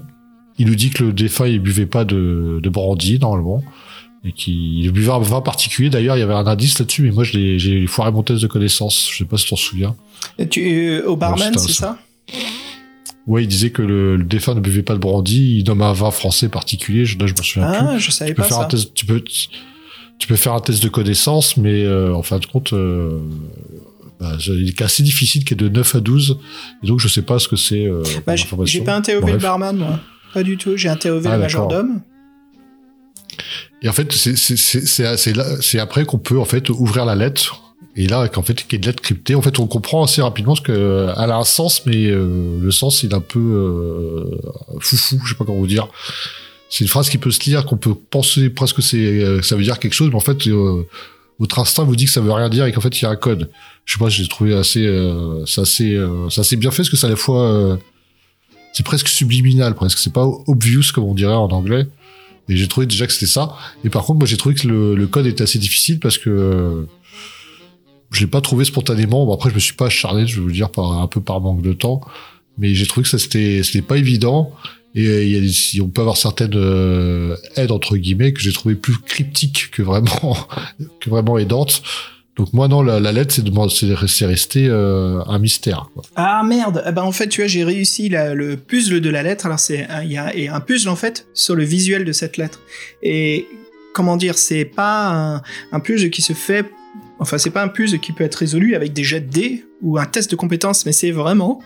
[0.58, 3.64] il nous dit que le défunt il buvait pas de, de brandy normalement,
[4.26, 5.89] et qu'il buvait un vin particulier.
[5.89, 9.10] D'ailleurs il y avait un indice là-dessus, mais moi j'ai foiré mon test de connaissance,
[9.12, 9.96] je sais pas si tu t'en souviens.
[10.38, 11.98] Et tu, au barman, c'est ça?
[13.26, 15.94] Ouais, il disait que le, le défunt ne buvait pas de brandy, il nomme un
[15.94, 17.80] vin français particulier, je, là je me souviens plus.
[17.82, 18.64] Ah, je savais tu peux pas faire ça.
[18.64, 19.24] un test tu peux
[20.24, 23.19] tu peux faire un test de connaissance mais euh, en fin de compte euh,
[24.21, 26.38] bah, il est assez difficile qui est de 9 à 12
[26.82, 29.41] et donc je sais pas ce que c'est euh, Bah, j'ai pas interrogé le Bref.
[29.41, 29.99] barman, moi.
[30.34, 30.78] Pas du tout.
[30.78, 31.99] J'ai interrogé Ah, le majordome.
[33.82, 38.43] et en fait c'est après qu'on peut en fait ouvrir la lettre et là qu'en
[38.43, 41.09] fait qu'il y a une lettre cryptée en fait on comprend assez rapidement ce que
[41.17, 44.26] elle a un sens mais euh, le sens il est un peu
[44.80, 45.89] foufou je sais pas comment vous dire
[46.74, 49.55] c'est une phrase qui peut se lire qu'on peut penser presque que c'est euh, ça
[49.55, 50.84] veut dire quelque chose mais en fait euh,
[51.38, 53.11] votre instinct vous dit que ça veut rien dire et qu'en fait il y a
[53.11, 53.51] un code.
[53.86, 56.89] Je sais pas j'ai trouvé assez euh, c'est assez euh, c'est assez bien fait parce
[56.89, 57.78] que c'est à la fois euh,
[58.71, 59.99] c'est presque subliminal presque.
[59.99, 61.86] C'est pas obvious comme on dirait en anglais.
[62.49, 63.55] Et j'ai trouvé déjà que c'était ça.
[63.84, 66.32] Et par contre moi j'ai trouvé que le, le code était assez difficile parce que
[66.32, 66.88] euh,
[68.09, 69.26] je l'ai pas trouvé spontanément.
[69.28, 71.39] Bon après je me suis pas acharné je vais vous dire par un peu par
[71.39, 72.01] manque de temps.
[72.57, 74.51] Mais j'ai trouvé que ça c'était c'était pas évident
[74.96, 78.76] et euh, il y on peut avoir certaines euh, aides entre guillemets que j'ai trouvé
[78.76, 80.38] plus cryptiques que vraiment
[81.00, 81.82] que vraiment aidantes
[82.36, 83.44] donc moi non la, lettre c'est
[84.08, 85.89] c'est resté euh, un mystère.
[86.16, 86.84] Ah merde.
[86.88, 89.46] Eh ben, en fait, tu vois, j'ai réussi le puzzle de la lettre.
[89.46, 92.38] Alors, c'est il y a et un puzzle en fait sur le visuel de cette
[92.38, 92.60] lettre.
[93.04, 93.48] Et
[93.94, 95.41] comment dire, c'est pas un,
[95.72, 96.66] un puzzle qui se fait.
[97.20, 100.00] Enfin, c'est pas un puzzle qui peut être résolu avec des jets de dés ou
[100.00, 101.62] un test de compétences, mais c'est vraiment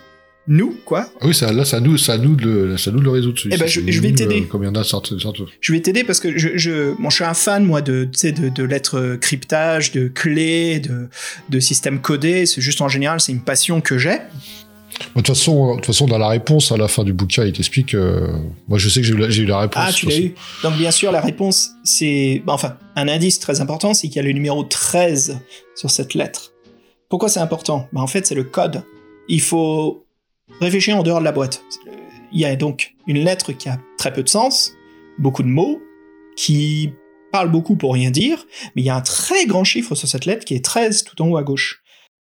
[0.47, 1.09] nous, quoi.
[1.21, 3.39] Ah oui, ça, là, à nous, à nous de le, à nous le résoudre.
[3.45, 4.35] Eh ben, je- vais t'aider.
[4.35, 5.45] euh, a.
[5.61, 8.49] Je vais t'aider parce que je, je, bon, je suis un fan, moi, de, de,
[8.49, 11.09] de lettres cryptage, de clés, de,
[11.49, 12.45] de systèmes codés.
[12.45, 14.17] C'est juste en général, c'est une passion que j'ai.
[15.15, 17.53] De toute façon, de toute façon, dans la réponse à la fin du bouquin, il
[17.53, 17.93] t'explique.
[17.93, 18.27] euh,
[18.67, 19.83] moi, je sais que j'ai eu la, j'ai eu la réponse.
[19.85, 20.33] Ah, tu l'as eu.
[20.63, 22.41] Donc, bien sûr, la réponse, c'est.
[22.45, 25.39] bah, Enfin, un indice très important, c'est qu'il y a le numéro 13
[25.75, 26.53] sur cette lettre.
[27.09, 27.87] Pourquoi c'est important?
[27.93, 28.81] Ben, En fait, c'est le code.
[29.29, 30.05] Il faut
[30.59, 31.63] réfléchir en dehors de la boîte.
[32.31, 34.73] Il y a donc une lettre qui a très peu de sens,
[35.17, 35.81] beaucoup de mots,
[36.35, 36.91] qui
[37.31, 38.45] parle beaucoup pour rien dire,
[38.75, 41.21] mais il y a un très grand chiffre sur cette lettre qui est 13 tout
[41.21, 41.83] en haut à gauche.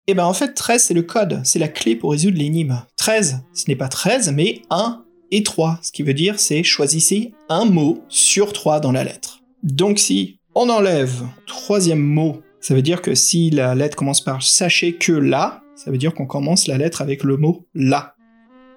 [0.07, 2.83] Et ben en fait, 13 c'est le code, c'est la clé pour résoudre l'énigme.
[2.97, 5.81] 13, ce n'est pas 13, mais 1 et 3.
[5.83, 9.41] Ce qui veut dire, c'est choisissez un mot sur 3 dans la lettre.
[9.63, 14.43] Donc si on enlève troisième mot, ça veut dire que si la lettre commence par
[14.43, 18.15] sachez que là, ça veut dire qu'on commence la lettre avec le mot là.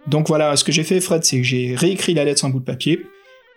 [0.07, 2.51] Donc voilà, ce que j'ai fait, Fred, c'est que j'ai réécrit la lettre sur un
[2.51, 3.01] bout de papier,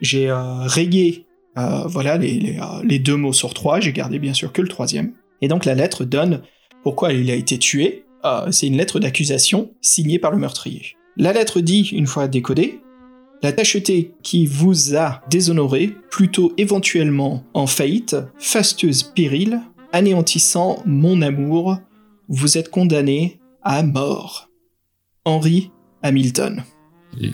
[0.00, 1.26] j'ai euh, rayé
[1.56, 5.12] euh, voilà euh, les deux mots sur trois, j'ai gardé bien sûr que le troisième.
[5.40, 6.42] Et donc la lettre donne
[6.82, 8.04] pourquoi il a été tué.
[8.24, 10.96] Euh, c'est une lettre d'accusation signée par le meurtrier.
[11.16, 12.80] La lettre dit, une fois décodée,
[13.42, 19.60] la tacheté qui vous a déshonoré, plutôt éventuellement en faillite, fastueuse péril,
[19.92, 21.76] anéantissant mon amour,
[22.28, 24.50] vous êtes condamné à mort.
[25.24, 25.70] Henry
[26.02, 26.62] Hamilton.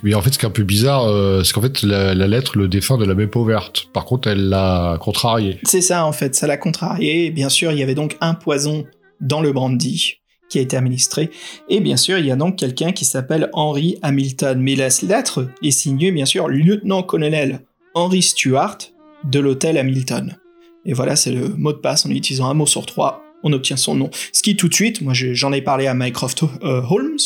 [0.03, 2.27] Mais en fait, ce qui est un peu bizarre, euh, c'est qu'en fait, la, la
[2.27, 3.89] lettre, le défunt ne l'a même ouverte.
[3.93, 5.59] Par contre, elle l'a contrarié.
[5.65, 7.31] C'est ça en fait, ça l'a contrarié.
[7.31, 8.85] Bien sûr, il y avait donc un poison
[9.21, 11.31] dans le brandy qui a été administré.
[11.69, 14.61] Et bien sûr, il y a donc quelqu'un qui s'appelle Henry Hamilton.
[14.61, 17.61] Mais la lettre est signée, bien sûr, lieutenant-colonel
[17.95, 18.79] Henry Stewart
[19.25, 20.37] de l'hôtel Hamilton.
[20.85, 22.05] Et voilà, c'est le mot de passe.
[22.05, 24.11] En utilisant un mot sur trois, on obtient son nom.
[24.33, 27.17] Ce qui tout de suite, moi je- j'en ai parlé à Mycroft euh, Holmes,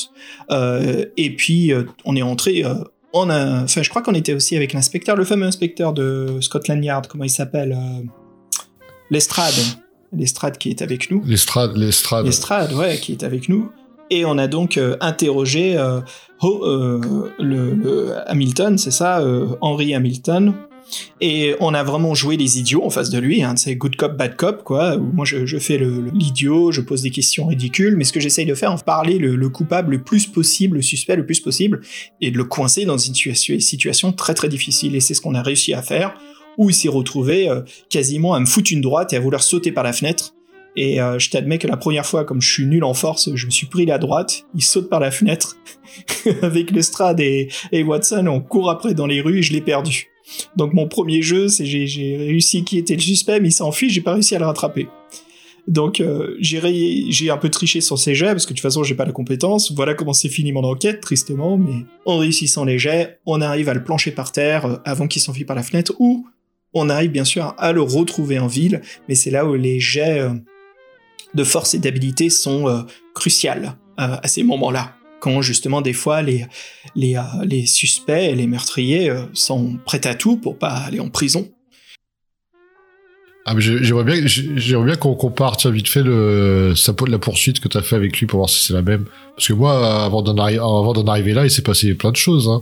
[0.51, 2.75] euh, et puis euh, on est entré euh.
[3.17, 7.23] Enfin, je crois qu'on était aussi avec l'inspecteur, le fameux inspecteur de Scotland Yard, comment
[7.23, 7.79] il s'appelle
[9.11, 9.55] Lestrade.
[10.13, 11.23] Lestrade qui est avec nous.
[11.25, 12.27] L'estrade, l'estrade.
[12.27, 13.71] Lestrade, ouais, qui est avec nous.
[14.11, 15.77] Et on a donc interrogé
[16.41, 16.65] Ho-
[17.39, 19.25] le, le Hamilton, c'est ça,
[19.61, 20.55] Henry Hamilton.
[21.21, 24.17] Et on a vraiment joué les idiots en face de lui, hein, c'est good cop,
[24.17, 24.97] bad cop, quoi.
[24.97, 25.79] Moi, je, fais
[26.13, 29.37] l'idiot, je pose des questions ridicules, mais ce que j'essaye de faire, c'est parler le,
[29.37, 31.81] le coupable le plus possible, le suspect le plus possible,
[32.21, 34.95] et de le coincer dans une situation, situation très très difficile.
[34.95, 36.15] Et c'est ce qu'on a réussi à faire,
[36.59, 39.73] où il s'est retrouvé euh, quasiment à me foutre une droite et à vouloir sauter
[39.73, 40.35] par la fenêtre.
[40.77, 43.47] Et euh, je t'admets que la première fois, comme je suis nul en force, je
[43.47, 45.57] me suis pris la droite, il saute par la fenêtre.
[46.43, 50.14] Avec Lestrade et, et Watson, on court après dans les rues et je l'ai perdu.
[50.57, 54.01] Donc mon premier jeu, c'est j'ai, réussi qui était le suspect, mais il s'enfuit, j'ai
[54.01, 54.89] pas réussi à le rattraper.
[55.67, 58.95] Donc euh, j'ai, un peu triché sur ces jets, parce que de toute façon j'ai
[58.95, 59.73] pas la compétence.
[59.73, 63.75] Voilà comment c'est fini mon enquête, tristement, mais en réussissant les jets, on arrive à
[63.75, 66.27] le plancher par terre euh, avant qu'il s'enfuit par la fenêtre, ou
[66.75, 70.21] on arrive bien sûr à le retrouver en ville, mais c'est là où les jets
[70.21, 70.31] euh,
[71.35, 72.83] de force et d'habilité sont euh,
[73.15, 74.97] cruciales à ces moments-là.
[75.25, 76.45] Quand justement des fois les,
[76.95, 81.09] les, euh, suspects et les meurtriers euh, sont prêts à tout pour pas aller en
[81.09, 81.49] prison.
[83.47, 87.81] Ah, j'aimerais bien, bien qu'on compare, tiens, vite fait, le, sa, la poursuite que t'as
[87.81, 89.07] fait avec lui pour voir si c'est la même.
[89.35, 92.17] Parce que moi, avant d'en arri- avant d'en arriver là, il s'est passé plein de
[92.17, 92.61] choses, hein.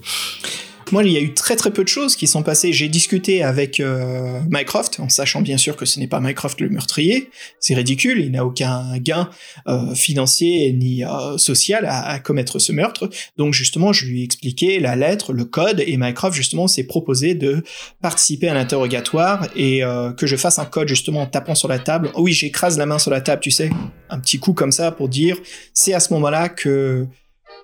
[0.92, 2.74] Moi, il y a eu très très peu de choses qui sont passées.
[2.74, 6.68] J'ai discuté avec euh, Mycroft, en sachant bien sûr que ce n'est pas Mycroft le
[6.68, 7.30] meurtrier.
[7.60, 9.30] C'est ridicule, il n'a aucun gain
[9.68, 13.08] euh, financier ni euh, social à, commettre ce meurtre.
[13.38, 17.34] Donc justement, je lui ai expliqué la lettre, le code, et Mycroft justement s'est proposé
[17.34, 17.64] de
[18.02, 19.80] participer à l'interrogatoire et
[20.18, 22.10] que je fasse un code justement en tapant sur la table.
[22.14, 23.70] Oh oui, j'écrase la main sur la table, tu sais,
[24.10, 25.38] un petit coup comme ça pour dire
[25.72, 27.06] c'est à ce moment-là que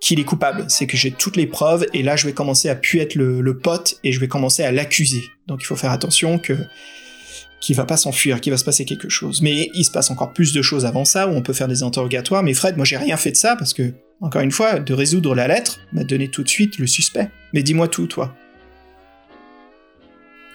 [0.01, 2.75] qu'il est coupable, c'est que j'ai toutes les preuves et là je vais commencer à
[2.75, 5.23] puer être le, pote et je vais commencer à l'accuser.
[5.47, 6.55] Donc il faut faire attention que
[7.61, 9.43] qu'il va pas s'enfuir, qu'il va se passer quelque chose.
[9.43, 11.83] Mais il se passe encore plus de choses avant ça où on peut faire des
[11.83, 12.45] interrogatoires.
[12.45, 15.35] Mais Fred, moi j'ai rien fait de ça parce que encore une fois, de résoudre
[15.35, 17.31] la lettre m'a donné tout de suite le suspect.
[17.53, 18.35] Mais dis-moi tout, toi.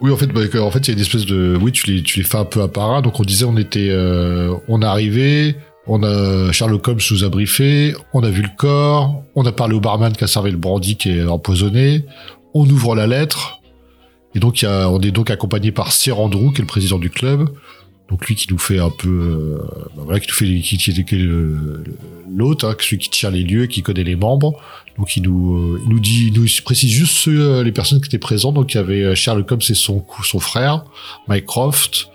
[0.02, 2.24] Oui, en fait, bah, en fait, il y a une espèce de, oui, tu les,
[2.24, 3.02] fais un peu à part.
[3.02, 5.56] Donc, on disait, on était, euh, on arrivé,
[5.88, 9.76] on a, Sherlock Holmes nous a briefé, on a vu le corps, on a parlé
[9.76, 12.06] au barman qui a servi le brandy qui est empoisonné,
[12.54, 13.60] on ouvre la lettre,
[14.36, 16.98] et donc, y a, on est donc accompagné par Sir Andrew, qui est le président
[16.98, 17.50] du club.
[18.10, 19.58] Donc, lui qui nous fait un peu, euh,
[19.96, 21.30] bah, voilà, qui nous fait, qui, qui, qui
[22.30, 24.60] l'autre, hein, celui qui tient les lieux, qui connaît les membres.
[24.98, 28.02] Donc, il nous, euh, il nous dit, il nous précise juste ceux, euh, les personnes
[28.02, 28.56] qui étaient présentes.
[28.56, 30.84] Donc, il y avait euh, Sherlock Holmes et son, son frère,
[31.28, 32.08] Mycroft,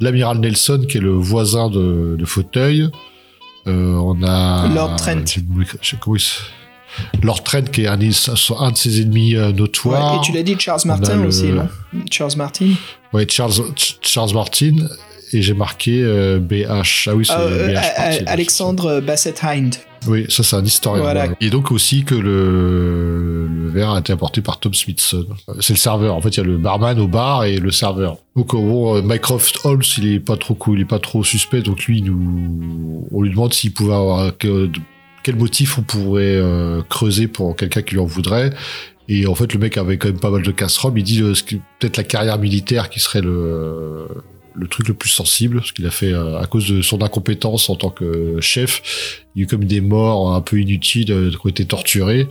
[0.00, 2.88] l'amiral Nelson, qui est le voisin de, de fauteuil.
[3.66, 5.24] Euh, on a Lord Trent.
[6.00, 6.40] comment il s-
[7.22, 10.12] Lord Trent, qui est un, un de ses ennemis euh, notoires.
[10.14, 11.68] Ouais, et tu l'as dit Charles Martin le- aussi, non?
[12.10, 12.70] Charles Martin
[13.12, 14.76] Ouais, Charles, Ch- Charles Martin.
[15.32, 17.08] Et j'ai marqué euh, BH.
[17.08, 18.22] Ah oui, c'est Ah, euh, BH.
[18.26, 19.74] Alexandre Bassett Hind.
[20.06, 21.02] Oui, ça c'est un historien.
[21.02, 21.26] Voilà.
[21.40, 25.26] Et donc aussi que le, le verre a été apporté par Tom Smithson.
[25.48, 26.14] Euh, C'est le serveur.
[26.14, 28.18] En fait, il y a le barman au bar et le serveur.
[28.36, 31.24] Donc euh, bon, euh, Mycroft Holmes, il est pas trop cool, il est pas trop
[31.24, 31.60] suspect.
[31.62, 34.70] Donc lui, nous, on lui demande s'il pouvait avoir que-
[35.24, 38.50] quel motif on pourrait euh, creuser pour quelqu'un qui lui en voudrait.
[39.08, 40.92] Et en fait, le mec avait quand même pas mal de casseroles.
[40.96, 41.32] Il dit euh,
[41.80, 44.06] peut-être la carrière militaire qui serait le
[44.56, 47.68] le truc le plus sensible, ce qu'il a fait euh, à cause de son incompétence
[47.68, 49.24] en tant que chef.
[49.34, 52.28] Il y a eu comme des morts un peu inutiles euh, qui ont été torturés.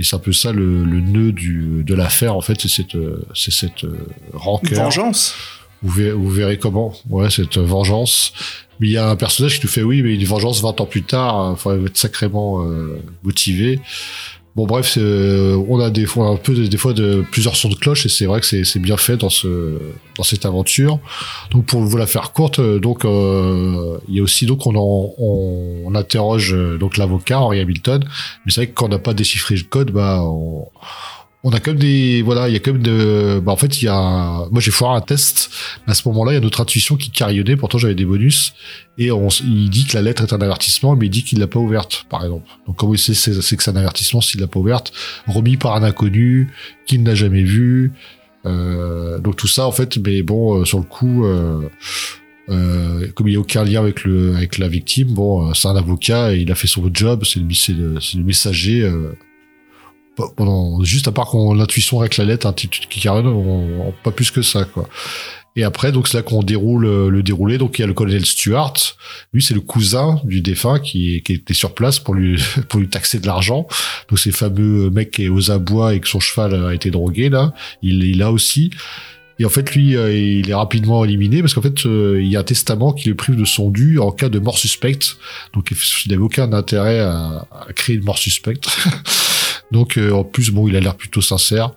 [0.00, 2.94] Et c'est un peu ça le, le nœud du, de l'affaire, en fait, c'est cette,
[2.94, 4.84] euh, c'est cette euh, rancœur.
[4.84, 5.34] Vengeance?
[5.82, 6.94] Vous verrez, vous verrez comment.
[7.10, 8.32] Ouais, cette vengeance.
[8.78, 10.86] Mais il y a un personnage qui nous fait oui, mais une vengeance 20 ans
[10.86, 13.78] plus tard, il faudrait être sacrément euh, motivé.
[14.56, 17.76] Bon bref, euh, on a des fois un peu des, fois de plusieurs sons de
[17.76, 19.78] cloche et c'est vrai que c'est, bien fait dans ce
[20.16, 20.98] dans cette aventure.
[21.52, 24.74] Donc pour vous la faire courte, euh, donc euh, il y a aussi donc on
[24.74, 28.04] en- on, interroge donc l'avocat Henry Hamilton,
[28.44, 30.66] mais c'est vrai que quand on n'a pas déchiffré le code, bah on,
[31.42, 33.88] on a même des voilà il y a même de bah en fait il y
[33.88, 35.50] a moi j'ai foiré un test.
[35.86, 37.56] À ce moment-là il y a notre intuition qui carillonnait.
[37.56, 38.52] Pourtant j'avais des bonus.
[38.98, 41.46] Et on, il dit que la lettre est un avertissement mais il dit qu'il l'a
[41.46, 42.46] pas ouverte par exemple.
[42.66, 44.92] Donc comment il sait c'est que c'est un avertissement s'il l'a pas ouverte
[45.26, 46.52] remis par un inconnu
[46.86, 47.92] qu'il n'a jamais vu.
[48.46, 51.68] Euh, donc tout ça en fait mais bon euh, sur le coup euh,
[52.48, 55.68] euh, comme il n'y a aucun lien avec le avec la victime bon euh, c'est
[55.68, 57.22] un avocat et il a fait son job.
[57.24, 59.12] C'est le le, le messager euh,
[60.36, 63.94] pendant juste à part qu'on l'intuition avec la lettre petit truc qui cartonne on, on-
[64.04, 64.88] pas plus que ça quoi.
[65.56, 67.58] Et après donc c'est là qu'on déroule euh, le déroulé.
[67.58, 68.74] Donc il y a le colonel Stuart.
[69.32, 72.88] Lui c'est le cousin du défunt qui, qui était sur place pour lui pour lui
[72.88, 73.66] taxer de l'argent.
[74.08, 77.28] Donc ces fameux mecs qui est aux abois et que son cheval a été drogué
[77.30, 77.52] là
[77.82, 78.70] il est là aussi.
[79.38, 82.36] Et en fait, lui, euh, il est rapidement éliminé parce qu'en fait, euh, il y
[82.36, 85.16] a un testament qui le prive de son dû en cas de mort suspecte.
[85.54, 88.68] Donc, il n'avait aucun intérêt à, à créer une mort suspecte.
[89.72, 91.72] Donc, euh, en plus, bon, il a l'air plutôt sincère.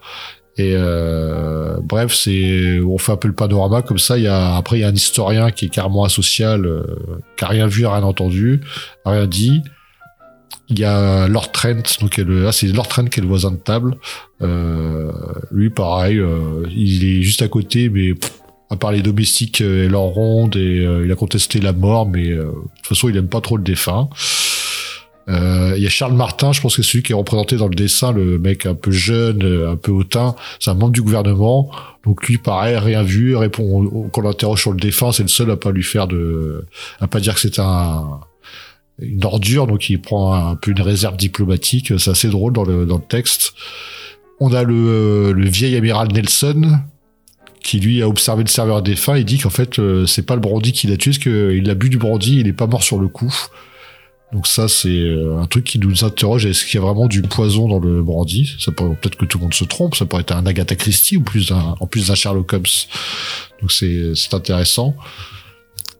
[0.57, 4.17] Et euh, bref, c'est on fait un peu le panorama comme ça.
[4.19, 6.83] Il y a après il y a un historien qui est carrément asocial, euh,
[7.37, 8.61] qui a rien vu, rien entendu,
[9.03, 9.61] rien dit.
[10.69, 13.57] Il y a Lord Trent, donc ah, c'est Lord Trent qui est le voisin de
[13.57, 13.97] table.
[14.41, 15.11] Euh,
[15.51, 18.13] lui, pareil, euh, il est juste à côté, mais
[18.73, 22.07] à part les domestiques euh, et leur ronde, et euh, il a contesté la mort,
[22.07, 24.09] mais euh, de toute façon, il aime pas trop le défunt.
[25.29, 27.67] Euh, Il y a Charles Martin, je pense que c'est celui qui est représenté dans
[27.67, 30.35] le dessin, le mec un peu jeune, euh, un peu hautain.
[30.59, 31.71] C'est un membre du gouvernement.
[32.05, 35.29] Donc lui, pareil, rien vu, répond on- quand on l'interroge sur le défunt, c'est le
[35.29, 36.65] seul à pas lui faire de,
[36.99, 38.19] à pas dire que c'est un
[38.99, 41.93] une ordure, donc il prend un, peu une réserve diplomatique.
[41.97, 43.53] C'est assez drôle dans le dans texte.
[44.39, 46.79] On a le, le vieil amiral Nelson
[47.63, 50.41] qui lui a observé le serveur défunt et dit qu'en fait euh, c'est pas le
[50.41, 52.99] brandy qui l'a tué, parce qu'il a bu du brandy, il est pas mort sur
[52.99, 53.33] le coup.
[54.33, 57.21] Donc ça c'est euh, un truc qui nous interroge est-ce qu'il y a vraiment du
[57.21, 60.23] poison dans le brandy Ça pourrait peut-être que tout le monde se trompe, ça pourrait
[60.23, 62.63] être un Agatha Christie ou plus en plus d'un Sherlock Holmes.
[63.61, 64.95] Donc c'est c'est intéressant.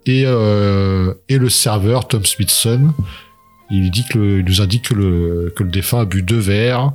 [0.08, 2.94] Et euh, et le serveur Tom Smithson,
[3.70, 6.40] il dit que le, il nous indique que le que le défunt a bu deux
[6.40, 6.92] verres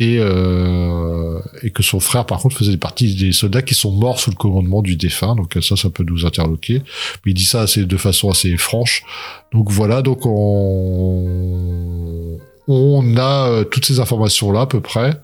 [0.00, 4.18] et, euh, et que son frère par contre faisait partie des soldats qui sont morts
[4.18, 5.36] sous le commandement du défunt.
[5.36, 6.82] Donc ça ça peut nous interloquer.
[7.24, 9.04] Mais il dit ça assez, de façon assez franche.
[9.52, 10.02] Donc voilà.
[10.02, 15.20] Donc on on a euh, toutes ces informations là à peu près.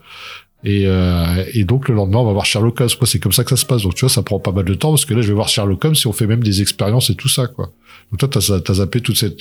[0.63, 2.89] Et, euh, et donc le lendemain on va voir Sherlock Holmes.
[2.97, 3.81] Quoi c'est comme ça que ça se passe.
[3.81, 5.49] Donc tu vois ça prend pas mal de temps parce que là je vais voir
[5.49, 7.71] Sherlock Holmes et on fait même des expériences et tout ça quoi.
[8.11, 9.39] Donc toi t'as t'as zappé toute cette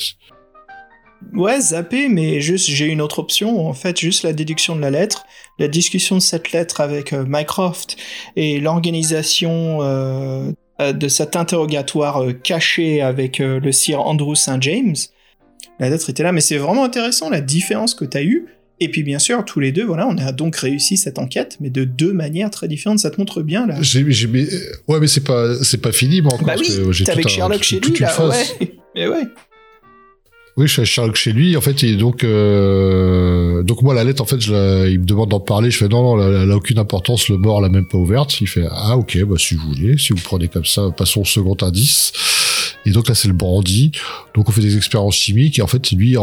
[1.35, 3.67] Ouais, zappé, mais juste j'ai une autre option.
[3.69, 5.25] En fait, juste la déduction de la lettre,
[5.59, 7.97] la discussion de cette lettre avec euh, Mycroft
[8.37, 14.61] et l'organisation euh, de cet interrogatoire euh, caché avec euh, le sire Andrew St.
[14.63, 14.97] James.
[15.79, 18.47] La lettre était là, mais c'est vraiment intéressant la différence que tu as eue.
[18.83, 21.69] Et puis bien sûr, tous les deux, voilà, on a donc réussi cette enquête, mais
[21.69, 22.99] de deux manières très différentes.
[22.99, 23.77] Ça te montre bien là.
[23.83, 26.47] J'ai, j'ai, mais, euh, ouais, mais c'est pas, c'est pas fini, moi, encore.
[26.47, 28.73] Bah parce oui, t'es avec un- Sherlock chez lui là, ouais.
[28.95, 29.25] Mais ouais.
[30.57, 31.57] Oui, je suis à Sherlock chez lui.
[31.57, 35.05] En fait, est donc, euh, donc moi, la lettre, en fait, je la- il me
[35.07, 35.71] demande d'en parler.
[35.71, 37.29] Je fais non, non, elle, elle a aucune importance.
[37.29, 38.41] Le mort l'a même pas ouverte.
[38.41, 41.25] Il fait ah ok, bah si vous voulez, si vous prenez comme ça, passons au
[41.25, 42.13] second indice.
[42.87, 43.93] Et donc là, c'est le brandy.
[44.35, 45.59] Donc on fait des expériences chimiques.
[45.59, 46.17] Et en fait, lui,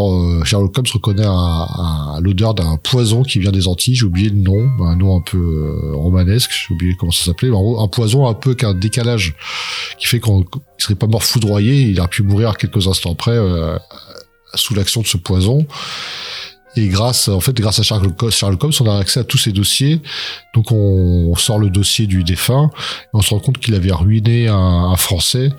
[0.43, 3.95] Sherlock Holmes reconnaît un- l'odeur d'un poison qui vient des Antilles.
[3.95, 6.51] J'ai oublié le nom, un nom un peu euh, romanesque.
[6.51, 7.49] J'ai oublié comment ça s'appelait.
[7.49, 9.35] Un poison un peu qu'un décalage
[9.99, 10.41] qui fait qu'on
[10.79, 11.81] il serait pas mort foudroyé.
[11.83, 13.31] Il aurait pu mourir quelques instants après.
[13.31, 13.77] euh,
[14.57, 15.65] sous l'action de ce poison.
[16.75, 19.51] Et grâce, en fait, grâce à Sherlock Sherlock Holmes, on a accès à tous ces
[19.51, 20.01] dossiers.
[20.53, 22.69] Donc, on, sort le dossier du défunt
[23.03, 25.51] et on se rend compte qu'il avait ruiné un, un Français,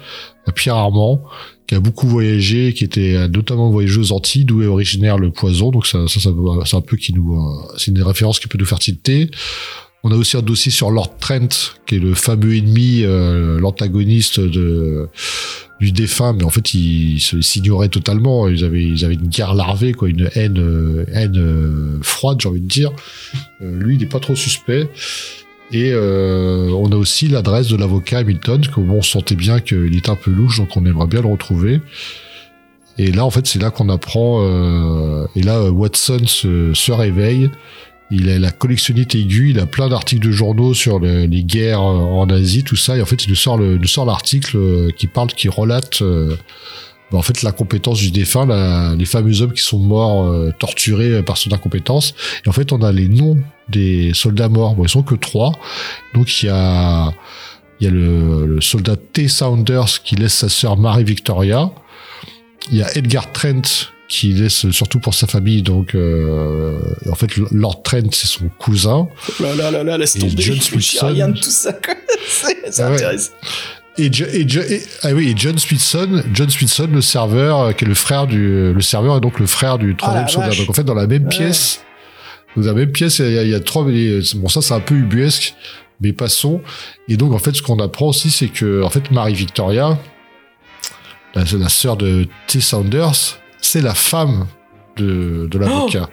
[0.54, 1.22] Pierre Armand,
[1.66, 5.70] qui a beaucoup voyagé, qui était notamment voyagé aux Antilles, d'où est originaire le poison.
[5.70, 6.30] Donc, ça, ça, ça
[6.64, 9.30] c'est un peu qui nous, euh, c'est une référence qui peut nous faire tilter.
[10.04, 11.48] On a aussi un dossier sur Lord Trent,
[11.86, 18.48] qui est le fameux ennemi, euh, l'antagoniste du défunt, mais en fait, ils s'ignoraient totalement.
[18.48, 22.92] Ils avaient, une guerre larvée, quoi, une haine, euh, euh, froide, j'ai envie de dire.
[23.60, 24.88] Lui, il est pas trop suspect.
[25.72, 30.10] Et on a aussi l'adresse de l'avocat Hamilton, que bon, on sentait bien qu'il était
[30.10, 31.80] un peu louche, donc on aimerait bien le retrouver.
[32.96, 34.42] Et là, en fait, c'est là qu'on apprend.
[35.34, 37.50] et là, Watson se, se réveille.
[38.10, 41.82] Il a la collectionnite aiguë, il a plein d'articles de journaux sur le- les guerres
[41.82, 42.96] euh, en Asie, tout ça.
[42.96, 46.00] Et en fait, il nous sort le, nous sort l'article euh, qui parle, qui relate.
[46.02, 46.34] euh,
[47.12, 48.46] en fait, la compétence du défunt,
[48.94, 52.14] les fameux hommes qui sont morts, euh, torturés par son incompétence.
[52.44, 53.38] Et en fait, on a les noms
[53.70, 54.74] des soldats morts.
[54.74, 55.52] Bon, ils sont que trois.
[56.14, 57.10] Donc, il y a,
[57.80, 59.26] il y a le, le soldat T.
[59.26, 61.70] Saunders qui laisse sa sœur Marie Victoria.
[62.70, 63.62] Il y a Edgar Trent
[64.08, 65.62] qui laisse surtout pour sa famille.
[65.62, 66.78] Donc, euh,
[67.10, 69.06] en fait, Lord Trent, c'est son cousin.
[69.10, 70.34] Oh là là là là, laisse Et tomber.
[70.42, 71.06] John Smithson.
[71.08, 71.72] rien de tout ça.
[72.28, 73.16] C'est c'est Ah ouais.
[73.98, 77.88] Et, et, et- ah oui, et John Smithson, John Smithson, le serveur, euh, qui est
[77.88, 80.56] le frère du, le serveur est donc le frère du troisième Ah la soldat.
[80.56, 81.28] Donc en fait, dans la même Ouais.
[81.28, 81.80] pièce,
[82.56, 84.74] dans la même pièce, il y a, il y a trois, et, bon ça c'est
[84.74, 85.54] un peu ubuesque,
[86.00, 86.60] mais passons.
[87.08, 89.98] Et donc en fait, ce qu'on apprend aussi, c'est que en fait Marie Victoria,
[91.34, 92.60] la, la sœur de T.
[92.60, 94.46] Saunders, c'est la femme
[94.96, 96.08] de, de l'avocat.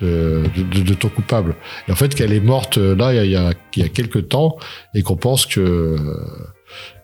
[0.00, 1.56] De, de, de ton coupable.
[1.88, 4.28] Et en fait, qu'elle est morte euh, là, il y a, il y a, quelques
[4.28, 4.56] temps,
[4.94, 5.96] et qu'on pense que, euh,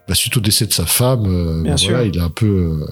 [0.07, 1.91] bah, suite au décès de sa femme, euh, Bien bah, sûr.
[1.91, 2.47] voilà, il a un peu.
[2.47, 2.86] euh,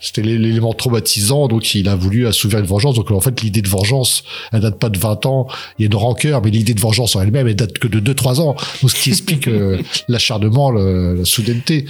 [0.00, 2.94] c'était l'é- l'élément traumatisant, donc il a voulu assouvir une vengeance.
[2.94, 5.46] Donc en fait, l'idée de vengeance, elle date pas de 20 ans.
[5.78, 8.00] Il y a une rancœur, mais l'idée de vengeance en elle-même, elle date que de
[8.14, 8.56] 2-3 ans.
[8.80, 9.78] Donc ce qui explique euh,
[10.08, 11.84] l'acharnement, la soudaineté.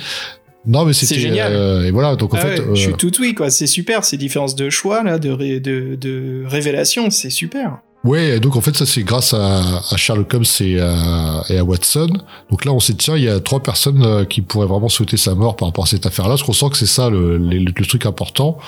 [0.67, 1.15] Non, mais c'était.
[1.15, 1.53] C'est génial.
[1.53, 2.61] euh, et voilà, donc en Ah fait.
[2.61, 3.51] ouais, euh, Je suis tout oui, quoi.
[3.51, 7.79] C'est super, ces différences de choix, là, de, ré- de, de révélation, c'est super.
[8.05, 11.63] Ouais, donc en fait ça c'est grâce à, à Sherlock Holmes et à, et à
[11.63, 12.09] Watson.
[12.51, 14.89] Donc là on s'est dit tiens il y a trois personnes euh, qui pourraient vraiment
[14.89, 16.31] souhaiter sa mort par rapport à cette affaire-là.
[16.33, 18.59] Parce qu'on sent que c'est ça le, le, le truc important.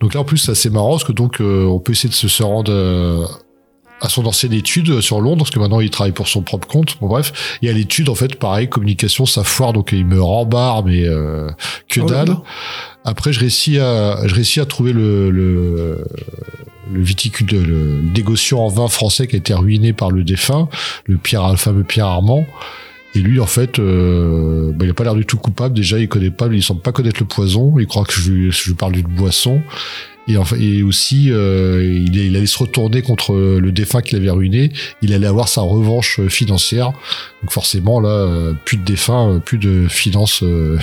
[0.00, 2.14] Donc là en plus c'est assez marrant parce que donc euh, on peut essayer de
[2.14, 3.24] se, se rendre euh,
[4.00, 6.96] à son ancienne étude sur Londres parce que maintenant il travaille pour son propre compte.
[7.00, 10.84] Bon bref, et à l'étude en fait pareil communication ça foire donc il me rembarre
[10.84, 11.48] mais euh,
[11.88, 12.36] que Oh là dalle.
[13.06, 16.06] Après, je réussis à, je réussis à trouver le, le,
[16.90, 20.68] le viticule, de- le négociant en vin français qui a été ruiné par le défunt,
[21.04, 22.46] le Pierre, le fameux Pierre Armand.
[23.14, 25.74] Et lui, en fait, euh, bah, il a pas l'air du tout coupable.
[25.74, 27.74] Déjà, il connaît pas, il semble pas connaître le poison.
[27.78, 29.60] Il croit que je, je parle d'une boisson.
[30.26, 34.30] Et, enfin, et aussi, euh, il, il allait se retourner contre le défunt qu'il avait
[34.30, 34.72] ruiné.
[35.02, 36.92] Il allait avoir sa revanche euh, financière.
[37.42, 40.78] Donc forcément, là, euh, plus de défunt, euh, plus de finances euh,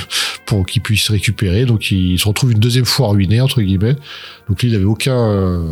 [0.46, 1.66] pour qu'il puisse récupérer.
[1.66, 3.96] Donc il se retrouve une deuxième fois ruiné, entre guillemets.
[4.48, 5.66] Donc lui, il avait aucun...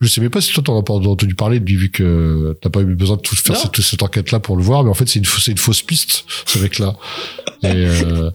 [0.00, 2.58] Je sais même pas si toi t'en as pas entendu parler de lui vu que
[2.60, 4.94] t'as pas eu besoin de tout faire cette, cette enquête-là pour le voir, mais en
[4.94, 6.96] fait c'est une, une fausse piste ce mec-là.
[7.62, 8.30] Et, euh,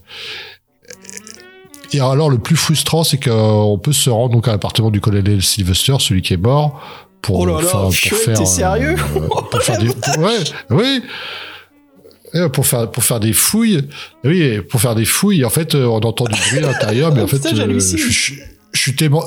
[1.94, 5.42] et alors le plus frustrant, c'est qu'on peut se rendre donc à l'appartement du colonel
[5.42, 6.82] Sylvester, celui qui est mort,
[7.22, 9.20] pour Oh là là, faire, pour purée, faire, t'es sérieux euh,
[9.52, 10.38] pour faire des, pour- ouais,
[10.72, 11.02] oui.
[12.34, 13.88] Eh, Pour faire pour faire des fouilles,
[14.26, 15.46] oui, pour faire des fouilles.
[15.46, 18.34] En fait, euh, on entend du bruit à l'intérieur, mais en fait, euh, je, je,
[18.74, 19.24] je suis tellement,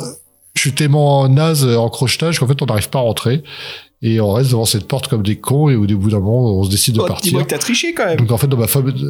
[0.54, 3.42] je suis tellement naze euh, en crochetage qu'en fait, on n'arrive pas à rentrer
[4.02, 6.64] et on reste devant cette porte comme des cons et au bout d'un moment, on
[6.64, 7.30] se décide de Oh, partir.
[7.30, 8.18] Dis-moi que t'as triché quand même.
[8.18, 9.02] Donc en fait, dans ma fameuse...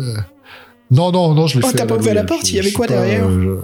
[0.91, 1.77] Non, non, non, je l'ai Oh, fait.
[1.77, 3.61] t'as à pas ouvert la porte, il y avait quoi derrière euh,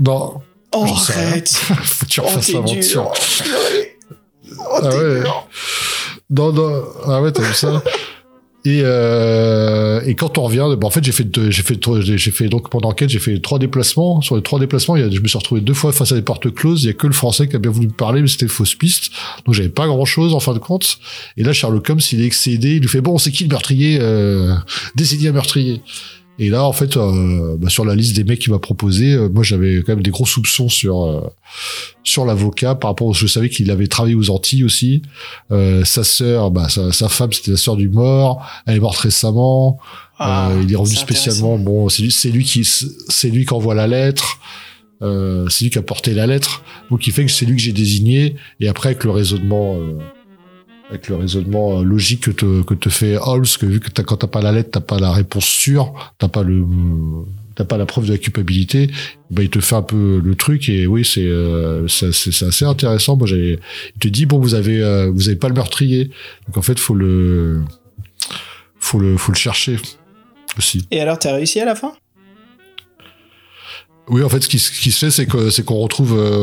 [0.00, 0.34] Non,
[0.72, 1.50] Oh, arrête.
[2.08, 2.26] tu Oh,
[2.66, 3.12] dur.
[3.12, 3.96] Purée.
[4.58, 5.22] Oh, Ah ouais.
[6.30, 7.82] Non, non, ah ouais, t'as vu ça
[8.64, 12.18] et, euh, et quand on revient, bah en fait, j'ai fait, j'ai fait, trois- j'ai
[12.18, 14.20] fait donc pendant l'enquête, j'ai fait trois déplacements.
[14.22, 16.16] Sur les trois déplacements, il y a, je me suis retrouvé deux fois face à
[16.16, 16.82] des portes closes.
[16.82, 18.74] Il y a que le français qui a bien voulu me parler, mais c'était fausse
[18.74, 19.12] piste.
[19.44, 20.98] Donc j'avais pas grand chose en fin de compte.
[21.36, 22.70] Et là, Sherlock Holmes, il est excédé.
[22.74, 24.52] Il lui fait bon, c'est qui le meurtrier euh,
[24.96, 25.80] Décidez un meurtrier?
[26.38, 29.28] Et là, en fait, euh, bah, sur la liste des mecs qu'il m'a proposé, euh,
[29.30, 31.20] moi, j'avais quand même des gros soupçons sur euh,
[32.04, 33.06] sur l'avocat par rapport.
[33.08, 35.00] au- Je savais qu'il avait travaillé aux Antilles aussi.
[35.50, 38.44] Euh, sa sœur, bah, sa, sa femme, c'était la sœur du mort.
[38.66, 39.78] Elle est morte récemment.
[40.18, 41.58] Ah, Euh, il est revenu spécialement.
[41.58, 44.38] Bon, c'est lui, c'est lui qui, c'est lui qui envoie la lettre.
[45.02, 46.62] Euh, c'est lui qui a porté la lettre.
[46.90, 48.36] Donc, il fait que c'est lui que j'ai désigné.
[48.60, 49.98] Et après, avec le raisonnement, euh,
[50.90, 54.02] avec le raisonnement euh, logique que te, que te fait Holmes, que vu que t'as,
[54.02, 56.64] quand t'as pas la lettre, t'as pas la réponse sûre, t'as pas le,
[57.54, 58.90] t'as pas la preuve de la culpabilité,
[59.30, 62.08] bah il te fait un peu le truc et oui c'est euh, c'est
[62.42, 63.16] assez intéressant.
[63.16, 63.58] Moi il
[63.98, 66.10] te dit bon vous avez euh, vous avez pas le meurtrier,
[66.46, 67.62] donc en fait faut le
[68.78, 69.78] faut le faut le chercher
[70.58, 70.86] aussi.
[70.90, 71.92] Et alors, t'as réussi à la fin?
[74.08, 76.36] Oui, en fait, ce qui, ce qui se fait, c'est que c'est qu'on retrouve, euh,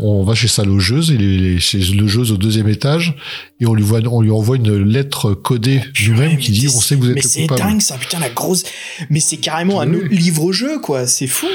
[0.00, 3.16] on va chez sa logeuse, il est chez logeuse au deuxième étage,
[3.58, 6.68] et on lui voit, on lui envoie une lettre codée lui-même Ouais, qui mais dit,
[6.68, 7.60] c'est- on sait que vous êtes Mais le c'est coupable.
[7.68, 8.62] dingue, ça, putain, la grosse.
[9.10, 9.96] Mais c'est carrément un Oui.
[9.96, 11.08] autre livre-jeu, quoi.
[11.08, 11.48] C'est fou.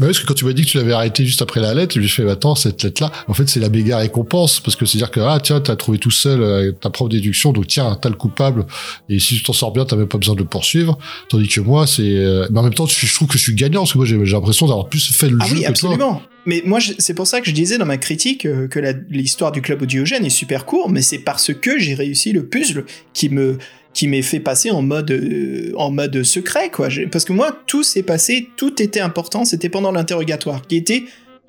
[0.00, 1.92] Bah, parce que quand tu m'as dit que tu l'avais arrêté juste après la lettre,
[1.92, 5.10] suis fait, bah, attends, cette lettre-là, en fait, c'est la méga récompense, parce que c'est-à-dire
[5.10, 8.14] que, ah, tiens, t'as trouvé tout seul euh, ta propre déduction, donc tiens, t'as le
[8.14, 8.64] coupable,
[9.10, 10.98] et si tu t'en sors bien, t'as même pas besoin de le poursuivre,
[11.28, 13.80] tandis que moi, c'est, euh, mais en même temps, je, trouve que je suis gagnant,
[13.80, 15.70] parce que moi, j'ai j'ai l'impression d'avoir plus fait le Ah jeu oui, que toi.
[15.70, 16.22] absolument.
[16.46, 19.60] Mais moi, c'est pour ça que je disais dans ma critique euh, que l'histoire du
[19.60, 23.58] club audiogène est super court, mais c'est parce que j'ai réussi le puzzle qui me
[23.92, 26.88] qui m'est fait passer en mode euh, en mode secret quoi.
[27.10, 31.04] Parce que moi, tout s'est passé, tout était important, c'était pendant l'interrogatoire, qui était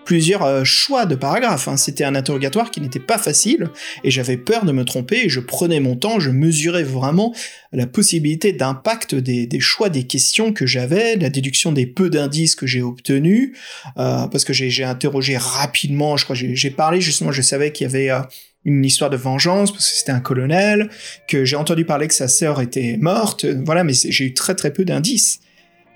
[0.06, 1.68] plusieurs euh, choix de paragraphes.
[1.68, 1.78] hein.
[1.78, 3.70] C'était un interrogatoire qui n'était pas facile
[4.04, 7.34] et j'avais peur de me tromper et je prenais mon temps, je mesurais vraiment
[7.72, 12.56] la possibilité d'impact des, des choix des questions que j'avais, la déduction des peu d'indices
[12.56, 13.56] que j'ai obtenus,
[13.98, 17.86] euh, parce que j'ai interrogé rapidement, je crois, j'ai j'ai parlé justement, je savais qu'il
[17.86, 18.22] y avait euh,
[18.66, 20.90] une histoire de vengeance, parce que c'était un colonel,
[21.28, 24.56] que j'ai entendu parler que sa sœur était morte, euh, voilà, mais j'ai eu très
[24.56, 25.40] très peu d'indices.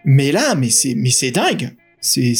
[0.04, 1.76] Mais là, mais c'est mais c'est dingue.
[2.00, 2.36] C'est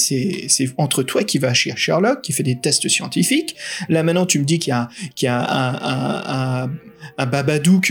[0.78, 3.56] entre toi qui vas chez Sherlock, qui fait des tests scientifiques.
[3.90, 6.70] Là maintenant, tu me dis qu'il y a qu'il y a un, un,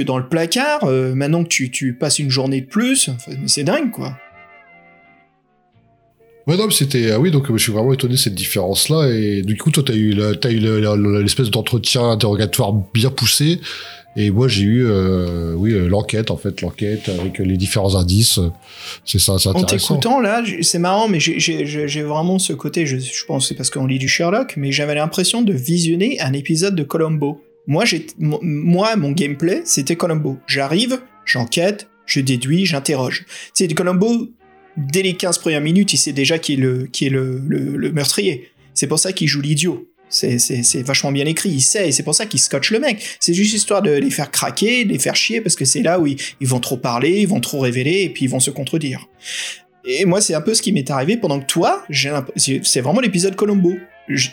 [0.04, 0.84] dans le placard.
[0.84, 3.10] euh, maintenant que tu tu passes une journée de plus,
[3.46, 4.16] c'est dingue quoi.
[6.46, 9.08] Ouais, non, c'était, ah oui, donc euh, je suis vraiment étonné de cette différence-là.
[9.10, 13.60] Et du coup, toi, t'as eu, t'as eu le- le- l'espèce d'entretien interrogatoire bien poussé.
[14.16, 18.38] Et moi, j'ai eu, euh, oui, euh, l'enquête, en fait, l'enquête avec les différents indices.
[19.04, 19.94] C'est ça, c'est En intéressant.
[19.96, 23.48] t'écoutant là, c'est marrant, mais j'ai- j'ai j'ai- j'ai vraiment ce côté, je, je pense
[23.48, 27.40] c'est parce qu'on lit du Sherlock, mais j'avais l'impression de visionner un épisode de Columbo.
[27.66, 30.36] Moi, j'ai, mo- moi mon gameplay, c'était Columbo.
[30.46, 33.24] J'arrive, j'enquête, je déduis, j'interroge.
[33.52, 34.28] Sais, Columbo,
[34.76, 36.56] dès les 15 premières minutes, il sait déjà qui est
[37.10, 38.48] le, meurtrier.
[38.74, 39.88] C'est pour ça qu'il joue l'idiot.
[40.08, 43.02] C'est- vachement bien écrit, il sait, et c'est pour ça qu'il scotche le mec.
[43.18, 45.98] C'est juste histoire de les faire craquer, de les faire chier, parce que c'est là
[45.98, 49.08] où ils, vont trop parler, ils vont trop révéler, et puis ils vont se contredire.
[49.86, 51.84] Et moi, c'est un peu ce qui m'est arrivé pendant que toi,
[52.36, 53.74] c'est vraiment l'épisode Colombo.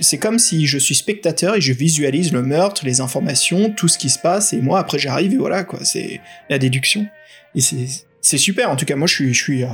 [0.01, 3.97] C'est comme si je suis spectateur et je visualise le meurtre, les informations, tout ce
[3.97, 5.79] qui se passe, et moi, après, j'arrive et voilà, quoi.
[5.83, 7.07] C'est la déduction.
[7.55, 7.61] Et
[8.21, 8.69] c'est super.
[8.69, 9.67] En tout cas, moi, je suis, je suis, euh,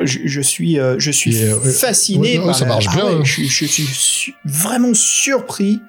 [0.00, 2.94] je, je suis, euh, je suis Et, fasciné Ouais, non, par ça la- marche Ah
[2.96, 3.20] bien, ouais, hein.
[3.24, 5.80] je, suis- je suis su- vraiment surpris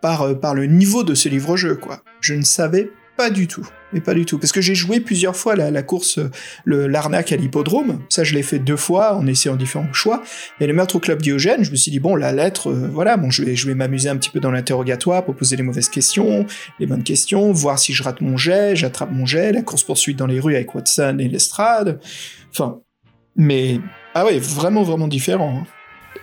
[0.00, 2.02] par, euh, par le niveau de ce livre-jeu, quoi.
[2.20, 3.66] Je ne savais pas du tout.
[3.92, 4.38] Mais pas du tout.
[4.38, 6.28] Parce que j'ai joué plusieurs fois la, la course, euh,
[6.64, 8.00] le- l'arnaque à l'hippodrome.
[8.10, 10.22] Ça, je l'ai fait deux fois en essayant différents choix.
[10.60, 13.16] Et le meurtre au club Diogène, je me suis dit, bon, la lettre, euh, voilà,
[13.16, 15.88] bon, je vais, je vais m'amuser un petit peu dans l'interrogatoire pour poser les mauvaises
[15.88, 16.44] questions,
[16.78, 20.26] les bonnes questions, voir si je rate mon jet, j'attrape mon jet, la course-poursuite dans
[20.26, 22.00] les rues avec Watson et Lestrade.
[22.50, 22.80] Enfin,
[23.36, 23.80] mais,
[24.14, 25.60] ah ouais, vraiment, vraiment différent.
[25.62, 25.66] hein.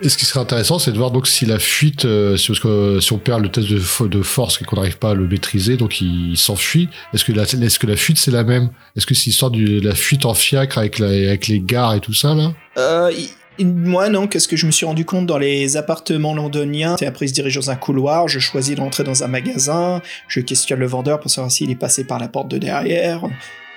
[0.02, 2.98] Et ce qui serait intéressant, c'est de voir donc si la fuite, euh, parce que,
[3.00, 5.28] si on perd le test de, fo- de force et qu'on n'arrive pas à le
[5.28, 6.88] maîtriser, donc il, s'enfuit.
[7.14, 8.70] Est-ce que la, est-ce que la fuite c'est la même?
[8.96, 12.00] Est-ce que c'est l'histoire de la fuite en fiacre avec, la, avec les gares et
[12.00, 12.52] tout ça là?
[12.76, 13.28] Euh, il-
[13.64, 16.96] moi, non, qu'est-ce que je me suis rendu compte dans les appartements londoniens?
[17.00, 20.40] Et après, il se dirige dans un couloir, je choisis d'entrer dans un magasin, je
[20.40, 23.22] questionne le vendeur pour savoir s'il est passé par la porte de derrière.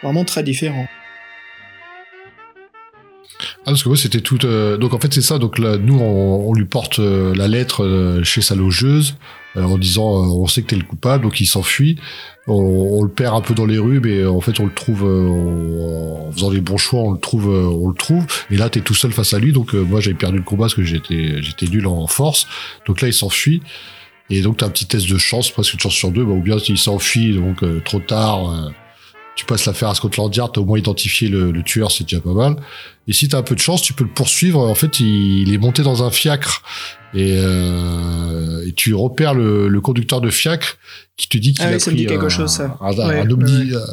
[0.01, 0.87] Vraiment très différent.
[3.39, 4.39] Ah, parce que moi, c'était tout.
[4.45, 5.37] euh, donc, en fait, c'est ça.
[5.37, 9.15] Donc, là, nous, on, on lui porte euh, la lettre euh, chez sa logeuse
[9.55, 11.97] euh, en disant euh, on sait que t'es le coupable, donc il s'enfuit.
[12.47, 14.73] On, on le perd un peu dans les rues, mais euh, en fait, on le
[14.73, 15.27] trouve euh,
[16.27, 18.25] en, faisant les bons choix, on le trouve, on le trouve.
[18.49, 19.51] Et là, t'es tout seul face à lui.
[19.53, 22.47] Donc, moi, j'avais perdu le combat parce que j'étais, j'étais nul en force.
[22.87, 23.61] Donc là, il s'enfuit.
[24.29, 26.25] Et donc, t'as un petit test de chance, presque une chance sur deux.
[26.25, 28.71] Bah, ou bien s'il s'enfuit, donc trop tard.
[29.37, 32.19] Tu passes l'affaire à Scotland Yard, t'as au moins identifié le, le tueur, c'est déjà
[32.19, 32.57] pas mal.
[33.07, 34.59] Et si t'as un peu de chance, tu peux le poursuivre.
[34.59, 36.63] En fait, il, il est monté dans un fiacre
[37.13, 40.77] et, euh, et tu repères le, le conducteur de fiacre
[41.17, 42.77] qui te dit qu'il Ah oui, a ça me pris dit quelque un, chose, ça.
[42.81, 43.85] un, un Ouais, omni- ouais, euh,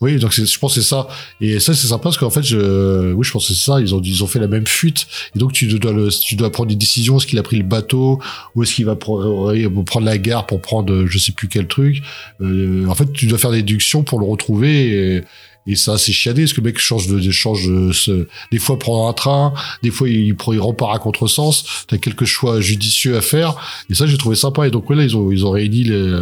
[0.00, 1.06] oui, donc je pense c'est ça.
[1.40, 3.80] Et ça, c'est sympa parce qu'en fait, je, oui, je pense que c'est ça.
[3.80, 5.06] Ils ont, ils ont fait la même fuite.
[5.34, 7.16] Et donc, tu dois, le, tu dois prendre des décisions.
[7.16, 8.20] Est-ce qu'il a pris le bateau
[8.54, 11.68] ou est-ce qu'il va pre- prendre la gare pour prendre, euh, je sais plus quel
[11.68, 12.02] truc.
[12.40, 15.22] Euh, en fait, tu dois faire des déductions pour le retrouver.
[15.66, 16.42] Et, ça, c'est chiadé.
[16.42, 19.90] Parce que le mec change de, change de, se- des fois prend un train, des
[19.90, 21.64] fois il, prend- il repart à contresens.
[21.86, 23.54] T'as quelques choix judicieux à faire.
[23.88, 24.66] Et ça, j'ai trouvé sympa.
[24.66, 26.18] Et donc, ouais, là, ils ont, ils ont réuni les,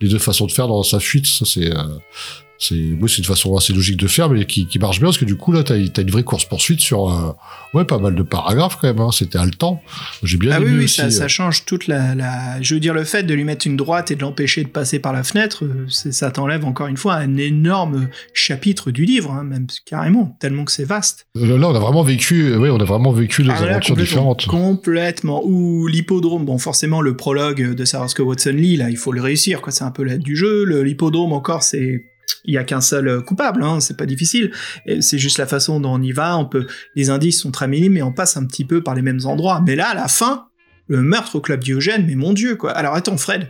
[0.00, 1.26] les deux façons de faire dans sa fuite.
[1.26, 1.82] Ça, c'est, euh,
[2.58, 5.18] C'est moi, c'est une façon assez logique de faire, mais qui, qui marche bien parce
[5.18, 7.32] que du coup là, t'as as une vraie course poursuite sur euh,
[7.74, 9.00] ouais pas mal de paragraphes quand même.
[9.00, 9.10] Hein.
[9.12, 9.82] C'était haletant.
[10.22, 10.96] J'ai bien Ah aimé oui, oui, aussi.
[10.96, 13.66] ça, euh, ça change toute la, la- Je veux dire, le fait de lui mettre
[13.66, 16.96] une droite et de l'empêcher de passer par la fenêtre, euh, ça t'enlève encore une
[16.96, 21.26] fois un énorme chapitre du livre, hein, même carrément, tellement que c'est vaste.
[21.34, 24.34] Là, on a vraiment vécu, ouais, on a vraiment vécu deux Ah, là, aventures complètement,
[24.34, 24.46] différentes.
[24.46, 25.42] Complètement.
[25.44, 29.12] Ou l'hippodrome, bon, forcément, le prologue de savoir ce que Watson lit, là, il faut
[29.12, 29.72] le réussir, quoi.
[29.72, 30.64] C'est un peu l'aide du jeu.
[30.82, 32.04] L'hippodrome, encore, c'est.
[32.44, 34.52] Il y a qu'un seul euh, coupable, hein, c'est pas difficile.
[35.00, 36.36] C'est juste la façon dont on y va.
[36.38, 39.02] On peut, les indices sont très minimes, mais on passe un petit peu par les
[39.02, 39.62] mêmes endroits.
[39.66, 40.46] Mais là, à la fin,
[40.88, 42.72] le meurtre au club Diogène, mais mon dieu, quoi.
[42.72, 43.48] Alors attends, Fred,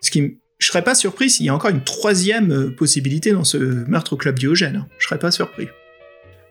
[0.00, 3.44] ce qui, je serais pas surpris s'il y a encore une troisième euh, possibilité dans
[3.44, 3.58] ce
[3.88, 4.76] meurtre au club Diogène.
[4.76, 4.86] hein.
[4.98, 5.68] Je serais pas surpris.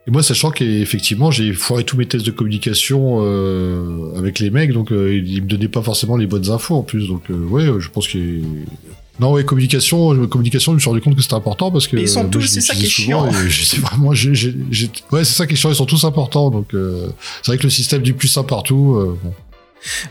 [0.07, 4.73] Et moi, sachant qu'effectivement, j'ai foiré tous mes tests de communication euh, avec les mecs,
[4.73, 7.07] donc euh, ils me donnaient pas forcément les bonnes infos en plus.
[7.07, 8.17] Donc euh, ouais, je pense que
[9.21, 11.95] non, ouais, communication, euh, communication, je me suis rendu compte que c'était important parce que
[11.95, 13.27] Mais ils sont tous- c'est ça qui est chiant.
[13.81, 16.49] vraiment, j'ai, j'ai- j'ai- ouais, c'est ça qui est chiant, ils sont tous importants.
[16.49, 17.07] Donc euh,
[17.43, 19.33] c'est vrai que le système du plus un partout, euh, bon.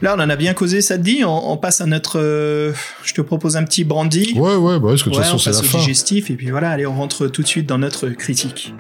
[0.03, 2.19] Là, on en a bien causé, ça te dit on, on passe à notre...
[2.19, 2.73] euh,
[3.05, 4.33] je te propose un petit brandy.
[4.37, 5.79] ouais, ouais, bah, parce que de toute Ouais, façon on c'est passe la au fin.
[5.79, 8.75] digestif, et puis voilà, allez, on rentre tout de suite dans notre critique.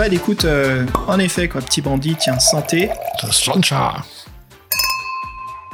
[0.00, 2.88] Fred, écoute, euh, en effet, quoi, petit brandy, tiens, santé.
[3.30, 4.00] Sunshine.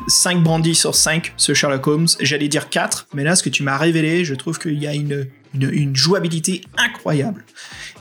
[0.09, 2.09] 5 brandy sur 5 ce Sherlock Holmes.
[2.19, 4.95] J'allais dire 4, mais là, ce que tu m'as révélé, je trouve qu'il y a
[4.95, 7.45] une, une, une jouabilité incroyable.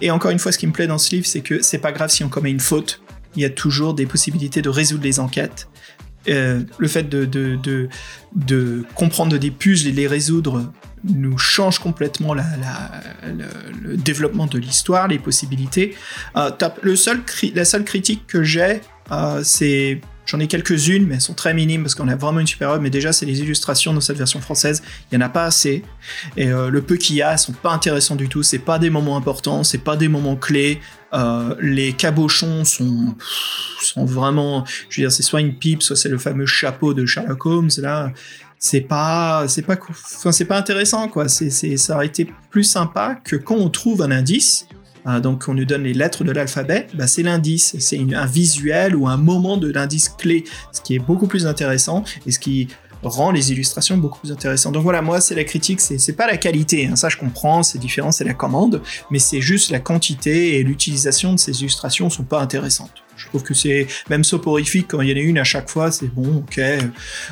[0.02, 1.92] Et encore une fois, ce qui me plaît dans ce livre, c'est que c'est pas
[1.92, 3.04] grave si on commet une faute.
[3.36, 5.68] Il y a toujours des possibilités de résoudre les enquêtes.
[6.28, 7.88] Euh, le fait de, de, de,
[8.34, 10.74] de comprendre des puzzles et les résoudre
[11.08, 15.96] nous change complètement le, développement de l'histoire, les possibilités.
[16.36, 16.52] Euh,
[16.84, 21.84] la seule critique que j'ai, euh, c'est J'en ai quelques-unes, mais elles sont très minimes
[21.84, 22.82] parce qu'on a vraiment une super œuvre.
[22.82, 24.82] Mais déjà, c'est les illustrations dans cette version française.
[25.12, 25.84] Il y en a pas assez.
[26.36, 28.42] Et euh, le peu qu'il y a, elles sont pas intéressants du tout.
[28.42, 30.82] C'est pas des moments importants, c'est pas des moments clés.
[31.62, 33.16] Les cabochons sont,
[33.80, 34.66] sont vraiment.
[34.90, 37.70] Je veux dire, c'est soit une pipe, soit c'est le fameux chapeau de Sherlock Holmes.
[37.78, 38.12] Là,
[38.66, 41.28] c'est pas, c'est pas, enfin, c'est pas intéressant quoi.
[41.30, 44.68] C'est, ça aurait été plus sympa que quand on trouve un indice.
[45.08, 48.96] euh, donc on nous donne les lettres de l'alphabet, bah, c'est l'indice, c'est un visuel
[48.96, 52.68] ou un moment de l'indice clé, ce qui est beaucoup plus intéressant et ce qui
[53.04, 54.74] rend les illustrations beaucoup plus intéressantes.
[54.74, 57.78] Donc voilà, moi c'est la critique, c'est pas la qualité, hein, ça je comprends, c'est
[57.78, 58.82] différent, c'est la commande,
[59.12, 63.05] mais c'est juste la quantité et l'utilisation de ces illustrations sont pas intéressantes.
[63.18, 65.92] Je trouve que c'est même soporifique quand il y en a une à chaque fois,
[65.92, 66.60] c'est bon, ok,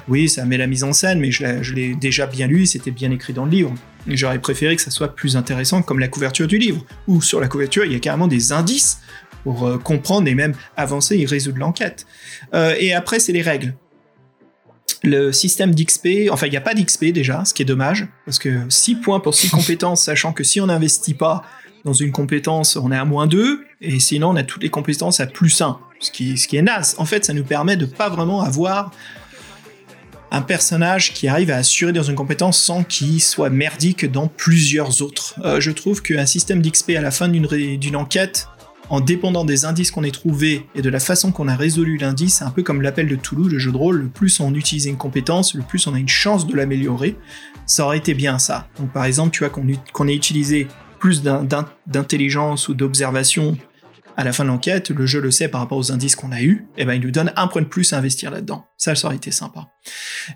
[0.07, 3.11] oui, ça met la mise en scène, mais je l'ai- déjà bien lu, c'était bien
[3.11, 3.73] écrit dans le livre.
[4.07, 7.47] J'aurais préféré que ça soit plus intéressant comme la couverture du livre, où sur la
[7.47, 8.99] couverture il y a carrément des indices
[9.43, 12.05] pour euh, comprendre et même avancer et résoudre l'enquête.
[12.53, 13.73] Euh, et après, c'est les règles.
[15.05, 18.39] Le système d'XP, enfin, il n'y a pas d'XP déjà, ce qui est dommage, parce
[18.39, 21.43] que 6 points pour 6 compétences, sachant que si on n'investit pas
[21.85, 25.19] dans une compétence, on est à moins 2, et sinon on a toutes les compétences
[25.19, 26.95] à plus 1, ce qui, ce qui est naze.
[26.97, 28.91] En fait, ça nous permet de pas vraiment avoir
[30.31, 35.03] un personnage qui arrive à assurer dans une compétence sans qu'il soit merdique dans plusieurs
[35.03, 35.35] autres.
[35.43, 38.47] Euh, je trouve qu'un système d'XP à la fin d'une enquête,
[38.89, 42.35] en dépendant des indices qu'on ait trouvés et de la façon qu'on a résolu l'indice,
[42.35, 44.87] c'est un peu comme l'appel de Toulouse, le jeu de rôle, le plus on utilise
[44.87, 47.15] une compétence, le plus on a une chance de l'améliorer.
[47.65, 48.67] Ça aurait été bien ça.
[48.79, 50.67] Donc par exemple, tu vois qu'on qu'on ait utilisé
[51.03, 53.57] plus d'in- d'in- d'intelligence ou d'observation
[54.15, 56.41] à la fin de l'enquête, le jeu le sait par rapport aux indices qu'on a
[56.41, 58.63] eus, et ben il nous donne un point de plus à investir là-dedans.
[58.77, 59.67] Ça, ça aurait été sympa.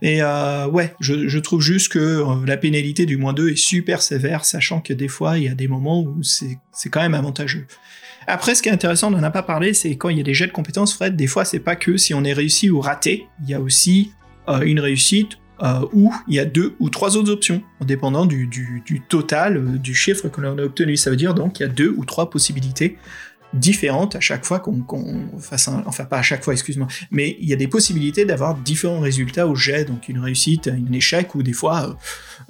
[0.02, 4.02] Et euh, ouais, je, trouve juste que euh, la pénalité du moins 2 est super
[4.02, 7.66] sévère, sachant que des fois, il y a des moments où c'est quand même avantageux.
[8.28, 10.24] Après, ce qui est intéressant, on n'en a pas parlé, c'est quand il y a
[10.24, 12.82] des jets de compétences, Fred, des fois, c'est pas que si on est réussi ou
[12.82, 14.12] raté, il y a aussi
[14.50, 18.26] euh, une réussite euh, où il y a deux ou trois autres options, en dépendant
[18.26, 20.96] du, du- du total, euh, du chiffre que l'on a obtenu.
[20.98, 22.98] Ça veut dire donc qu'il y a deux ou trois possibilités
[23.54, 25.82] différentes à chaque fois qu'on qu'on fasse un...
[25.86, 29.48] Enfin, pas à chaque fois, excuse-moi, mais il y a des possibilités d'avoir différents résultats
[29.48, 31.98] au jet, donc une réussite, un échec, ou des fois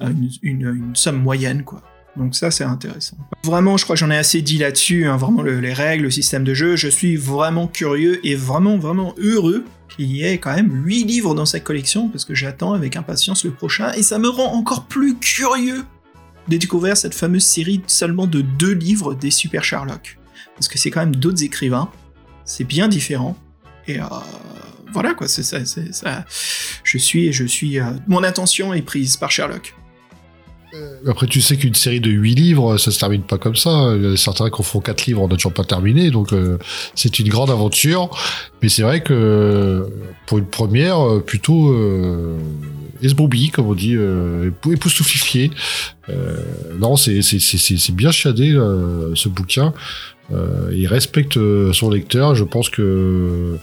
[0.00, 1.82] euh, une, une- une somme moyenne, quoi.
[2.18, 3.16] Donc ça, c'est intéressant.
[3.44, 6.10] Vraiment, je crois que j'en ai assez dit là-dessus, hein, vraiment le- les règles, le
[6.10, 6.74] système de jeu.
[6.76, 9.64] Je suis vraiment curieux et vraiment, vraiment heureux
[9.96, 13.44] qu'il y ait quand même 8 livres dans cette collection, parce que j'attends avec impatience
[13.44, 15.84] le prochain, et ça me rend encore plus curieux
[16.48, 20.18] de découvrir cette fameuse série seulement de deux livres des Super Sherlock.
[20.56, 21.88] Parce que c'est quand même d'autres écrivains,
[22.44, 23.36] c'est bien différent,
[23.86, 24.04] et euh,
[24.92, 26.24] voilà quoi, c'est ça, ça.
[26.84, 29.74] Je suis, je suis, euh, mon attention est prise par Sherlock.
[31.06, 33.94] Après, tu sais qu'une série de 8 livres, ça se termine pas comme ça.
[33.96, 36.10] Il y a certains qui en font 4 livres, on n'a toujours pas terminé.
[36.10, 36.58] Donc, euh,
[36.94, 38.10] c'est une grande aventure.
[38.62, 39.86] Mais c'est vrai que
[40.26, 42.36] pour une première, euh, plutôt euh,
[43.54, 45.50] comme on dit, euh, épou- époustouflifié.
[46.08, 46.36] Euh,
[46.78, 47.20] non, c'est
[47.92, 49.72] bien chiadé, euh, ce bouquin.
[50.32, 52.34] Euh, il respecte euh, son lecteur.
[52.34, 53.56] Je pense que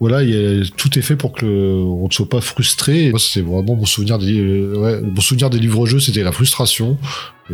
[0.00, 3.10] voilà, il y a- tout est fait pour que on ne soit pas frustré.
[3.10, 6.96] Moi, c'est vraiment mon souvenir des, euh, ouais, mon souvenir des livres-jeux, c'était la frustration.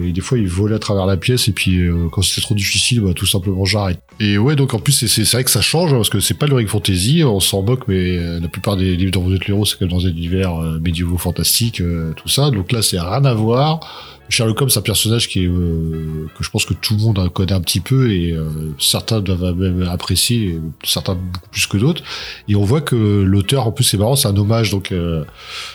[0.00, 2.54] Et des fois, il volait à travers la pièce, et puis euh, quand c'était trop
[2.54, 3.98] difficile, bah, tout simplement j'arrête.
[4.20, 6.46] Et ouais, donc en plus, c'est- vrai que ça change, hein, parce que c'est pas
[6.46, 9.54] Ring Fantasy, on s'en moque, mais euh, la plupart des livres dont vous êtes le
[9.54, 12.50] héros, c'est comme dans des univers euh, médiévaux fantastiques, euh, tout ça.
[12.50, 13.80] Donc là, c'est rien à voir.
[14.28, 17.32] Sherlock Holmes, c'est un personnage qui est, euh, que je pense que tout le monde
[17.32, 18.44] connaît un petit peu, et euh,
[18.78, 22.02] certains doivent même apprécier, certains beaucoup plus que d'autres.
[22.48, 25.24] Et on voit que l'auteur, en plus, c'est marrant, c'est un hommage, donc euh,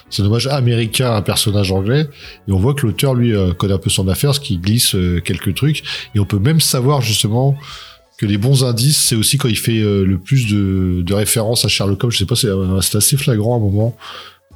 [0.09, 2.07] c'est un hommage américain à un personnage anglais.
[2.47, 5.55] Et on voit que l'auteur, lui, connaît un peu son affaire, ce qui glisse quelques
[5.55, 5.83] trucs.
[6.15, 7.57] Et on peut même savoir justement
[8.17, 12.03] que les bons indices, c'est aussi quand il fait le plus de, références à Sherlock
[12.03, 12.11] Holmes.
[12.11, 13.95] Je sais pas, c'est assez flagrant à un moment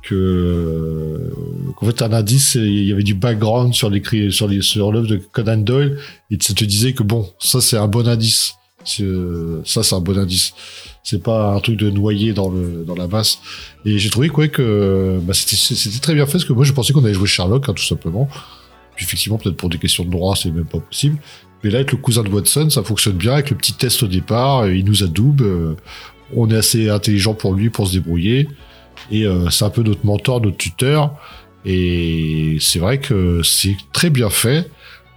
[0.06, 1.34] que
[1.76, 5.08] qu'en fait un indice, il y avait du background sur l'écrit, sur les, sur l'œuvre
[5.08, 5.98] de Conan Doyle,
[6.32, 8.54] et ça te disait que bon, ça c'est un bon indice.
[8.86, 10.54] Ça c'est un bon indice.
[11.04, 13.40] C'est pas un truc de noyer dans le dans la masse.
[13.84, 16.72] Et j'ai trouvé que, ouais, que bah, c'était très bien fait parce que moi je
[16.72, 18.30] pensais qu'on allait jouer Sherlock hein, tout simplement.
[18.96, 21.18] Puis effectivement peut-être pour des questions de droit c'est même pas possible.
[21.64, 24.08] Mais là avec le cousin de Watson ça fonctionne bien avec le petit test au
[24.08, 24.68] départ.
[24.70, 25.42] Il nous adoube.
[25.42, 25.76] euh,
[26.36, 28.48] on est assez intelligent pour lui pour se débrouiller.
[29.12, 31.14] Et euh, c'est un peu notre mentor, notre tuteur.
[31.66, 34.70] Et c'est vrai que c'est très bien fait.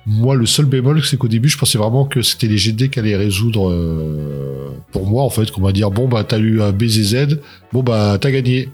[0.06, 2.98] Moi, le seul bémol, c'est qu'au début, je pensais vraiment que c'était les GD qui
[2.98, 6.72] allaient résoudre euh, pour moi, en fait, qu'on va dire, bon, bah, t'as eu un
[6.72, 7.38] BZZ,
[7.72, 8.70] bon, bah, t'as gagné.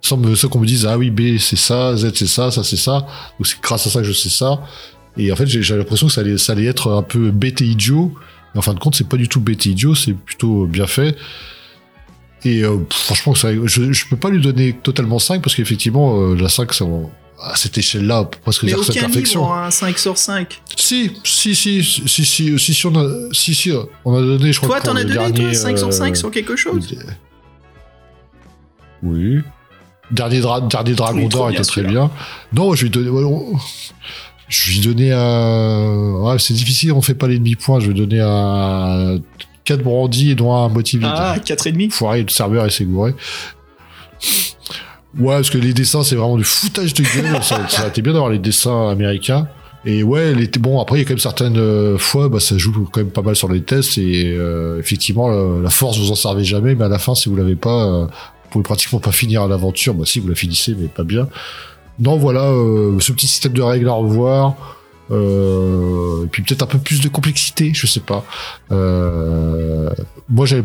[0.00, 2.78] Sans, sans qu'on me dise, ah oui, B, c'est ça, Z, c'est ça, ça, c'est
[2.78, 3.06] ça.
[3.38, 4.62] Donc, c'est grâce à ça que je sais ça.
[5.18, 7.66] Et en fait, j'ai l'impression que ça allait, ça allait être un peu bête et
[7.66, 8.14] idiot.
[8.54, 10.86] Mais en fin de compte, c'est pas du tout bête et idiot, c'est plutôt bien
[10.86, 11.16] fait.
[12.44, 16.20] Et euh, pff, franchement, ça- je, je peux pas lui donner totalement 5 parce qu'effectivement,
[16.20, 17.10] euh, la 5, c'est en-
[17.42, 19.40] à cette échelle-là, on peut presque Mais dire c'est aucun perfection.
[19.42, 20.60] livre, un 5 sur 5.
[20.76, 23.72] Si, si, si, si, si, si, si, si, on a, si, si,
[24.04, 24.68] on a donné, je crois.
[24.68, 26.94] Toi, que pour t'en as donné, dernier, toi, 5 sur 5 euh, sur quelque chose
[29.02, 29.38] Oui.
[30.10, 32.10] Dernier, dra- dernier Dragon d'Or était très bien.
[32.52, 33.10] Non, je vais donner.
[33.10, 33.56] ouais, on-
[34.48, 36.12] Je vais donner un.
[36.22, 37.78] Ouais, c'est difficile, on fait pas les demi-points.
[37.78, 39.18] Je vais donner un
[39.70, 41.08] 4 brandy et dont un moitié vide.
[41.12, 43.14] Ah, 4,5 Foiré, le serveur et s'est gouré.
[45.18, 47.42] Ouais, parce que les dessins, c'est vraiment du foutage de gueule.
[47.42, 49.48] ça, ça aurait été bien d'avoir les dessins américains.
[49.84, 52.58] Et ouais, les, bon, après, il y a quand même certaines euh, fois, bah, ça
[52.58, 53.96] joue quand même pas mal sur les tests.
[53.96, 56.74] Et euh, effectivement, la, la force, vous en servez jamais.
[56.74, 59.94] Mais à la fin, si vous l'avez pas, euh, vous pouvez pratiquement pas finir l'aventure.
[59.94, 61.28] Bah si, vous la finissez, mais pas bien.
[62.00, 64.79] Non, voilà, euh, ce petit système de règles à revoir.
[65.10, 68.24] Euh, et puis peut-être un peu plus de complexité, je sais pas.
[68.70, 69.90] Euh,
[70.28, 70.62] moi, j'avais,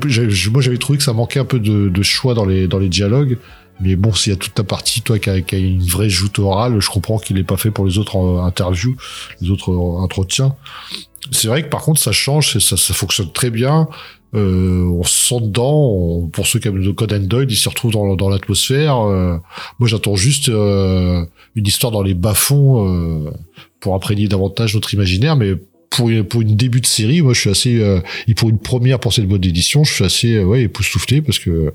[0.51, 2.89] moi, j'avais trouvé que ça manquait un peu de, de choix dans les dans les
[2.89, 3.37] dialogues.
[3.81, 6.09] Mais bon, s'il y a toute ta partie, toi, qui a, qui a une vraie
[6.09, 8.95] joute orale, je comprends qu'il n'est pas fait pour les autres euh, interviews,
[9.41, 10.55] les autres entretiens.
[11.31, 13.87] C'est vrai que par contre, ça change, ça, ça fonctionne très bien.
[14.35, 16.27] Euh, on se sent dedans.
[16.31, 18.99] pour ceux qui aiment le Conan Doyle, ils se retrouvent dans, dans l'atmosphère.
[18.99, 19.37] Euh,
[19.79, 23.31] moi, j'attends juste euh, une histoire dans les bas-fonds
[23.85, 25.53] pour imprégner davantage notre imaginaire, mais
[25.91, 28.57] pour une, pour une début de série, moi je suis assez euh, et pour une
[28.57, 31.71] première pour cette boîte d'édition, je suis assez euh, ouais époustouflé parce que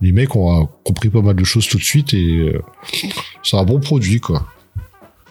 [0.00, 2.60] les mecs ont euh, compris pas mal de choses tout de suite et euh,
[3.44, 4.44] c'est un bon produit quoi,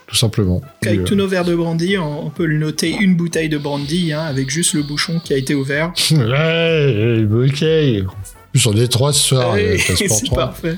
[0.07, 0.61] tout simplement.
[0.85, 3.57] Avec Et, tous nos verres de brandy, on, on peut le noter une bouteille de
[3.57, 5.91] brandy, hein, avec juste le bouchon qui a été ouvert.
[6.13, 8.07] euh, ouais, ok.
[8.07, 10.77] En plus on est trois ce soir, euh, c'est parfait.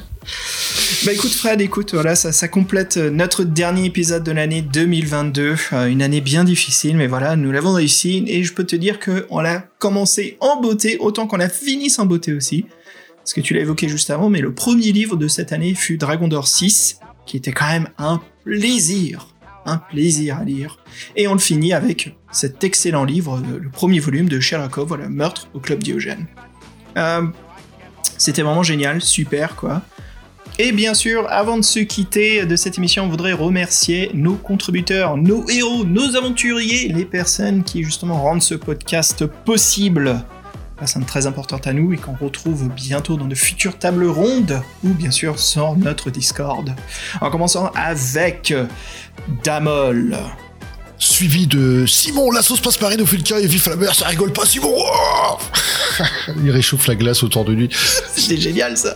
[1.05, 5.55] Bah écoute Fred, écoute, voilà, ça, ça complète euh, notre dernier épisode de l'année 2022.
[5.73, 8.23] Euh, une année bien difficile, mais voilà, nous l'avons réussi.
[8.27, 12.05] Et je peux te dire qu'on l'a commencé en beauté, autant qu'on l'a fini sans
[12.05, 12.65] beauté aussi.
[13.17, 15.97] Parce que tu l'as évoqué juste avant, mais le premier livre de cette année fut
[15.97, 19.27] Dragon d'Or 6, qui était quand même un plaisir.
[19.65, 20.77] Un plaisir à lire.
[21.15, 24.87] Et on le finit avec cet excellent livre, le le premier volume de Sherlock Holmes,
[24.87, 26.27] voilà, Meurtre au Club Diogène.
[26.97, 27.23] Euh,
[28.18, 29.81] c'était vraiment génial, super quoi.
[30.60, 35.18] Et bien sûr, avant de se quitter de cette émission, on voudrait remercier nos contributeurs,
[35.18, 40.23] nos héros, nos aventuriers, les personnes qui justement rendent ce podcast possible.
[40.77, 44.90] Personnes très importantes à nous et qu'on retrouve bientôt dans de futures tables rondes ou
[44.90, 46.72] bien sûr sur notre Discord.
[47.19, 48.53] En commençant avec
[49.44, 50.18] Damol.
[51.03, 54.45] Suivi de Simon, la sauce passe par Fulka et vif la mer, ça rigole pas
[54.45, 54.73] Simon.
[54.73, 55.38] Oh
[56.41, 57.67] Il réchauffe la glace autour de lui.
[58.15, 58.95] C'était génial ça.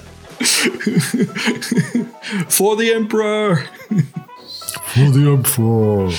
[2.47, 3.57] For the Emperor.
[4.95, 6.13] Est homme fort.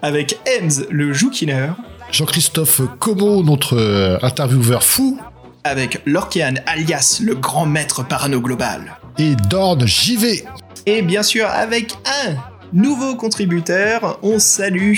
[0.00, 1.76] avec Ems, le joukineur,
[2.10, 5.20] Jean-Christophe Como, notre euh, intervieweur fou,
[5.62, 8.96] avec Lorkian, alias le grand maître parano global.
[9.18, 10.44] et Dorn JV.
[10.86, 11.92] Et bien sûr, avec
[12.26, 12.34] un
[12.72, 14.94] nouveau contributeur, on salue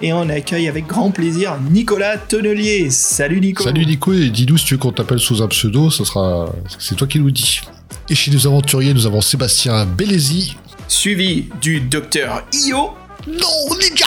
[0.00, 2.90] et on accueille avec grand plaisir Nicolas Tonnelier.
[2.90, 3.62] Salut Nico.
[3.64, 6.94] Salut Nico, et dis-nous si tu veux qu'on t'appelle sous un pseudo, ça sera, c'est
[6.96, 7.60] toi qui nous dis.
[8.08, 10.56] Et chez nos aventuriers, nous avons Sébastien Bellesi.
[10.88, 12.90] Suivi du docteur Io,
[13.26, 14.06] Non, les gars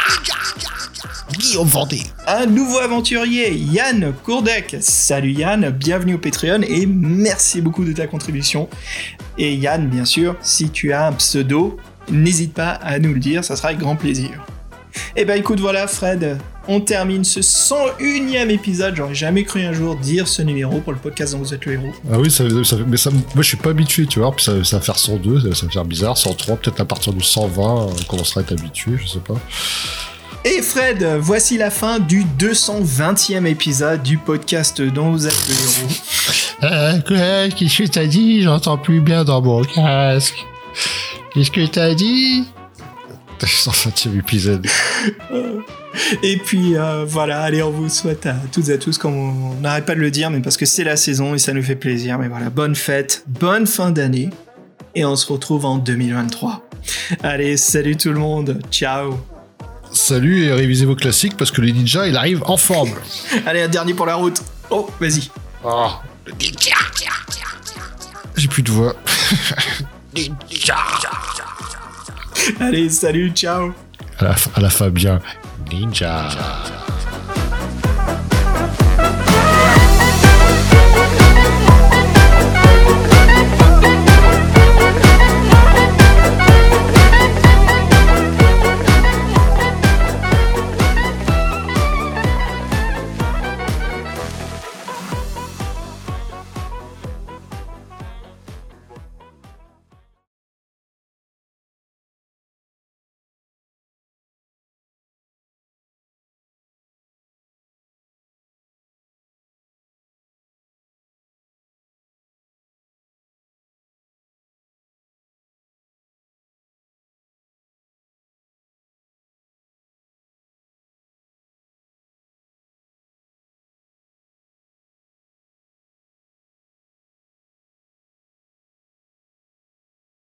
[1.40, 2.04] Guillaume Vendée.
[2.28, 4.78] un nouveau aventurier, Yann Courdec.
[4.80, 8.70] Salut Yann, bienvenue au Patreon et merci beaucoup de ta contribution.
[9.38, 11.78] Et Yann, bien sûr, si tu as un pseudo,
[12.12, 14.32] n'hésite pas à nous le dire, ça sera avec grand plaisir.
[15.18, 16.38] Et ben écoute, voilà Fred,
[16.70, 18.96] on termine ce 101ème épisode.
[18.96, 21.74] J'aurais jamais cru un jour dire ce numéro pour le podcast dont vous êtes le
[21.74, 21.92] héros.
[22.12, 24.64] Ah oui, ça, ça- mais ça, moi je suis pas habitué, tu vois, puis ça,
[24.64, 27.62] ça va faire 102, ça, ça va faire bizarre, 103, peut-être à partir du 120,
[27.64, 29.36] on commencera à être habitué, je sais pas.
[30.46, 35.94] Et Fred, voici la fin du 220e épisode du podcast dont vous êtes le héros.
[36.64, 38.44] Euh, quoi, qu'est-ce que t'as dit?
[38.44, 40.46] J'entends plus bien dans mon casque.
[41.36, 42.46] Qu'est-ce que t'as dit
[43.42, 44.66] 120e épisode.
[46.24, 49.54] Et puis euh, voilà, allez, on vous souhaite à toutes et à tous, comme on
[49.56, 51.76] n'arrête pas de le dire, mais parce que c'est la saison et ça nous fait
[51.76, 52.18] plaisir.
[52.18, 54.30] Mais voilà, bonne fête, bonne fin d'année,
[54.96, 56.70] et on se retrouve en 2023.
[57.22, 59.20] Allez, salut tout le monde, ciao.
[59.92, 62.94] Salut et révisez vos classiques parce que le ninja il arrive en forme.
[63.46, 64.42] Allez, un dernier pour la route.
[64.70, 65.30] Oh, vas-y.
[65.66, 66.02] Ah,
[68.38, 68.96] J'ai plus de voix.
[72.60, 73.74] Allez, salut, ciao.
[74.20, 75.20] À la, à la fin bien.
[75.72, 76.30] Ninja.